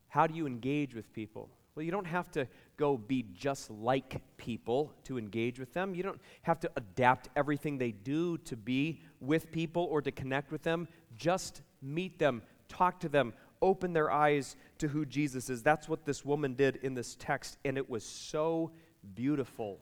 How 0.08 0.26
do 0.26 0.34
you 0.34 0.48
engage 0.48 0.96
with 0.96 1.12
people? 1.12 1.50
Well, 1.76 1.84
you 1.84 1.92
don't 1.92 2.08
have 2.08 2.32
to 2.32 2.48
go 2.78 2.98
be 2.98 3.26
just 3.34 3.70
like 3.70 4.22
people 4.38 4.94
to 5.04 5.20
engage 5.20 5.60
with 5.60 5.74
them. 5.74 5.94
You 5.94 6.04
don't 6.04 6.22
have 6.44 6.60
to 6.62 6.72
adapt 6.78 7.30
everything 7.36 7.78
they 7.78 7.92
do 7.92 8.38
to 8.40 8.56
be 8.56 9.02
with 9.20 9.52
people 9.52 9.84
or 9.92 10.02
to 10.02 10.12
connect 10.12 10.54
with 10.54 10.64
them. 10.64 10.88
Just 11.18 11.62
meet 11.82 12.18
them, 12.18 12.42
talk 12.70 13.02
to 13.02 13.10
them, 13.10 13.34
open 13.62 13.92
their 13.92 14.10
eyes 14.10 14.56
to 14.78 14.88
who 14.88 15.06
Jesus 15.06 15.50
is. 15.50 15.62
That's 15.62 15.90
what 15.90 16.06
this 16.06 16.24
woman 16.24 16.54
did 16.54 16.78
in 16.78 16.94
this 16.94 17.18
text, 17.20 17.58
and 17.66 17.78
it 17.78 17.90
was 17.90 18.06
so 18.06 18.72
beautiful 19.16 19.82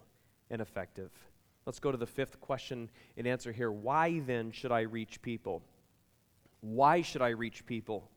and 0.50 0.62
effective. 0.62 1.12
Let's 1.66 1.80
go 1.80 1.92
to 1.92 1.98
the 1.98 2.06
fifth 2.06 2.40
question 2.40 2.90
and 3.18 3.26
answer 3.26 3.52
here. 3.52 3.72
Why 3.72 4.20
then 4.20 4.52
should 4.52 4.72
I 4.72 4.82
reach 4.82 5.22
people? 5.22 5.64
Why 6.62 7.02
should 7.02 7.22
I 7.22 7.30
reach 7.30 7.66
people? 7.66 8.10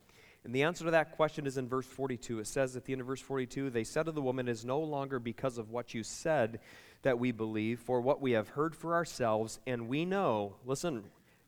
And 0.45 0.55
the 0.55 0.63
answer 0.63 0.85
to 0.85 0.91
that 0.93 1.13
question 1.13 1.47
is 1.47 1.59
in 1.59 1.69
verse 1.69 1.87
42. 1.87 2.41
It 2.41 2.47
says 2.47 2.77
at 2.77 2.85
the 2.85 2.93
end 2.93 3.01
of 3.01 3.07
verse 3.07 3.21
42 3.21 3.71
They 3.71 3.85
said 3.85 4.05
to 4.05 4.13
the 4.13 4.23
woman, 4.23 4.49
It 4.49 4.53
is 4.53 4.65
no 4.65 4.81
longer 4.81 5.19
because 5.19 5.59
of 5.59 5.71
what 5.71 5.95
you 5.95 6.03
said 6.03 6.61
that 7.03 7.19
we 7.19 7.33
believe, 7.33 7.81
for 7.81 8.01
what 8.01 8.21
we 8.21 8.33
have 8.33 8.51
heard 8.51 8.75
for 8.75 8.95
ourselves, 8.95 9.61
and 9.67 9.89
we 9.89 10.05
know, 10.05 10.57
listen, 10.65 11.05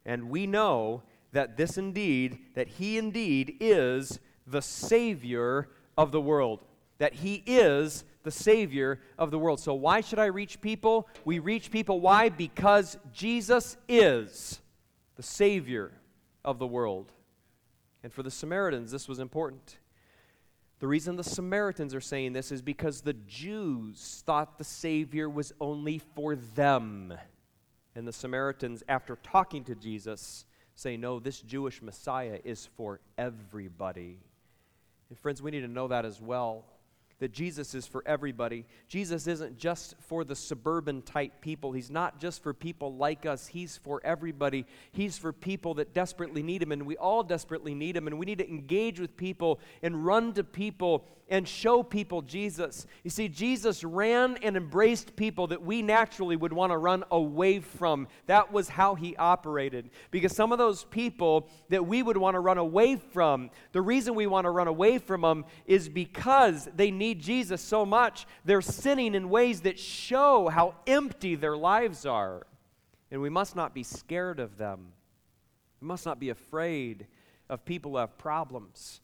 and 0.06 0.30
we 0.30 0.46
know 0.46 1.02
that 1.32 1.56
this 1.56 1.76
indeed, 1.76 2.38
that 2.54 2.68
he 2.68 2.98
indeed 2.98 3.56
is 3.60 4.20
the 4.46 4.62
Savior 4.62 5.68
of 5.96 6.12
the 6.12 6.20
world. 6.20 6.62
That 6.98 7.14
he 7.14 7.42
is 7.46 8.04
the 8.22 8.30
Savior 8.30 9.00
of 9.18 9.30
the 9.30 9.38
world. 9.38 9.60
So, 9.60 9.74
why 9.74 10.00
should 10.00 10.18
I 10.18 10.26
reach 10.26 10.60
people? 10.60 11.08
We 11.24 11.38
reach 11.38 11.70
people. 11.70 12.00
Why? 12.00 12.28
Because 12.28 12.98
Jesus 13.12 13.76
is 13.88 14.60
the 15.16 15.22
Savior 15.22 15.92
of 16.44 16.58
the 16.58 16.66
world. 16.66 17.12
And 18.02 18.12
for 18.12 18.22
the 18.22 18.30
Samaritans, 18.30 18.90
this 18.90 19.08
was 19.08 19.18
important. 19.18 19.78
The 20.78 20.86
reason 20.86 21.16
the 21.16 21.24
Samaritans 21.24 21.94
are 21.94 22.00
saying 22.00 22.32
this 22.32 22.50
is 22.50 22.62
because 22.62 23.02
the 23.02 23.12
Jews 23.12 24.22
thought 24.24 24.56
the 24.56 24.64
Savior 24.64 25.28
was 25.28 25.52
only 25.60 25.98
for 26.14 26.36
them. 26.36 27.12
And 27.94 28.08
the 28.08 28.12
Samaritans, 28.12 28.82
after 28.88 29.16
talking 29.16 29.64
to 29.64 29.74
Jesus, 29.74 30.46
say, 30.74 30.96
No, 30.96 31.20
this 31.20 31.40
Jewish 31.40 31.82
Messiah 31.82 32.38
is 32.44 32.68
for 32.76 33.00
everybody. 33.18 34.20
And 35.10 35.18
friends, 35.18 35.42
we 35.42 35.50
need 35.50 35.60
to 35.60 35.68
know 35.68 35.88
that 35.88 36.06
as 36.06 36.20
well 36.20 36.64
that 37.20 37.32
Jesus 37.32 37.74
is 37.74 37.86
for 37.86 38.02
everybody. 38.06 38.64
Jesus 38.88 39.26
isn't 39.26 39.56
just 39.56 39.94
for 40.00 40.24
the 40.24 40.34
suburban 40.34 41.02
type 41.02 41.40
people. 41.40 41.72
He's 41.72 41.90
not 41.90 42.18
just 42.18 42.42
for 42.42 42.52
people 42.52 42.96
like 42.96 43.26
us. 43.26 43.46
He's 43.46 43.76
for 43.76 44.00
everybody. 44.04 44.66
He's 44.92 45.16
for 45.16 45.32
people 45.32 45.74
that 45.74 45.94
desperately 45.94 46.42
need 46.42 46.62
Him, 46.62 46.72
and 46.72 46.84
we 46.84 46.96
all 46.96 47.22
desperately 47.22 47.74
need 47.74 47.96
Him. 47.96 48.06
And 48.06 48.18
we 48.18 48.26
need 48.26 48.38
to 48.38 48.48
engage 48.48 48.98
with 48.98 49.16
people 49.16 49.60
and 49.82 50.04
run 50.04 50.32
to 50.34 50.44
people 50.44 51.04
and 51.30 51.46
show 51.46 51.82
people 51.82 52.22
Jesus. 52.22 52.86
You 53.04 53.10
see, 53.10 53.28
Jesus 53.28 53.84
ran 53.84 54.36
and 54.42 54.56
embraced 54.56 55.14
people 55.14 55.46
that 55.46 55.62
we 55.62 55.80
naturally 55.80 56.34
would 56.34 56.52
want 56.52 56.72
to 56.72 56.76
run 56.76 57.04
away 57.10 57.60
from. 57.60 58.08
That 58.26 58.52
was 58.52 58.68
how 58.68 58.96
He 58.96 59.16
operated. 59.16 59.90
Because 60.10 60.34
some 60.34 60.50
of 60.50 60.58
those 60.58 60.84
people 60.84 61.48
that 61.68 61.86
we 61.86 62.02
would 62.02 62.16
want 62.16 62.34
to 62.34 62.40
run 62.40 62.58
away 62.58 62.96
from, 62.96 63.50
the 63.70 63.80
reason 63.80 64.16
we 64.16 64.26
want 64.26 64.44
to 64.44 64.50
run 64.50 64.66
away 64.66 64.98
from 64.98 65.20
them 65.20 65.44
is 65.66 65.88
because 65.88 66.68
they 66.74 66.90
need 66.90 67.20
Jesus 67.20 67.60
so 67.62 67.86
much, 67.86 68.26
they're 68.44 68.60
sinning 68.60 69.14
in 69.14 69.30
ways 69.30 69.60
that 69.60 69.78
show 69.78 70.48
how 70.48 70.74
empty 70.86 71.36
their 71.36 71.56
lives 71.56 72.04
are. 72.04 72.46
And 73.12 73.22
we 73.22 73.30
must 73.30 73.54
not 73.54 73.72
be 73.72 73.84
scared 73.84 74.40
of 74.40 74.58
them. 74.58 74.92
We 75.80 75.86
must 75.86 76.06
not 76.06 76.18
be 76.18 76.30
afraid 76.30 77.06
of 77.48 77.64
people 77.64 77.92
who 77.92 77.96
have 77.98 78.18
problems. 78.18 79.00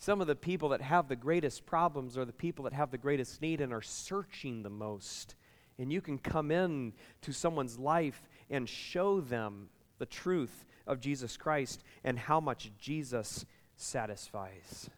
Some 0.00 0.22
of 0.22 0.26
the 0.26 0.34
people 0.34 0.70
that 0.70 0.80
have 0.80 1.08
the 1.08 1.14
greatest 1.14 1.66
problems 1.66 2.16
are 2.16 2.24
the 2.24 2.32
people 2.32 2.64
that 2.64 2.72
have 2.72 2.90
the 2.90 2.96
greatest 2.96 3.42
need 3.42 3.60
and 3.60 3.70
are 3.70 3.82
searching 3.82 4.62
the 4.62 4.70
most. 4.70 5.34
And 5.78 5.92
you 5.92 6.00
can 6.00 6.16
come 6.16 6.50
in 6.50 6.94
to 7.20 7.32
someone's 7.34 7.78
life 7.78 8.26
and 8.48 8.66
show 8.66 9.20
them 9.20 9.68
the 9.98 10.06
truth 10.06 10.64
of 10.86 11.00
Jesus 11.00 11.36
Christ 11.36 11.84
and 12.02 12.18
how 12.18 12.40
much 12.40 12.72
Jesus 12.78 13.44
satisfies. 13.76 14.88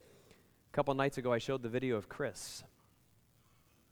A 0.00 0.74
couple 0.74 0.94
nights 0.94 1.18
ago, 1.18 1.34
I 1.34 1.38
showed 1.38 1.62
the 1.62 1.68
video 1.68 1.96
of 1.96 2.08
Chris. 2.08 2.64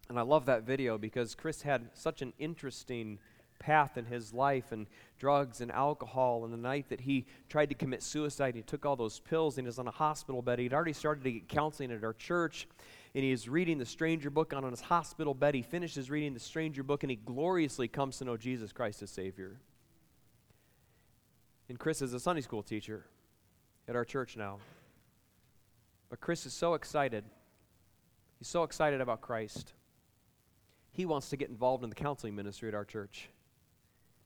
And 0.08 0.18
I 0.18 0.22
love 0.22 0.46
that 0.46 0.62
video 0.62 0.96
because 0.96 1.34
Chris 1.34 1.60
had 1.60 1.90
such 1.92 2.22
an 2.22 2.32
interesting 2.38 3.18
path 3.58 3.96
in 3.96 4.04
his 4.04 4.32
life 4.32 4.72
and 4.72 4.86
drugs 5.18 5.60
and 5.60 5.70
alcohol. 5.70 6.44
And 6.44 6.52
the 6.52 6.58
night 6.58 6.88
that 6.88 7.00
he 7.00 7.26
tried 7.48 7.68
to 7.70 7.74
commit 7.74 8.02
suicide, 8.02 8.54
and 8.54 8.56
he 8.56 8.62
took 8.62 8.86
all 8.86 8.96
those 8.96 9.20
pills 9.20 9.58
and 9.58 9.66
he 9.66 9.68
was 9.68 9.78
on 9.78 9.88
a 9.88 9.92
hospital 9.92 10.42
bed. 10.42 10.58
He'd 10.58 10.72
already 10.72 10.92
started 10.92 11.24
to 11.24 11.32
get 11.32 11.48
counseling 11.48 11.90
at 11.92 12.04
our 12.04 12.14
church. 12.14 12.68
And 13.14 13.24
he 13.24 13.30
is 13.30 13.48
reading 13.48 13.78
the 13.78 13.86
Stranger 13.86 14.30
book 14.30 14.52
on 14.52 14.62
his 14.64 14.80
hospital 14.80 15.34
bed. 15.34 15.54
He 15.54 15.62
finishes 15.62 16.10
reading 16.10 16.34
the 16.34 16.40
Stranger 16.40 16.82
book 16.82 17.02
and 17.02 17.10
he 17.10 17.16
gloriously 17.16 17.88
comes 17.88 18.18
to 18.18 18.24
know 18.24 18.36
Jesus 18.36 18.72
Christ 18.72 19.02
as 19.02 19.10
Savior. 19.10 19.58
And 21.68 21.78
Chris 21.78 22.02
is 22.02 22.14
a 22.14 22.20
Sunday 22.20 22.42
school 22.42 22.62
teacher 22.62 23.04
at 23.88 23.96
our 23.96 24.04
church 24.04 24.36
now. 24.36 24.58
But 26.10 26.20
Chris 26.20 26.46
is 26.46 26.52
so 26.52 26.74
excited. 26.74 27.24
He's 28.38 28.48
so 28.48 28.62
excited 28.62 29.00
about 29.00 29.20
Christ. 29.20 29.72
He 30.92 31.04
wants 31.04 31.28
to 31.30 31.36
get 31.36 31.48
involved 31.48 31.84
in 31.84 31.90
the 31.90 31.96
counseling 31.96 32.34
ministry 32.34 32.68
at 32.68 32.74
our 32.74 32.84
church 32.84 33.28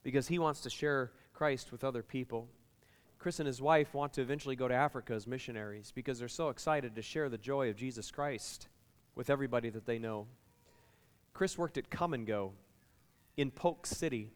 because 0.03 0.28
he 0.28 0.38
wants 0.38 0.61
to 0.62 0.70
share 0.70 1.12
Christ 1.32 1.72
with 1.72 1.84
other 1.84 2.03
people. 2.03 2.48
Chris 3.18 3.38
and 3.38 3.46
his 3.46 3.62
wife 3.62 3.94
want 3.94 4.12
to 4.14 4.20
eventually 4.20 4.57
go 4.57 4.66
to 4.66 4.74
Africa 4.74 5.12
as 5.12 5.26
missionaries 5.26 5.92
because 5.94 6.18
they're 6.18 6.28
so 6.28 6.48
excited 6.48 6.96
to 6.96 7.03
share 7.03 7.28
the 7.28 7.38
joy 7.38 7.70
of 7.70 7.76
Jesus 7.76 8.11
Christ 8.11 8.68
with 9.14 9.30
everybody 9.30 9.70
that 9.70 9.86
they 9.86 9.98
know. 9.98 10.26
Chris 11.32 11.57
worked 11.57 11.78
at 11.78 11.90
Kum 11.90 12.24
& 12.24 12.26
Go 12.26 12.53
in 13.36 13.50
Polk 13.50 13.86
City, 13.86 14.30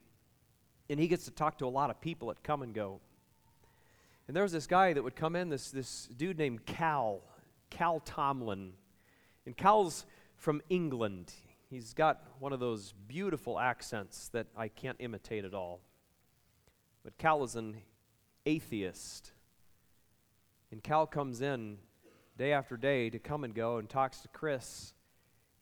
and 0.89 1.01
he 1.01 1.09
gets 1.09 1.25
to 1.25 1.31
talk 1.31 1.59
to 1.59 1.67
a 1.67 1.69
lot 1.69 1.91
of 1.91 2.01
people 2.01 2.31
at 2.31 2.43
Kum 2.43 2.73
& 2.73 2.75
Go. 2.75 3.01
And 4.27 4.37
there 4.37 4.43
was 4.43 4.53
this 4.53 4.67
guy 4.67 4.93
that 4.93 5.03
would 5.03 5.17
come 5.17 5.37
in, 5.37 5.51
this, 5.51 5.71
this 5.71 6.09
dude 6.17 6.39
named 6.39 6.65
Cal, 6.67 7.21
Cal 7.71 8.01
Tomlin. 8.01 8.73
And 9.45 9.57
Cal's 9.57 10.05
from 10.37 10.63
England. 10.69 11.33
He's 11.69 11.95
got 11.95 12.23
one 12.39 12.53
of 12.53 12.61
those 12.61 12.95
beautiful 13.09 13.59
accents 13.59 14.29
that 14.29 14.47
I 14.57 14.69
can't 14.69 14.97
imitate 15.01 15.45
at 15.45 15.53
all. 15.53 15.81
But 17.03 17.19
Cal 17.19 17.43
is 17.43 17.57
an 17.57 17.79
atheist. 18.45 19.33
And 20.71 20.83
Cal 20.83 21.07
comes 21.07 21.41
in 21.41 21.79
day 22.39 22.53
after 22.53 22.77
day 22.77 23.11
to 23.11 23.19
Kum 23.19 23.51
& 23.53 23.55
Go 23.55 23.79
and 23.79 23.89
talks 23.89 24.21
to 24.21 24.29
Chris. 24.29 24.93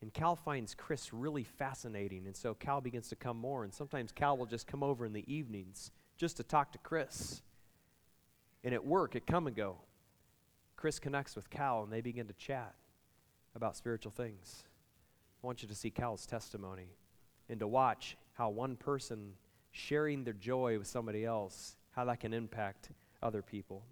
And 0.02 0.12
Cal 0.12 0.36
finds 0.36 0.74
Chris 0.74 1.12
really 1.14 1.44
fascinating. 1.44 2.26
And 2.26 2.36
so 2.36 2.52
Cal 2.52 2.82
begins 2.82 3.08
to 3.08 3.16
come 3.16 3.38
more. 3.38 3.64
And 3.64 3.72
sometimes 3.72 4.12
Cal 4.12 4.36
will 4.36 4.46
just 4.46 4.66
come 4.66 4.82
over 4.82 5.06
in 5.06 5.14
the 5.14 5.24
evenings 5.32 5.90
just 6.18 6.36
to 6.36 6.42
talk 6.42 6.72
to 6.72 6.78
Chris. 6.78 7.40
And 8.62 8.74
at 8.74 8.84
work, 8.84 9.16
at 9.16 9.26
Kum 9.26 9.50
& 9.52 9.56
Go, 9.56 9.76
Chris 10.76 10.98
connects 10.98 11.34
with 11.34 11.48
Cal 11.48 11.82
and 11.82 11.90
they 11.90 12.02
begin 12.02 12.26
to 12.26 12.34
chat 12.34 12.74
about 13.54 13.74
spiritual 13.76 14.12
things. 14.12 14.64
I 15.44 15.46
want 15.46 15.60
you 15.60 15.68
to 15.68 15.74
see 15.74 15.90
Cal's 15.90 16.24
testimony 16.24 16.88
and 17.50 17.60
to 17.60 17.66
watch 17.66 18.16
how 18.32 18.48
one 18.48 18.76
person 18.76 19.34
sharing 19.72 20.24
their 20.24 20.32
joy 20.32 20.78
with 20.78 20.86
somebody 20.86 21.26
else, 21.26 21.76
how 21.90 22.06
that 22.06 22.20
can 22.20 22.32
impact 22.32 22.88
other 23.22 23.42
people. 23.42 23.82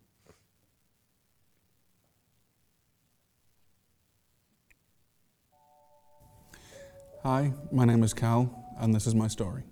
Hi, 7.23 7.53
my 7.71 7.85
name 7.85 8.03
is 8.03 8.15
Cal, 8.15 8.75
and 8.79 8.95
this 8.95 9.07
is 9.07 9.15
my 9.15 9.29
story. 9.29 9.63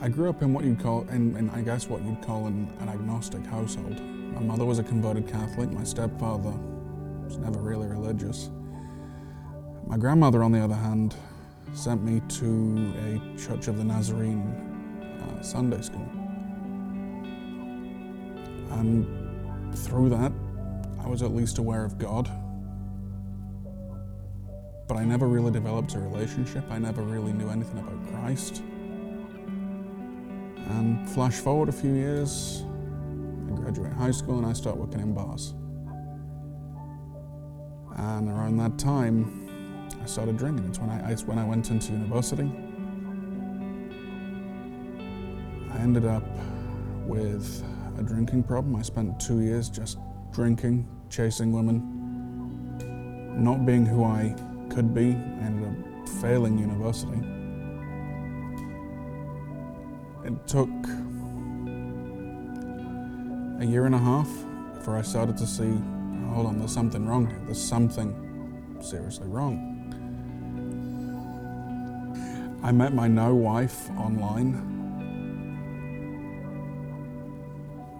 I 0.00 0.08
grew 0.08 0.30
up 0.30 0.42
in 0.42 0.52
what 0.52 0.64
you'd 0.64 0.80
call, 0.80 1.08
in, 1.10 1.36
in 1.36 1.48
I 1.50 1.60
guess 1.60 1.88
what 1.88 2.02
you'd 2.02 2.22
call 2.22 2.48
an, 2.48 2.76
an 2.80 2.88
agnostic 2.88 3.46
household. 3.46 4.00
My 4.00 4.40
mother 4.40 4.64
was 4.64 4.80
a 4.80 4.82
converted 4.82 5.28
Catholic, 5.28 5.70
my 5.70 5.84
stepfather 5.84 6.54
was 7.24 7.36
never 7.36 7.60
really 7.60 7.86
religious. 7.86 8.50
My 9.88 9.96
grandmother, 9.96 10.42
on 10.42 10.52
the 10.52 10.60
other 10.60 10.74
hand, 10.74 11.14
sent 11.72 12.04
me 12.04 12.20
to 12.28 12.92
a 13.06 13.38
Church 13.38 13.68
of 13.68 13.78
the 13.78 13.84
Nazarene 13.84 14.42
uh, 15.22 15.42
Sunday 15.42 15.80
school. 15.80 16.06
And 18.72 19.06
through 19.74 20.10
that, 20.10 20.30
I 21.02 21.08
was 21.08 21.22
at 21.22 21.34
least 21.34 21.56
aware 21.56 21.86
of 21.86 21.96
God. 21.96 22.30
But 24.86 24.98
I 24.98 25.06
never 25.06 25.26
really 25.26 25.52
developed 25.52 25.94
a 25.94 26.00
relationship. 26.00 26.64
I 26.68 26.78
never 26.78 27.00
really 27.00 27.32
knew 27.32 27.48
anything 27.48 27.78
about 27.78 28.12
Christ. 28.12 28.62
And 30.68 31.08
flash 31.08 31.36
forward 31.36 31.70
a 31.70 31.72
few 31.72 31.94
years, 31.94 32.62
I 33.50 33.56
graduate 33.56 33.94
high 33.94 34.10
school 34.10 34.36
and 34.36 34.46
I 34.46 34.52
start 34.52 34.76
working 34.76 35.00
in 35.00 35.14
bars. 35.14 35.54
And 37.96 38.28
around 38.28 38.58
that 38.58 38.78
time, 38.78 39.37
started 40.08 40.36
drinking. 40.36 40.66
It's 40.68 40.78
when 40.78 40.90
I, 40.90 41.10
it's 41.10 41.24
when 41.24 41.38
I 41.38 41.44
went 41.44 41.70
into 41.70 41.92
university. 41.92 42.50
I 45.72 45.78
ended 45.78 46.04
up 46.04 46.24
with 47.06 47.62
a 47.98 48.02
drinking 48.02 48.44
problem. 48.44 48.76
I 48.76 48.82
spent 48.82 49.20
two 49.20 49.40
years 49.40 49.68
just 49.68 49.98
drinking, 50.32 50.88
chasing 51.10 51.52
women, 51.52 51.82
not 53.36 53.66
being 53.66 53.84
who 53.84 54.04
I 54.04 54.34
could 54.70 54.94
be. 54.94 55.10
I 55.10 55.44
ended 55.44 55.68
up 55.68 56.08
failing 56.20 56.58
university. 56.58 57.18
It 60.24 60.46
took 60.46 60.68
a 63.60 63.66
year 63.66 63.86
and 63.86 63.94
a 63.94 63.98
half 63.98 64.28
before 64.74 64.96
I 64.96 65.02
started 65.02 65.36
to 65.38 65.46
see 65.46 65.78
hold 66.28 66.46
on, 66.46 66.58
there's 66.58 66.72
something 66.72 67.06
wrong 67.06 67.26
here. 67.26 67.40
There's 67.46 67.62
something 67.62 68.76
seriously 68.80 69.26
wrong. 69.26 69.77
I 72.68 72.70
met 72.70 72.92
my 72.92 73.08
now 73.08 73.32
wife 73.32 73.88
online, 73.96 74.52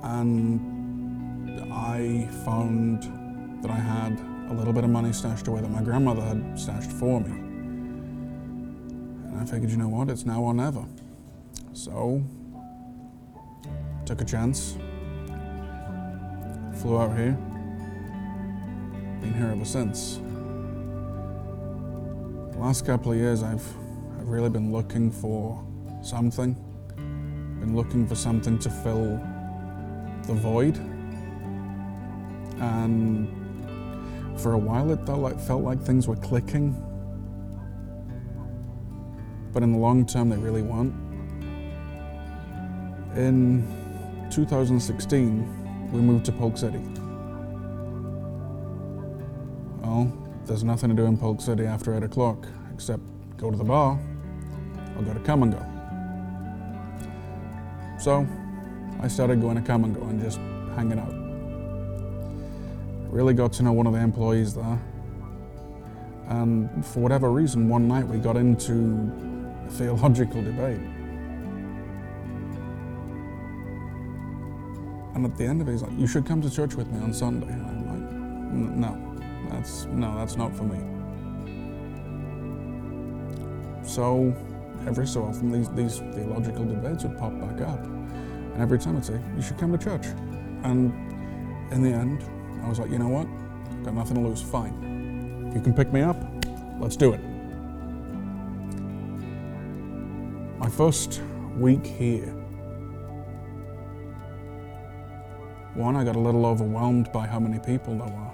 and 0.02 1.72
I 1.72 2.28
found 2.44 3.04
that 3.62 3.70
I 3.70 3.76
had 3.76 4.20
a 4.50 4.52
little 4.52 4.74
bit 4.74 4.84
of 4.84 4.90
money 4.90 5.10
stashed 5.14 5.48
away 5.48 5.62
that 5.62 5.70
my 5.70 5.80
grandmother 5.80 6.20
had 6.20 6.60
stashed 6.60 6.92
for 6.92 7.18
me. 7.18 7.30
And 9.30 9.40
I 9.40 9.46
figured, 9.46 9.70
you 9.70 9.78
know 9.78 9.88
what, 9.88 10.10
it's 10.10 10.26
now 10.26 10.42
or 10.42 10.52
never. 10.52 10.84
So, 11.72 12.22
took 14.04 14.20
a 14.20 14.26
chance, 14.26 14.76
flew 16.74 16.98
out 17.00 17.16
here, 17.16 17.32
been 19.22 19.32
here 19.32 19.48
ever 19.50 19.64
since. 19.64 20.20
The 22.52 22.58
last 22.58 22.84
couple 22.84 23.12
of 23.12 23.16
years, 23.16 23.42
I've 23.42 23.66
Really 24.28 24.50
been 24.50 24.70
looking 24.72 25.10
for 25.10 25.64
something, 26.02 26.54
been 26.94 27.74
looking 27.74 28.06
for 28.06 28.14
something 28.14 28.58
to 28.58 28.68
fill 28.68 29.18
the 30.24 30.34
void. 30.34 30.76
And 32.60 33.26
for 34.38 34.52
a 34.52 34.58
while, 34.58 34.92
it 34.92 35.04
felt 35.06 35.20
like, 35.20 35.40
felt 35.40 35.62
like 35.62 35.80
things 35.80 36.06
were 36.06 36.16
clicking. 36.16 36.76
But 39.54 39.62
in 39.62 39.72
the 39.72 39.78
long 39.78 40.04
term, 40.04 40.28
they 40.28 40.36
really 40.36 40.62
weren't. 40.62 40.94
In 43.16 43.66
2016, 44.30 45.90
we 45.90 46.00
moved 46.00 46.26
to 46.26 46.32
Polk 46.32 46.58
City. 46.58 46.82
Well, 49.80 50.12
there's 50.44 50.64
nothing 50.64 50.90
to 50.90 50.94
do 50.94 51.06
in 51.06 51.16
Polk 51.16 51.40
City 51.40 51.64
after 51.64 51.96
8 51.96 52.02
o'clock 52.02 52.46
except 52.74 53.02
go 53.38 53.50
to 53.50 53.56
the 53.56 53.64
bar 53.64 53.98
I'll 54.98 55.04
go 55.04 55.14
to 55.14 55.20
Kum 55.20 55.48
& 55.50 55.52
Go. 55.52 55.64
So 57.98 58.26
I 59.00 59.06
started 59.06 59.40
going 59.40 59.54
to 59.56 59.62
Kum 59.62 59.92
& 59.92 59.94
Go 59.94 60.02
and 60.02 60.20
just 60.20 60.38
hanging 60.74 60.98
out. 60.98 61.14
Really 63.12 63.32
got 63.32 63.52
to 63.54 63.62
know 63.62 63.72
one 63.72 63.86
of 63.86 63.92
the 63.92 64.00
employees 64.00 64.54
there. 64.54 64.78
And 66.26 66.84
for 66.84 67.00
whatever 67.00 67.30
reason, 67.30 67.68
one 67.68 67.88
night 67.88 68.06
we 68.06 68.18
got 68.18 68.36
into 68.36 69.10
a 69.66 69.70
theological 69.70 70.42
debate. 70.42 70.80
And 75.14 75.24
at 75.24 75.36
the 75.36 75.44
end 75.44 75.62
of 75.62 75.68
it, 75.68 75.72
he's 75.72 75.82
like, 75.82 75.98
"You 75.98 76.06
should 76.06 76.26
come 76.26 76.42
to 76.42 76.50
church 76.50 76.74
with 76.74 76.86
me 76.92 77.00
on 77.00 77.14
Sunday." 77.14 77.48
And 77.48 77.66
I'm 77.66 77.86
like, 77.86 78.76
"No, 78.76 78.96
that's 79.48 79.86
no, 79.86 80.14
that's 80.16 80.36
not 80.36 80.54
for 80.54 80.64
me." 80.64 80.78
So 83.82 84.34
every 84.86 85.06
so 85.06 85.24
often 85.24 85.50
these, 85.50 85.68
these 85.70 85.98
theological 86.14 86.64
debates 86.64 87.04
would 87.04 87.18
pop 87.18 87.32
back 87.40 87.60
up. 87.66 87.82
And 87.84 88.60
every 88.62 88.78
time 88.78 88.96
I'd 88.96 89.04
say, 89.04 89.20
You 89.36 89.42
should 89.42 89.58
come 89.58 89.72
to 89.76 89.78
church. 89.78 90.06
And 90.64 90.92
in 91.72 91.82
the 91.82 91.90
end, 91.90 92.24
I 92.64 92.68
was 92.68 92.78
like, 92.78 92.90
You 92.90 92.98
know 92.98 93.08
what? 93.08 93.26
I've 93.70 93.84
got 93.84 93.94
nothing 93.94 94.16
to 94.16 94.20
lose. 94.20 94.42
Fine. 94.42 95.52
You 95.54 95.60
can 95.60 95.74
pick 95.74 95.92
me 95.92 96.02
up. 96.02 96.16
Let's 96.80 96.96
do 96.96 97.12
it. 97.12 97.20
My 100.58 100.68
first 100.68 101.22
week 101.56 101.86
here, 101.86 102.26
one, 105.74 105.94
I 105.94 106.04
got 106.04 106.16
a 106.16 106.18
little 106.18 106.44
overwhelmed 106.44 107.12
by 107.12 107.26
how 107.26 107.38
many 107.38 107.58
people 107.60 107.96
there 107.96 108.08
were. 108.08 108.32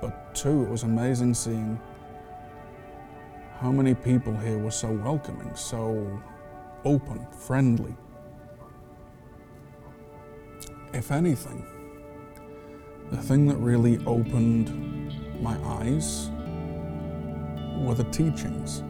But 0.00 0.34
two, 0.34 0.62
it 0.62 0.68
was 0.68 0.84
amazing 0.84 1.34
seeing 1.34 1.80
how 3.60 3.72
many 3.72 3.92
people 3.92 4.36
here 4.36 4.56
were 4.56 4.70
so 4.70 4.88
welcoming, 4.88 5.54
so 5.56 6.22
open, 6.84 7.26
friendly. 7.32 7.92
If 10.94 11.10
anything, 11.10 11.66
the 13.10 13.16
thing 13.16 13.46
that 13.46 13.56
really 13.56 13.98
opened 14.06 15.42
my 15.42 15.56
eyes 15.64 16.30
were 17.78 17.94
the 17.94 18.06
teachings. 18.12 18.84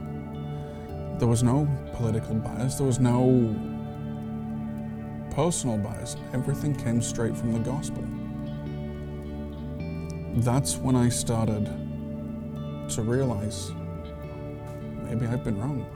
There 1.18 1.28
was 1.28 1.42
no 1.42 1.66
political 1.94 2.34
bias, 2.34 2.74
there 2.74 2.86
was 2.86 3.00
no 3.00 3.56
personal 5.30 5.78
bias. 5.78 6.16
Everything 6.34 6.74
came 6.74 7.00
straight 7.00 7.34
from 7.34 7.54
the 7.54 7.60
gospel. 7.60 8.04
That's 10.42 10.76
when 10.76 10.94
I 10.94 11.08
started 11.08 11.64
to 12.90 13.02
realize 13.02 13.72
maybe 15.08 15.26
I've 15.26 15.42
been 15.42 15.58
wrong. 15.58 15.86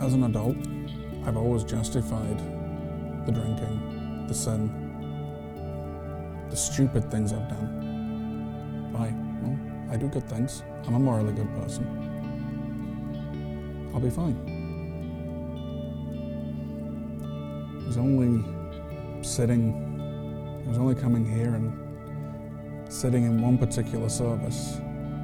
As 0.00 0.14
an 0.14 0.22
adult, 0.24 0.56
I've 1.26 1.36
always 1.36 1.64
justified 1.64 2.38
the 3.26 3.32
drinking, 3.32 4.26
the 4.28 4.34
sin, 4.34 4.70
the 6.48 6.56
stupid 6.56 7.10
things 7.10 7.32
I've 7.32 7.48
done. 7.48 8.92
Why? 8.92 9.12
Well, 9.42 9.58
I 9.92 9.96
do 9.96 10.08
good 10.08 10.28
things. 10.28 10.62
I'm 10.86 10.94
a 10.94 10.98
morally 10.98 11.32
good 11.32 11.52
person. 11.56 11.84
I'll 13.92 14.00
be 14.00 14.10
fine. 14.10 14.36
I 17.82 17.86
was 17.86 17.98
only 17.98 18.44
sitting, 19.24 19.74
I 20.64 20.68
was 20.68 20.78
only 20.78 20.94
coming 20.94 21.26
here 21.26 21.54
and 21.54 21.72
sitting 22.92 23.24
in 23.24 23.42
one 23.42 23.58
particular 23.58 24.08
service. 24.08 24.80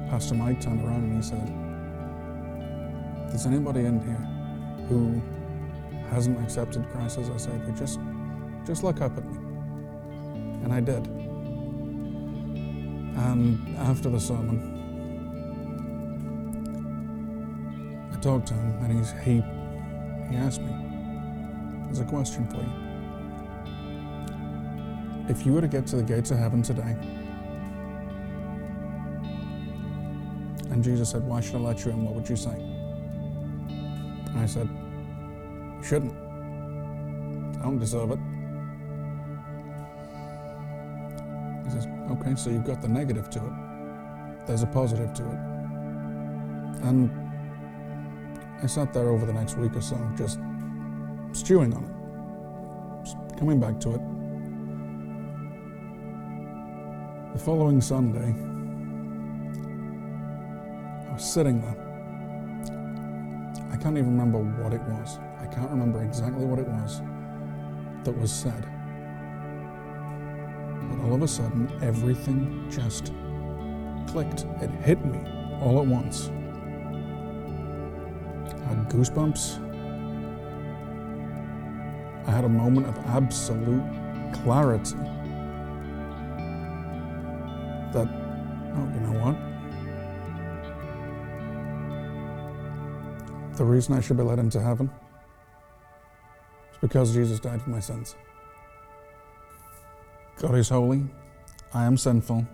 Pastor 0.09 0.35
Mike 0.35 0.61
turned 0.61 0.83
around 0.83 1.03
and 1.03 1.15
he 1.15 1.21
said, 1.21 1.51
Is 3.33 3.45
anybody 3.45 3.85
in 3.85 3.99
here 4.01 4.27
who 4.87 5.21
hasn't 6.09 6.39
accepted 6.41 6.87
Christ 6.91 7.17
as 7.17 7.29
our 7.29 7.39
Savior? 7.39 7.73
Just, 7.75 7.99
just 8.65 8.83
look 8.83 9.01
up 9.01 9.17
at 9.17 9.25
me. 9.25 9.37
And 10.63 10.71
I 10.71 10.79
did. 10.79 11.07
And 13.17 13.77
after 13.77 14.09
the 14.09 14.19
sermon, 14.19 14.71
I 18.13 18.19
talked 18.19 18.47
to 18.47 18.53
him 18.53 18.83
and 18.83 18.99
he's, 18.99 19.11
he, 19.23 19.41
he 20.29 20.37
asked 20.37 20.61
me, 20.61 20.71
There's 21.85 21.99
a 21.99 22.05
question 22.05 22.47
for 22.47 22.57
you. 22.57 22.71
If 25.27 25.45
you 25.45 25.53
were 25.53 25.61
to 25.61 25.67
get 25.67 25.87
to 25.87 25.95
the 25.95 26.03
gates 26.03 26.29
of 26.29 26.37
heaven 26.37 26.61
today, 26.61 26.95
and 30.75 30.83
Jesus 30.83 31.09
said, 31.11 31.23
Why 31.23 31.39
should 31.39 31.55
I 31.55 31.59
let 31.59 31.85
you 31.85 31.91
in? 31.91 32.03
What 32.03 32.15
would 32.15 32.27
you 32.27 32.35
say? 32.35 32.51
And 32.51 34.37
I 34.37 34.45
said, 34.45 34.67
You 34.67 35.81
shouldn't. 35.81 36.11
I 36.11 37.61
don't 37.63 37.79
deserve 37.79 38.11
it. 38.11 38.19
He 41.63 41.71
says, 41.71 41.87
Okay, 42.11 42.35
so 42.35 42.49
you've 42.49 42.65
got 42.65 42.81
the 42.81 42.89
negative 42.89 43.29
to 43.29 43.39
it. 43.39 44.47
There's 44.47 44.63
a 44.63 44.67
positive 44.67 45.13
to 45.13 45.23
it. 45.23 45.39
And 46.83 47.09
I 48.61 48.67
sat 48.67 48.91
there 48.91 49.07
over 49.07 49.25
the 49.25 49.31
next 49.31 49.55
week 49.57 49.77
or 49.77 49.81
so, 49.81 49.97
just 50.17 50.39
stewing 51.31 51.73
on 51.73 51.85
it, 51.85 53.05
just 53.05 53.15
coming 53.39 53.61
back 53.61 53.79
to 53.79 53.93
it. 53.95 54.01
The 57.31 57.39
following 57.39 57.79
Sunday, 57.79 58.35
sitting 61.25 61.59
there. 61.61 61.75
I 63.71 63.77
can't 63.77 63.97
even 63.97 64.17
remember 64.17 64.39
what 64.61 64.73
it 64.73 64.81
was. 64.81 65.19
I 65.41 65.47
can't 65.47 65.69
remember 65.69 66.03
exactly 66.03 66.45
what 66.45 66.59
it 66.59 66.67
was 66.67 67.01
that 68.03 68.17
was 68.17 68.31
said. 68.31 68.67
But 70.89 70.99
all 71.03 71.15
of 71.15 71.21
a 71.23 71.27
sudden, 71.27 71.69
everything 71.81 72.69
just 72.69 73.11
clicked. 74.07 74.45
It 74.61 74.69
hit 74.69 75.03
me 75.03 75.19
all 75.61 75.79
at 75.81 75.87
once. 75.87 76.29
I 78.47 78.67
had 78.69 78.89
goosebumps. 78.89 79.61
I 82.27 82.31
had 82.31 82.43
a 82.43 82.49
moment 82.49 82.87
of 82.87 82.97
absolute 83.07 83.83
clarity 84.33 84.95
that, 87.93 88.07
oh, 88.75 88.87
you 88.93 88.99
know 89.01 89.19
what? 89.21 89.54
The 93.55 93.63
reason 93.63 93.95
I 93.95 94.01
should 94.01 94.17
be 94.17 94.23
led 94.23 94.37
into 94.37 94.61
heaven 94.61 94.89
is 96.73 96.77
because 96.81 97.13
Jesus 97.13 97.39
died 97.39 97.61
for 97.61 97.69
my 97.69 97.79
sins. 97.79 98.15
God 100.37 100.55
is 100.55 100.67
holy. 100.67 101.05
I 101.73 101.85
am 101.85 101.97
sinful. 101.97 102.45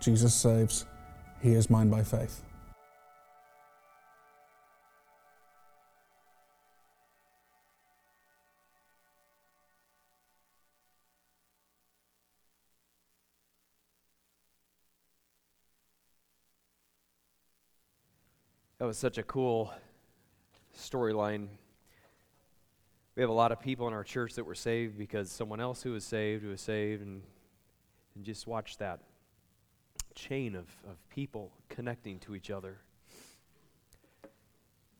Jesus 0.00 0.32
saves. 0.32 0.86
He 1.42 1.52
is 1.52 1.68
mine 1.68 1.90
by 1.90 2.02
faith. 2.02 2.42
That 18.78 18.86
was 18.86 18.96
such 18.96 19.18
a 19.18 19.22
cool 19.22 19.70
storyline. 20.80 21.48
We 23.16 23.22
have 23.22 23.30
a 23.30 23.34
lot 23.34 23.52
of 23.52 23.60
people 23.60 23.86
in 23.86 23.94
our 23.94 24.04
church 24.04 24.34
that 24.34 24.44
were 24.44 24.54
saved 24.54 24.96
because 24.96 25.30
someone 25.30 25.60
else 25.60 25.82
who 25.82 25.92
was 25.92 26.04
saved 26.04 26.42
who 26.42 26.50
was 26.50 26.60
saved, 26.60 27.02
and, 27.02 27.22
and 28.14 28.24
just 28.24 28.46
watch 28.46 28.78
that 28.78 29.00
chain 30.14 30.54
of, 30.54 30.66
of 30.88 30.96
people 31.10 31.52
connecting 31.68 32.18
to 32.20 32.34
each 32.34 32.50
other. 32.50 32.78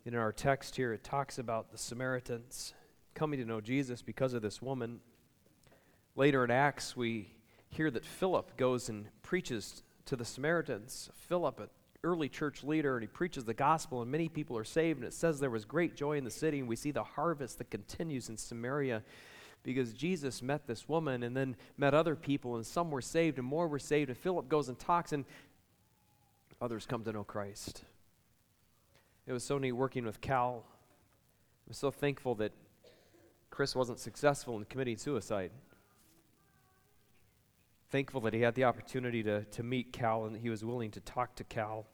In 0.04 0.14
our 0.14 0.32
text 0.32 0.76
here, 0.76 0.92
it 0.92 1.04
talks 1.04 1.38
about 1.38 1.72
the 1.72 1.78
Samaritans 1.78 2.74
coming 3.14 3.38
to 3.38 3.44
know 3.44 3.60
Jesus 3.60 4.02
because 4.02 4.34
of 4.34 4.42
this 4.42 4.62
woman. 4.62 5.00
Later 6.16 6.44
in 6.44 6.50
Acts, 6.50 6.96
we 6.96 7.28
hear 7.68 7.90
that 7.90 8.04
Philip 8.04 8.56
goes 8.56 8.88
and 8.88 9.06
preaches 9.22 9.82
to 10.06 10.16
the 10.16 10.24
Samaritans. 10.24 11.10
Philip, 11.14 11.70
early 12.02 12.28
church 12.28 12.64
leader 12.64 12.96
and 12.96 13.02
he 13.02 13.08
preaches 13.08 13.44
the 13.44 13.54
gospel 13.54 14.00
and 14.00 14.10
many 14.10 14.28
people 14.28 14.56
are 14.56 14.64
saved 14.64 14.98
and 14.98 15.06
it 15.06 15.12
says 15.12 15.38
there 15.38 15.50
was 15.50 15.64
great 15.64 15.94
joy 15.94 16.16
in 16.16 16.24
the 16.24 16.30
city 16.30 16.58
and 16.58 16.68
we 16.68 16.76
see 16.76 16.90
the 16.90 17.04
harvest 17.04 17.58
that 17.58 17.70
continues 17.70 18.28
in 18.28 18.36
Samaria 18.36 19.02
because 19.62 19.92
Jesus 19.92 20.40
met 20.40 20.66
this 20.66 20.88
woman 20.88 21.22
and 21.22 21.36
then 21.36 21.56
met 21.76 21.92
other 21.92 22.16
people 22.16 22.56
and 22.56 22.64
some 22.64 22.90
were 22.90 23.02
saved 23.02 23.38
and 23.38 23.46
more 23.46 23.68
were 23.68 23.78
saved 23.78 24.08
and 24.08 24.18
Philip 24.18 24.48
goes 24.48 24.68
and 24.68 24.78
talks 24.78 25.12
and 25.12 25.26
others 26.60 26.86
come 26.86 27.04
to 27.04 27.12
know 27.12 27.24
Christ. 27.24 27.84
It 29.26 29.32
was 29.32 29.44
so 29.44 29.58
neat 29.58 29.72
working 29.72 30.06
with 30.06 30.22
Cal. 30.22 30.64
I'm 31.66 31.74
so 31.74 31.90
thankful 31.90 32.34
that 32.36 32.52
Chris 33.50 33.76
wasn't 33.76 33.98
successful 33.98 34.56
in 34.56 34.64
committing 34.64 34.96
suicide 34.96 35.50
thankful 37.90 38.20
that 38.22 38.32
he 38.34 38.40
had 38.40 38.54
the 38.54 38.64
opportunity 38.64 39.22
to, 39.24 39.44
to 39.44 39.62
meet 39.62 39.92
Cal 39.92 40.24
and 40.24 40.34
that 40.34 40.40
he 40.40 40.48
was 40.48 40.64
willing 40.64 40.92
to 40.92 41.00
talk 41.00 41.34
to 41.36 41.44
Cal. 41.44 41.86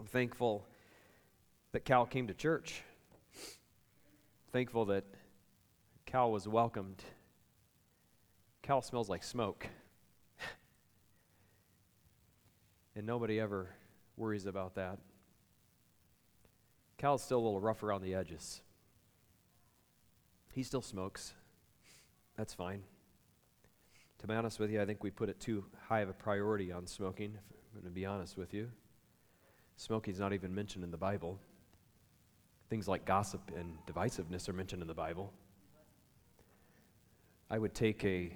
I'm 0.00 0.06
thankful 0.06 0.66
that 1.72 1.84
Cal 1.84 2.06
came 2.06 2.26
to 2.28 2.34
church. 2.34 2.82
Thankful 4.52 4.86
that 4.86 5.04
Cal 6.06 6.32
was 6.32 6.48
welcomed. 6.48 7.02
Cal 8.62 8.80
smells 8.80 9.10
like 9.10 9.22
smoke. 9.22 9.68
and 12.96 13.06
nobody 13.06 13.38
ever 13.38 13.68
worries 14.16 14.46
about 14.46 14.74
that. 14.76 14.98
Cal's 16.96 17.22
still 17.22 17.38
a 17.38 17.44
little 17.44 17.60
rough 17.60 17.82
around 17.82 18.02
the 18.02 18.14
edges. 18.14 18.62
He 20.52 20.62
still 20.62 20.80
smokes. 20.80 21.34
That's 22.38 22.54
fine. 22.54 22.82
To 24.20 24.26
be 24.26 24.34
honest 24.34 24.58
with 24.58 24.70
you, 24.70 24.80
I 24.80 24.86
think 24.86 25.02
we 25.02 25.10
put 25.10 25.28
it 25.28 25.38
too 25.40 25.64
high 25.88 26.00
of 26.00 26.08
a 26.08 26.14
priority 26.14 26.72
on 26.72 26.86
smoking, 26.86 27.32
if 27.34 27.74
I'm 27.74 27.82
going 27.82 27.92
to 27.92 27.94
be 27.94 28.06
honest 28.06 28.36
with 28.36 28.54
you. 28.54 28.68
Smoking's 29.76 30.18
not 30.18 30.32
even 30.32 30.54
mentioned 30.54 30.84
in 30.84 30.90
the 30.90 30.96
Bible. 30.96 31.38
Things 32.70 32.88
like 32.88 33.04
gossip 33.04 33.52
and 33.56 33.76
divisiveness 33.86 34.48
are 34.48 34.54
mentioned 34.54 34.82
in 34.82 34.88
the 34.88 34.94
Bible. 34.94 35.32
I 37.50 37.58
would 37.58 37.74
take 37.74 38.04
a 38.04 38.32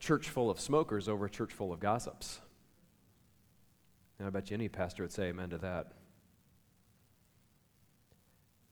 church 0.00 0.30
full 0.30 0.50
of 0.50 0.58
smokers 0.58 1.08
over 1.08 1.26
a 1.26 1.30
church 1.30 1.52
full 1.52 1.72
of 1.72 1.80
gossips. 1.80 2.40
And 4.18 4.26
I 4.26 4.30
bet 4.30 4.50
you 4.50 4.54
any 4.54 4.68
pastor 4.68 5.02
would 5.02 5.12
say 5.12 5.24
amen 5.24 5.50
to 5.50 5.58
that. 5.58 5.92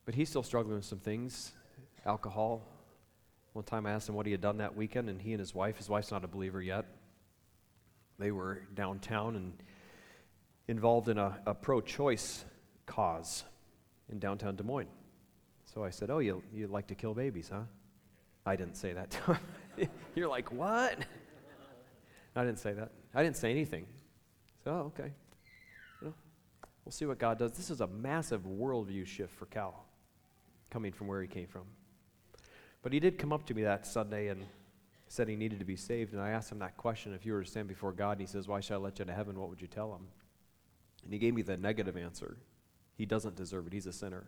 But 0.07 0.15
he's 0.15 0.29
still 0.29 0.43
struggling 0.43 0.77
with 0.77 0.85
some 0.85 0.99
things 0.99 1.53
alcohol. 2.05 2.63
One 3.55 3.65
time 3.65 3.87
I 3.87 3.93
asked 3.93 4.09
him 4.09 4.17
what 4.17 4.27
he 4.27 4.33
had 4.33 4.41
done 4.41 4.59
that 4.59 4.77
weekend, 4.77 5.09
and 5.09 5.23
he 5.23 5.33
and 5.33 5.41
his 5.41 5.55
wife, 5.55 5.79
his 5.79 5.89
wife's 5.89 6.11
not 6.11 6.25
a 6.25 6.29
believer 6.29 6.61
yet, 6.61 6.87
they 8.19 8.31
were 8.31 8.63
downtown 8.75 9.37
and 9.37 9.53
involved 10.69 11.09
in 11.09 11.19
a, 11.19 11.39
a 11.47 11.55
pro 11.55 11.81
choice 11.81 12.45
cause 12.87 13.45
in 14.11 14.19
downtown 14.19 14.57
Des 14.57 14.65
Moines. 14.65 14.91
So 15.73 15.85
I 15.85 15.91
said, 15.91 16.11
Oh, 16.11 16.19
you, 16.19 16.43
you 16.53 16.67
like 16.67 16.89
to 16.89 16.95
kill 16.95 17.15
babies, 17.15 17.51
huh? 17.53 17.63
I 18.45 18.57
didn't 18.57 18.77
say 18.77 18.93
that 18.93 19.11
to 19.11 19.35
him. 19.35 19.89
You're 20.15 20.29
like, 20.29 20.53
What? 20.53 20.99
I 22.37 22.45
didn't 22.45 22.59
say 22.59 22.73
that. 22.73 22.91
I 23.15 23.23
didn't 23.23 23.37
say 23.37 23.51
anything. 23.51 23.87
So, 24.65 24.71
oh, 24.71 24.93
okay. 24.99 25.13
We'll 26.85 26.93
see 26.93 27.07
what 27.07 27.19
God 27.19 27.39
does. 27.39 27.53
This 27.53 27.71
is 27.71 27.81
a 27.81 27.87
massive 27.87 28.43
worldview 28.43 29.07
shift 29.07 29.35
for 29.35 29.47
Cal, 29.47 29.87
coming 30.71 30.93
from 30.93 31.07
where 31.07 31.23
he 31.23 31.29
came 31.29 31.47
from. 31.47 31.63
But 32.85 32.93
he 32.93 33.01
did 33.01 33.19
come 33.19 33.33
up 33.33 33.47
to 33.47 33.55
me 33.55 33.63
that 33.63 33.87
Sunday 33.87 34.29
and 34.29 34.45
said 35.09 35.27
he 35.27 35.37
needed 35.37 35.59
to 35.59 35.65
be 35.65 35.75
saved. 35.75 36.13
And 36.13 36.21
I 36.21 36.31
asked 36.31 36.53
him 36.53 36.59
that 36.59 36.77
question 36.77 37.15
if 37.15 37.25
you 37.25 37.33
were 37.33 37.43
to 37.43 37.51
stand 37.51 37.67
before 37.67 37.93
God, 37.93 38.13
and 38.13 38.21
he 38.21 38.27
says, 38.27 38.47
Why 38.47 38.61
should 38.61 38.75
I 38.75 38.77
let 38.77 38.99
you 38.99 39.05
into 39.05 39.15
heaven? 39.15 39.41
What 39.41 39.49
would 39.49 39.63
you 39.63 39.67
tell 39.67 39.95
him? 39.95 40.07
And 41.03 41.13
he 41.13 41.19
gave 41.19 41.35
me 41.35 41.41
the 41.41 41.57
negative 41.57 41.97
answer. 41.97 42.37
He 42.99 43.07
doesn't 43.07 43.37
deserve 43.37 43.67
it. 43.67 43.73
He's 43.73 43.87
a 43.87 43.93
sinner. 43.93 44.25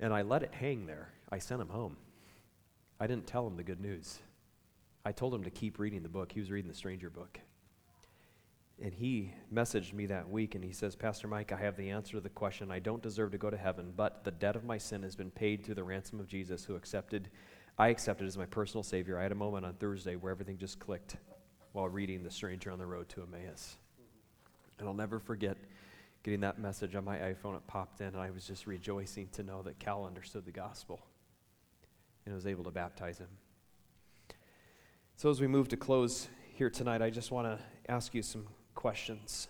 And 0.00 0.14
I 0.14 0.22
let 0.22 0.42
it 0.42 0.54
hang 0.54 0.86
there. 0.86 1.10
I 1.30 1.38
sent 1.38 1.60
him 1.60 1.68
home. 1.68 1.98
I 2.98 3.06
didn't 3.06 3.26
tell 3.26 3.46
him 3.46 3.56
the 3.56 3.62
good 3.62 3.80
news. 3.80 4.20
I 5.04 5.12
told 5.12 5.34
him 5.34 5.44
to 5.44 5.50
keep 5.50 5.78
reading 5.78 6.02
the 6.02 6.08
book. 6.08 6.32
He 6.32 6.40
was 6.40 6.50
reading 6.50 6.70
the 6.70 6.76
stranger 6.76 7.10
book. 7.10 7.38
And 8.80 8.92
he 8.92 9.32
messaged 9.52 9.92
me 9.92 10.06
that 10.06 10.28
week 10.28 10.54
and 10.54 10.64
he 10.64 10.72
says, 10.72 10.96
Pastor 10.96 11.28
Mike, 11.28 11.52
I 11.52 11.56
have 11.56 11.76
the 11.76 11.90
answer 11.90 12.12
to 12.12 12.20
the 12.20 12.28
question. 12.28 12.70
I 12.70 12.78
don't 12.78 13.02
deserve 13.02 13.30
to 13.32 13.38
go 13.38 13.50
to 13.50 13.56
heaven, 13.56 13.92
but 13.96 14.24
the 14.24 14.30
debt 14.30 14.56
of 14.56 14.64
my 14.64 14.78
sin 14.78 15.02
has 15.02 15.14
been 15.14 15.30
paid 15.30 15.64
through 15.64 15.76
the 15.76 15.84
ransom 15.84 16.18
of 16.18 16.26
Jesus, 16.26 16.64
who 16.64 16.74
accepted, 16.74 17.30
I 17.78 17.88
accepted 17.88 18.26
as 18.26 18.36
my 18.36 18.46
personal 18.46 18.82
Savior. 18.82 19.18
I 19.18 19.22
had 19.22 19.32
a 19.32 19.36
moment 19.36 19.66
on 19.66 19.74
Thursday 19.74 20.16
where 20.16 20.32
everything 20.32 20.58
just 20.58 20.78
clicked 20.78 21.16
while 21.72 21.88
reading 21.88 22.22
The 22.22 22.30
Stranger 22.30 22.70
on 22.70 22.78
the 22.78 22.86
Road 22.86 23.08
to 23.10 23.22
Emmaus. 23.22 23.76
And 24.78 24.88
I'll 24.88 24.94
never 24.94 25.18
forget 25.18 25.56
getting 26.22 26.40
that 26.40 26.58
message 26.58 26.94
on 26.94 27.04
my 27.04 27.18
iPhone. 27.18 27.56
It 27.56 27.66
popped 27.66 28.00
in, 28.00 28.08
and 28.08 28.16
I 28.16 28.30
was 28.30 28.46
just 28.46 28.66
rejoicing 28.66 29.28
to 29.32 29.42
know 29.42 29.62
that 29.62 29.78
Cal 29.78 30.04
understood 30.04 30.44
the 30.44 30.52
gospel 30.52 31.06
and 32.26 32.34
was 32.34 32.46
able 32.46 32.64
to 32.64 32.70
baptize 32.70 33.18
him. 33.18 33.28
So, 35.16 35.30
as 35.30 35.40
we 35.40 35.46
move 35.46 35.68
to 35.68 35.76
close 35.76 36.28
here 36.54 36.70
tonight, 36.70 37.02
I 37.02 37.10
just 37.10 37.30
want 37.30 37.46
to 37.46 37.64
ask 37.88 38.14
you 38.14 38.22
some 38.22 38.46
questions. 38.82 39.46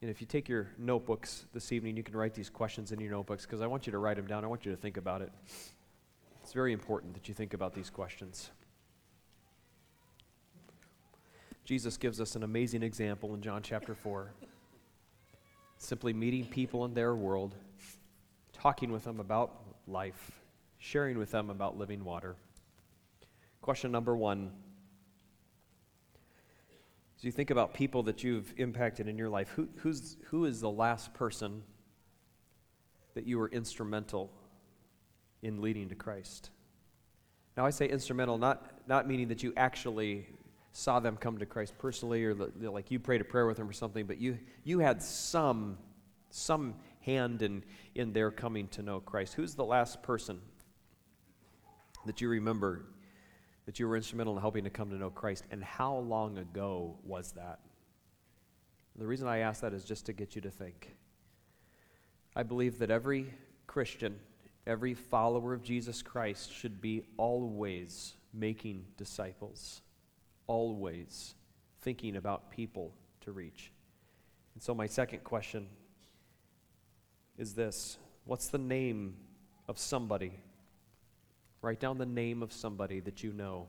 And 0.00 0.10
if 0.10 0.22
you 0.22 0.26
take 0.26 0.48
your 0.48 0.68
notebooks 0.78 1.44
this 1.52 1.72
evening, 1.72 1.94
you 1.94 2.02
can 2.02 2.16
write 2.16 2.32
these 2.32 2.48
questions 2.48 2.90
in 2.90 2.98
your 2.98 3.10
notebooks 3.10 3.44
because 3.44 3.60
I 3.60 3.66
want 3.66 3.86
you 3.86 3.92
to 3.92 3.98
write 3.98 4.16
them 4.16 4.26
down. 4.26 4.44
I 4.44 4.46
want 4.46 4.64
you 4.64 4.70
to 4.70 4.78
think 4.78 4.96
about 4.96 5.20
it. 5.20 5.30
It's 6.42 6.54
very 6.54 6.72
important 6.72 7.12
that 7.12 7.28
you 7.28 7.34
think 7.34 7.52
about 7.52 7.74
these 7.74 7.90
questions. 7.90 8.50
Jesus 11.66 11.98
gives 11.98 12.18
us 12.18 12.34
an 12.34 12.44
amazing 12.44 12.82
example 12.82 13.34
in 13.34 13.42
John 13.42 13.60
chapter 13.62 13.94
4. 13.94 14.32
Simply 15.76 16.14
meeting 16.14 16.46
people 16.46 16.86
in 16.86 16.94
their 16.94 17.14
world, 17.14 17.54
talking 18.54 18.90
with 18.90 19.04
them 19.04 19.20
about 19.20 19.52
life, 19.86 20.32
sharing 20.78 21.18
with 21.18 21.30
them 21.30 21.50
about 21.50 21.76
living 21.76 22.02
water. 22.02 22.36
Question 23.60 23.92
number 23.92 24.16
one 24.16 24.50
As 27.24 27.26
you 27.26 27.32
think 27.32 27.48
about 27.48 27.72
people 27.72 28.02
that 28.02 28.22
you've 28.22 28.52
impacted 28.58 29.08
in 29.08 29.16
your 29.16 29.30
life, 29.30 29.48
who, 29.56 29.66
who's, 29.76 30.18
who 30.24 30.44
is 30.44 30.60
the 30.60 30.70
last 30.70 31.14
person 31.14 31.62
that 33.14 33.26
you 33.26 33.38
were 33.38 33.48
instrumental 33.48 34.30
in 35.40 35.62
leading 35.62 35.88
to 35.88 35.94
Christ? 35.94 36.50
Now, 37.56 37.64
I 37.64 37.70
say 37.70 37.88
instrumental, 37.88 38.36
not, 38.36 38.70
not 38.86 39.08
meaning 39.08 39.28
that 39.28 39.42
you 39.42 39.54
actually 39.56 40.26
saw 40.72 41.00
them 41.00 41.16
come 41.16 41.38
to 41.38 41.46
Christ 41.46 41.78
personally 41.78 42.22
or 42.26 42.34
like 42.34 42.90
you 42.90 43.00
prayed 43.00 43.22
a 43.22 43.24
prayer 43.24 43.46
with 43.46 43.56
them 43.56 43.70
or 43.70 43.72
something, 43.72 44.04
but 44.04 44.18
you, 44.18 44.38
you 44.62 44.80
had 44.80 45.02
some, 45.02 45.78
some 46.28 46.74
hand 47.00 47.40
in, 47.40 47.64
in 47.94 48.12
their 48.12 48.30
coming 48.30 48.68
to 48.68 48.82
know 48.82 49.00
Christ. 49.00 49.32
Who's 49.32 49.54
the 49.54 49.64
last 49.64 50.02
person 50.02 50.42
that 52.04 52.20
you 52.20 52.28
remember 52.28 52.84
that 53.66 53.78
you 53.78 53.88
were 53.88 53.96
instrumental 53.96 54.34
in 54.34 54.40
helping 54.40 54.64
to 54.64 54.70
come 54.70 54.90
to 54.90 54.96
know 54.96 55.10
Christ, 55.10 55.44
and 55.50 55.62
how 55.62 55.96
long 55.96 56.38
ago 56.38 56.96
was 57.04 57.32
that? 57.32 57.60
The 58.96 59.06
reason 59.06 59.26
I 59.26 59.38
ask 59.38 59.62
that 59.62 59.72
is 59.72 59.84
just 59.84 60.06
to 60.06 60.12
get 60.12 60.36
you 60.36 60.42
to 60.42 60.50
think. 60.50 60.96
I 62.36 62.42
believe 62.42 62.78
that 62.78 62.90
every 62.90 63.32
Christian, 63.66 64.18
every 64.66 64.94
follower 64.94 65.52
of 65.52 65.62
Jesus 65.62 66.02
Christ 66.02 66.52
should 66.52 66.80
be 66.80 67.02
always 67.16 68.14
making 68.32 68.84
disciples 68.96 69.82
always 70.46 71.34
thinking 71.80 72.16
about 72.16 72.50
people 72.50 72.92
to 73.22 73.32
reach. 73.32 73.72
And 74.54 74.62
so, 74.62 74.74
my 74.74 74.86
second 74.86 75.24
question 75.24 75.68
is 77.38 77.54
this 77.54 77.98
What's 78.24 78.48
the 78.48 78.58
name 78.58 79.16
of 79.68 79.78
somebody? 79.78 80.38
Write 81.64 81.80
down 81.80 81.96
the 81.96 82.04
name 82.04 82.42
of 82.42 82.52
somebody 82.52 83.00
that 83.00 83.22
you 83.22 83.32
know 83.32 83.68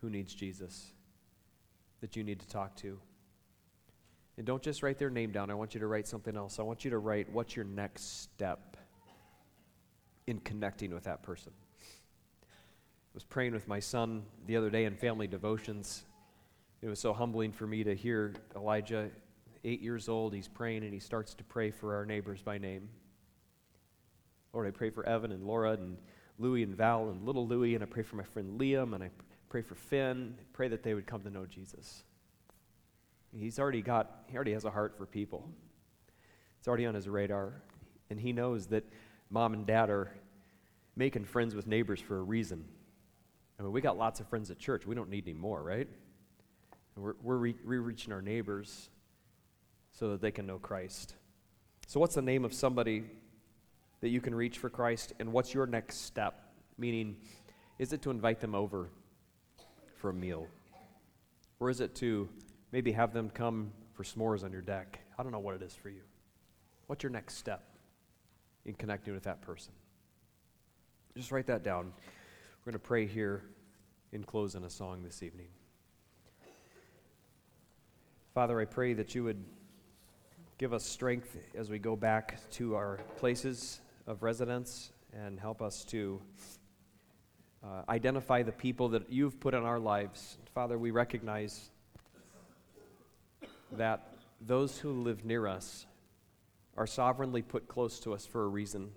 who 0.00 0.08
needs 0.08 0.32
Jesus, 0.32 0.92
that 2.00 2.14
you 2.14 2.22
need 2.22 2.38
to 2.38 2.46
talk 2.46 2.76
to. 2.76 3.00
And 4.36 4.46
don't 4.46 4.62
just 4.62 4.80
write 4.80 5.00
their 5.00 5.10
name 5.10 5.32
down. 5.32 5.50
I 5.50 5.54
want 5.54 5.74
you 5.74 5.80
to 5.80 5.88
write 5.88 6.06
something 6.06 6.36
else. 6.36 6.60
I 6.60 6.62
want 6.62 6.84
you 6.84 6.92
to 6.92 6.98
write 6.98 7.32
what's 7.32 7.56
your 7.56 7.64
next 7.64 8.22
step 8.22 8.76
in 10.28 10.38
connecting 10.38 10.94
with 10.94 11.02
that 11.02 11.24
person 11.24 11.52
I 12.42 13.12
was 13.12 13.24
praying 13.24 13.54
with 13.54 13.66
my 13.66 13.80
son 13.80 14.22
the 14.46 14.56
other 14.56 14.70
day 14.70 14.84
in 14.84 14.94
family 14.94 15.26
devotions. 15.26 16.04
It 16.80 16.88
was 16.88 17.00
so 17.00 17.12
humbling 17.12 17.50
for 17.50 17.66
me 17.66 17.82
to 17.82 17.96
hear 17.96 18.34
Elijah, 18.54 19.10
eight 19.64 19.80
years 19.80 20.08
old, 20.08 20.32
he's 20.32 20.46
praying 20.46 20.84
and 20.84 20.94
he 20.94 21.00
starts 21.00 21.34
to 21.34 21.44
pray 21.44 21.72
for 21.72 21.96
our 21.96 22.06
neighbors 22.06 22.40
by 22.40 22.58
name. 22.58 22.88
Lord, 24.52 24.68
I 24.68 24.70
pray 24.70 24.90
for 24.90 25.04
Evan 25.04 25.32
and 25.32 25.42
Laura 25.42 25.72
and 25.72 25.96
Louie 26.38 26.62
and 26.62 26.74
Val 26.74 27.10
and 27.10 27.24
little 27.24 27.46
Louie, 27.46 27.74
and 27.74 27.82
I 27.82 27.86
pray 27.86 28.02
for 28.02 28.16
my 28.16 28.24
friend 28.24 28.60
Liam, 28.60 28.94
and 28.94 29.02
I 29.04 29.10
pray 29.48 29.62
for 29.62 29.74
Finn. 29.74 30.34
Pray 30.52 30.68
that 30.68 30.82
they 30.82 30.94
would 30.94 31.06
come 31.06 31.22
to 31.22 31.30
know 31.30 31.46
Jesus. 31.46 32.04
He's 33.36 33.58
already 33.58 33.82
got, 33.82 34.24
he 34.28 34.36
already 34.36 34.52
has 34.52 34.64
a 34.64 34.70
heart 34.70 34.96
for 34.96 35.06
people. 35.06 35.48
It's 36.58 36.68
already 36.68 36.86
on 36.86 36.94
his 36.94 37.08
radar. 37.08 37.62
And 38.10 38.20
he 38.20 38.32
knows 38.32 38.66
that 38.68 38.84
mom 39.30 39.54
and 39.54 39.66
dad 39.66 39.90
are 39.90 40.10
making 40.96 41.24
friends 41.24 41.54
with 41.54 41.66
neighbors 41.66 42.00
for 42.00 42.18
a 42.18 42.22
reason. 42.22 42.64
I 43.58 43.62
mean, 43.62 43.72
we 43.72 43.80
got 43.80 43.96
lots 43.96 44.20
of 44.20 44.28
friends 44.28 44.50
at 44.50 44.58
church. 44.58 44.86
We 44.86 44.94
don't 44.94 45.10
need 45.10 45.24
any 45.26 45.34
more, 45.34 45.62
right? 45.62 45.88
we're, 46.96 47.14
we're 47.22 47.36
re- 47.36 47.56
reaching 47.64 48.12
our 48.12 48.22
neighbors 48.22 48.88
so 49.92 50.10
that 50.10 50.20
they 50.20 50.30
can 50.30 50.46
know 50.46 50.58
Christ. 50.58 51.14
So, 51.86 52.00
what's 52.00 52.14
the 52.14 52.22
name 52.22 52.44
of 52.44 52.52
somebody 52.52 53.04
that 54.04 54.10
you 54.10 54.20
can 54.20 54.34
reach 54.34 54.58
for 54.58 54.68
Christ, 54.68 55.14
and 55.18 55.32
what's 55.32 55.54
your 55.54 55.66
next 55.66 56.02
step? 56.02 56.52
Meaning, 56.76 57.16
is 57.78 57.94
it 57.94 58.02
to 58.02 58.10
invite 58.10 58.38
them 58.38 58.54
over 58.54 58.90
for 59.96 60.10
a 60.10 60.12
meal? 60.12 60.46
Or 61.58 61.70
is 61.70 61.80
it 61.80 61.94
to 61.94 62.28
maybe 62.70 62.92
have 62.92 63.14
them 63.14 63.30
come 63.30 63.72
for 63.94 64.02
s'mores 64.02 64.44
on 64.44 64.52
your 64.52 64.60
deck? 64.60 65.00
I 65.18 65.22
don't 65.22 65.32
know 65.32 65.38
what 65.38 65.54
it 65.54 65.62
is 65.62 65.74
for 65.74 65.88
you. 65.88 66.02
What's 66.86 67.02
your 67.02 67.12
next 67.12 67.38
step 67.38 67.62
in 68.66 68.74
connecting 68.74 69.14
with 69.14 69.22
that 69.22 69.40
person? 69.40 69.72
Just 71.16 71.32
write 71.32 71.46
that 71.46 71.64
down. 71.64 71.86
We're 71.86 72.72
going 72.72 72.78
to 72.82 72.86
pray 72.86 73.06
here 73.06 73.42
in 74.12 74.22
closing 74.22 74.64
a 74.64 74.70
song 74.70 75.02
this 75.02 75.22
evening. 75.22 75.48
Father, 78.34 78.60
I 78.60 78.66
pray 78.66 78.92
that 78.92 79.14
you 79.14 79.24
would 79.24 79.42
give 80.58 80.74
us 80.74 80.84
strength 80.84 81.38
as 81.54 81.70
we 81.70 81.78
go 81.78 81.96
back 81.96 82.38
to 82.50 82.74
our 82.76 82.98
places 83.16 83.80
of 84.06 84.22
residence 84.22 84.92
and 85.12 85.38
help 85.38 85.62
us 85.62 85.84
to 85.84 86.20
uh, 87.62 87.82
identify 87.88 88.42
the 88.42 88.52
people 88.52 88.90
that 88.90 89.10
you've 89.10 89.40
put 89.40 89.54
in 89.54 89.62
our 89.62 89.78
lives. 89.78 90.38
Father, 90.54 90.78
we 90.78 90.90
recognize 90.90 91.70
that 93.72 94.14
those 94.40 94.78
who 94.78 94.92
live 94.92 95.24
near 95.24 95.46
us 95.46 95.86
are 96.76 96.86
sovereignly 96.86 97.42
put 97.42 97.68
close 97.68 97.98
to 98.00 98.12
us 98.12 98.26
for 98.26 98.44
a 98.44 98.48
reason. 98.48 98.90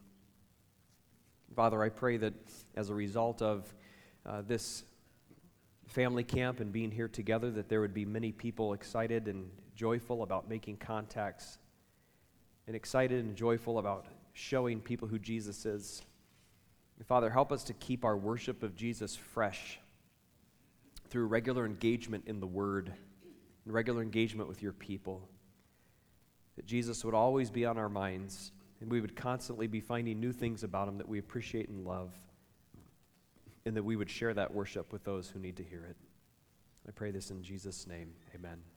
Father, 1.56 1.82
I 1.82 1.90
pray 1.90 2.18
that 2.18 2.34
as 2.76 2.90
a 2.90 2.94
result 2.94 3.42
of 3.42 3.74
uh, 4.26 4.42
this 4.46 4.84
family 5.88 6.24
camp 6.24 6.60
and 6.60 6.72
being 6.72 6.92
here 6.92 7.08
together, 7.08 7.50
that 7.52 7.70
there 7.70 7.80
would 7.80 7.94
be 7.94 8.06
many 8.06 8.32
people 8.32 8.74
excited 8.74 9.28
and 9.28 9.50
joyful 9.76 10.24
about 10.24 10.50
making 10.50 10.78
contacts, 10.78 11.60
and 12.66 12.76
excited 12.76 13.24
and 13.24 13.36
joyful 13.36 13.80
about 13.80 14.08
showing 14.38 14.80
people 14.80 15.08
who 15.08 15.18
Jesus 15.18 15.66
is. 15.66 16.04
Father, 17.06 17.30
help 17.30 17.52
us 17.52 17.64
to 17.66 17.74
keep 17.74 18.06
our 18.06 18.16
worship 18.16 18.62
of 18.62 18.76
Jesus 18.76 19.16
fresh 19.16 19.80
through 21.10 21.26
regular 21.26 21.66
engagement 21.66 22.26
in 22.28 22.40
the 22.40 22.48
Word 22.48 22.94
and 23.66 23.74
regular 23.74 24.04
engagement 24.04 24.48
with 24.48 24.62
your 24.62 24.74
people. 24.74 25.28
That 26.56 26.68
Jesus 26.68 27.04
would 27.04 27.16
always 27.16 27.50
be 27.50 27.66
on 27.66 27.78
our 27.78 27.90
minds 27.90 28.52
and 28.80 28.92
we 28.92 29.02
would 29.02 29.16
constantly 29.16 29.66
be 29.66 29.80
finding 29.80 30.20
new 30.20 30.32
things 30.32 30.64
about 30.64 30.88
him 30.88 31.00
that 31.00 31.10
we 31.10 31.18
appreciate 31.18 31.70
and 31.70 31.84
love, 31.84 32.14
and 33.66 33.76
that 33.76 33.84
we 33.84 33.96
would 33.96 34.10
share 34.10 34.36
that 34.36 34.54
worship 34.54 34.94
with 34.94 35.04
those 35.04 35.30
who 35.30 35.40
need 35.40 35.58
to 35.58 35.64
hear 35.64 35.84
it. 35.84 35.98
I 36.88 36.92
pray 36.92 37.10
this 37.10 37.32
in 37.32 37.42
Jesus' 37.42 37.88
name. 37.88 38.14
Amen. 38.36 38.77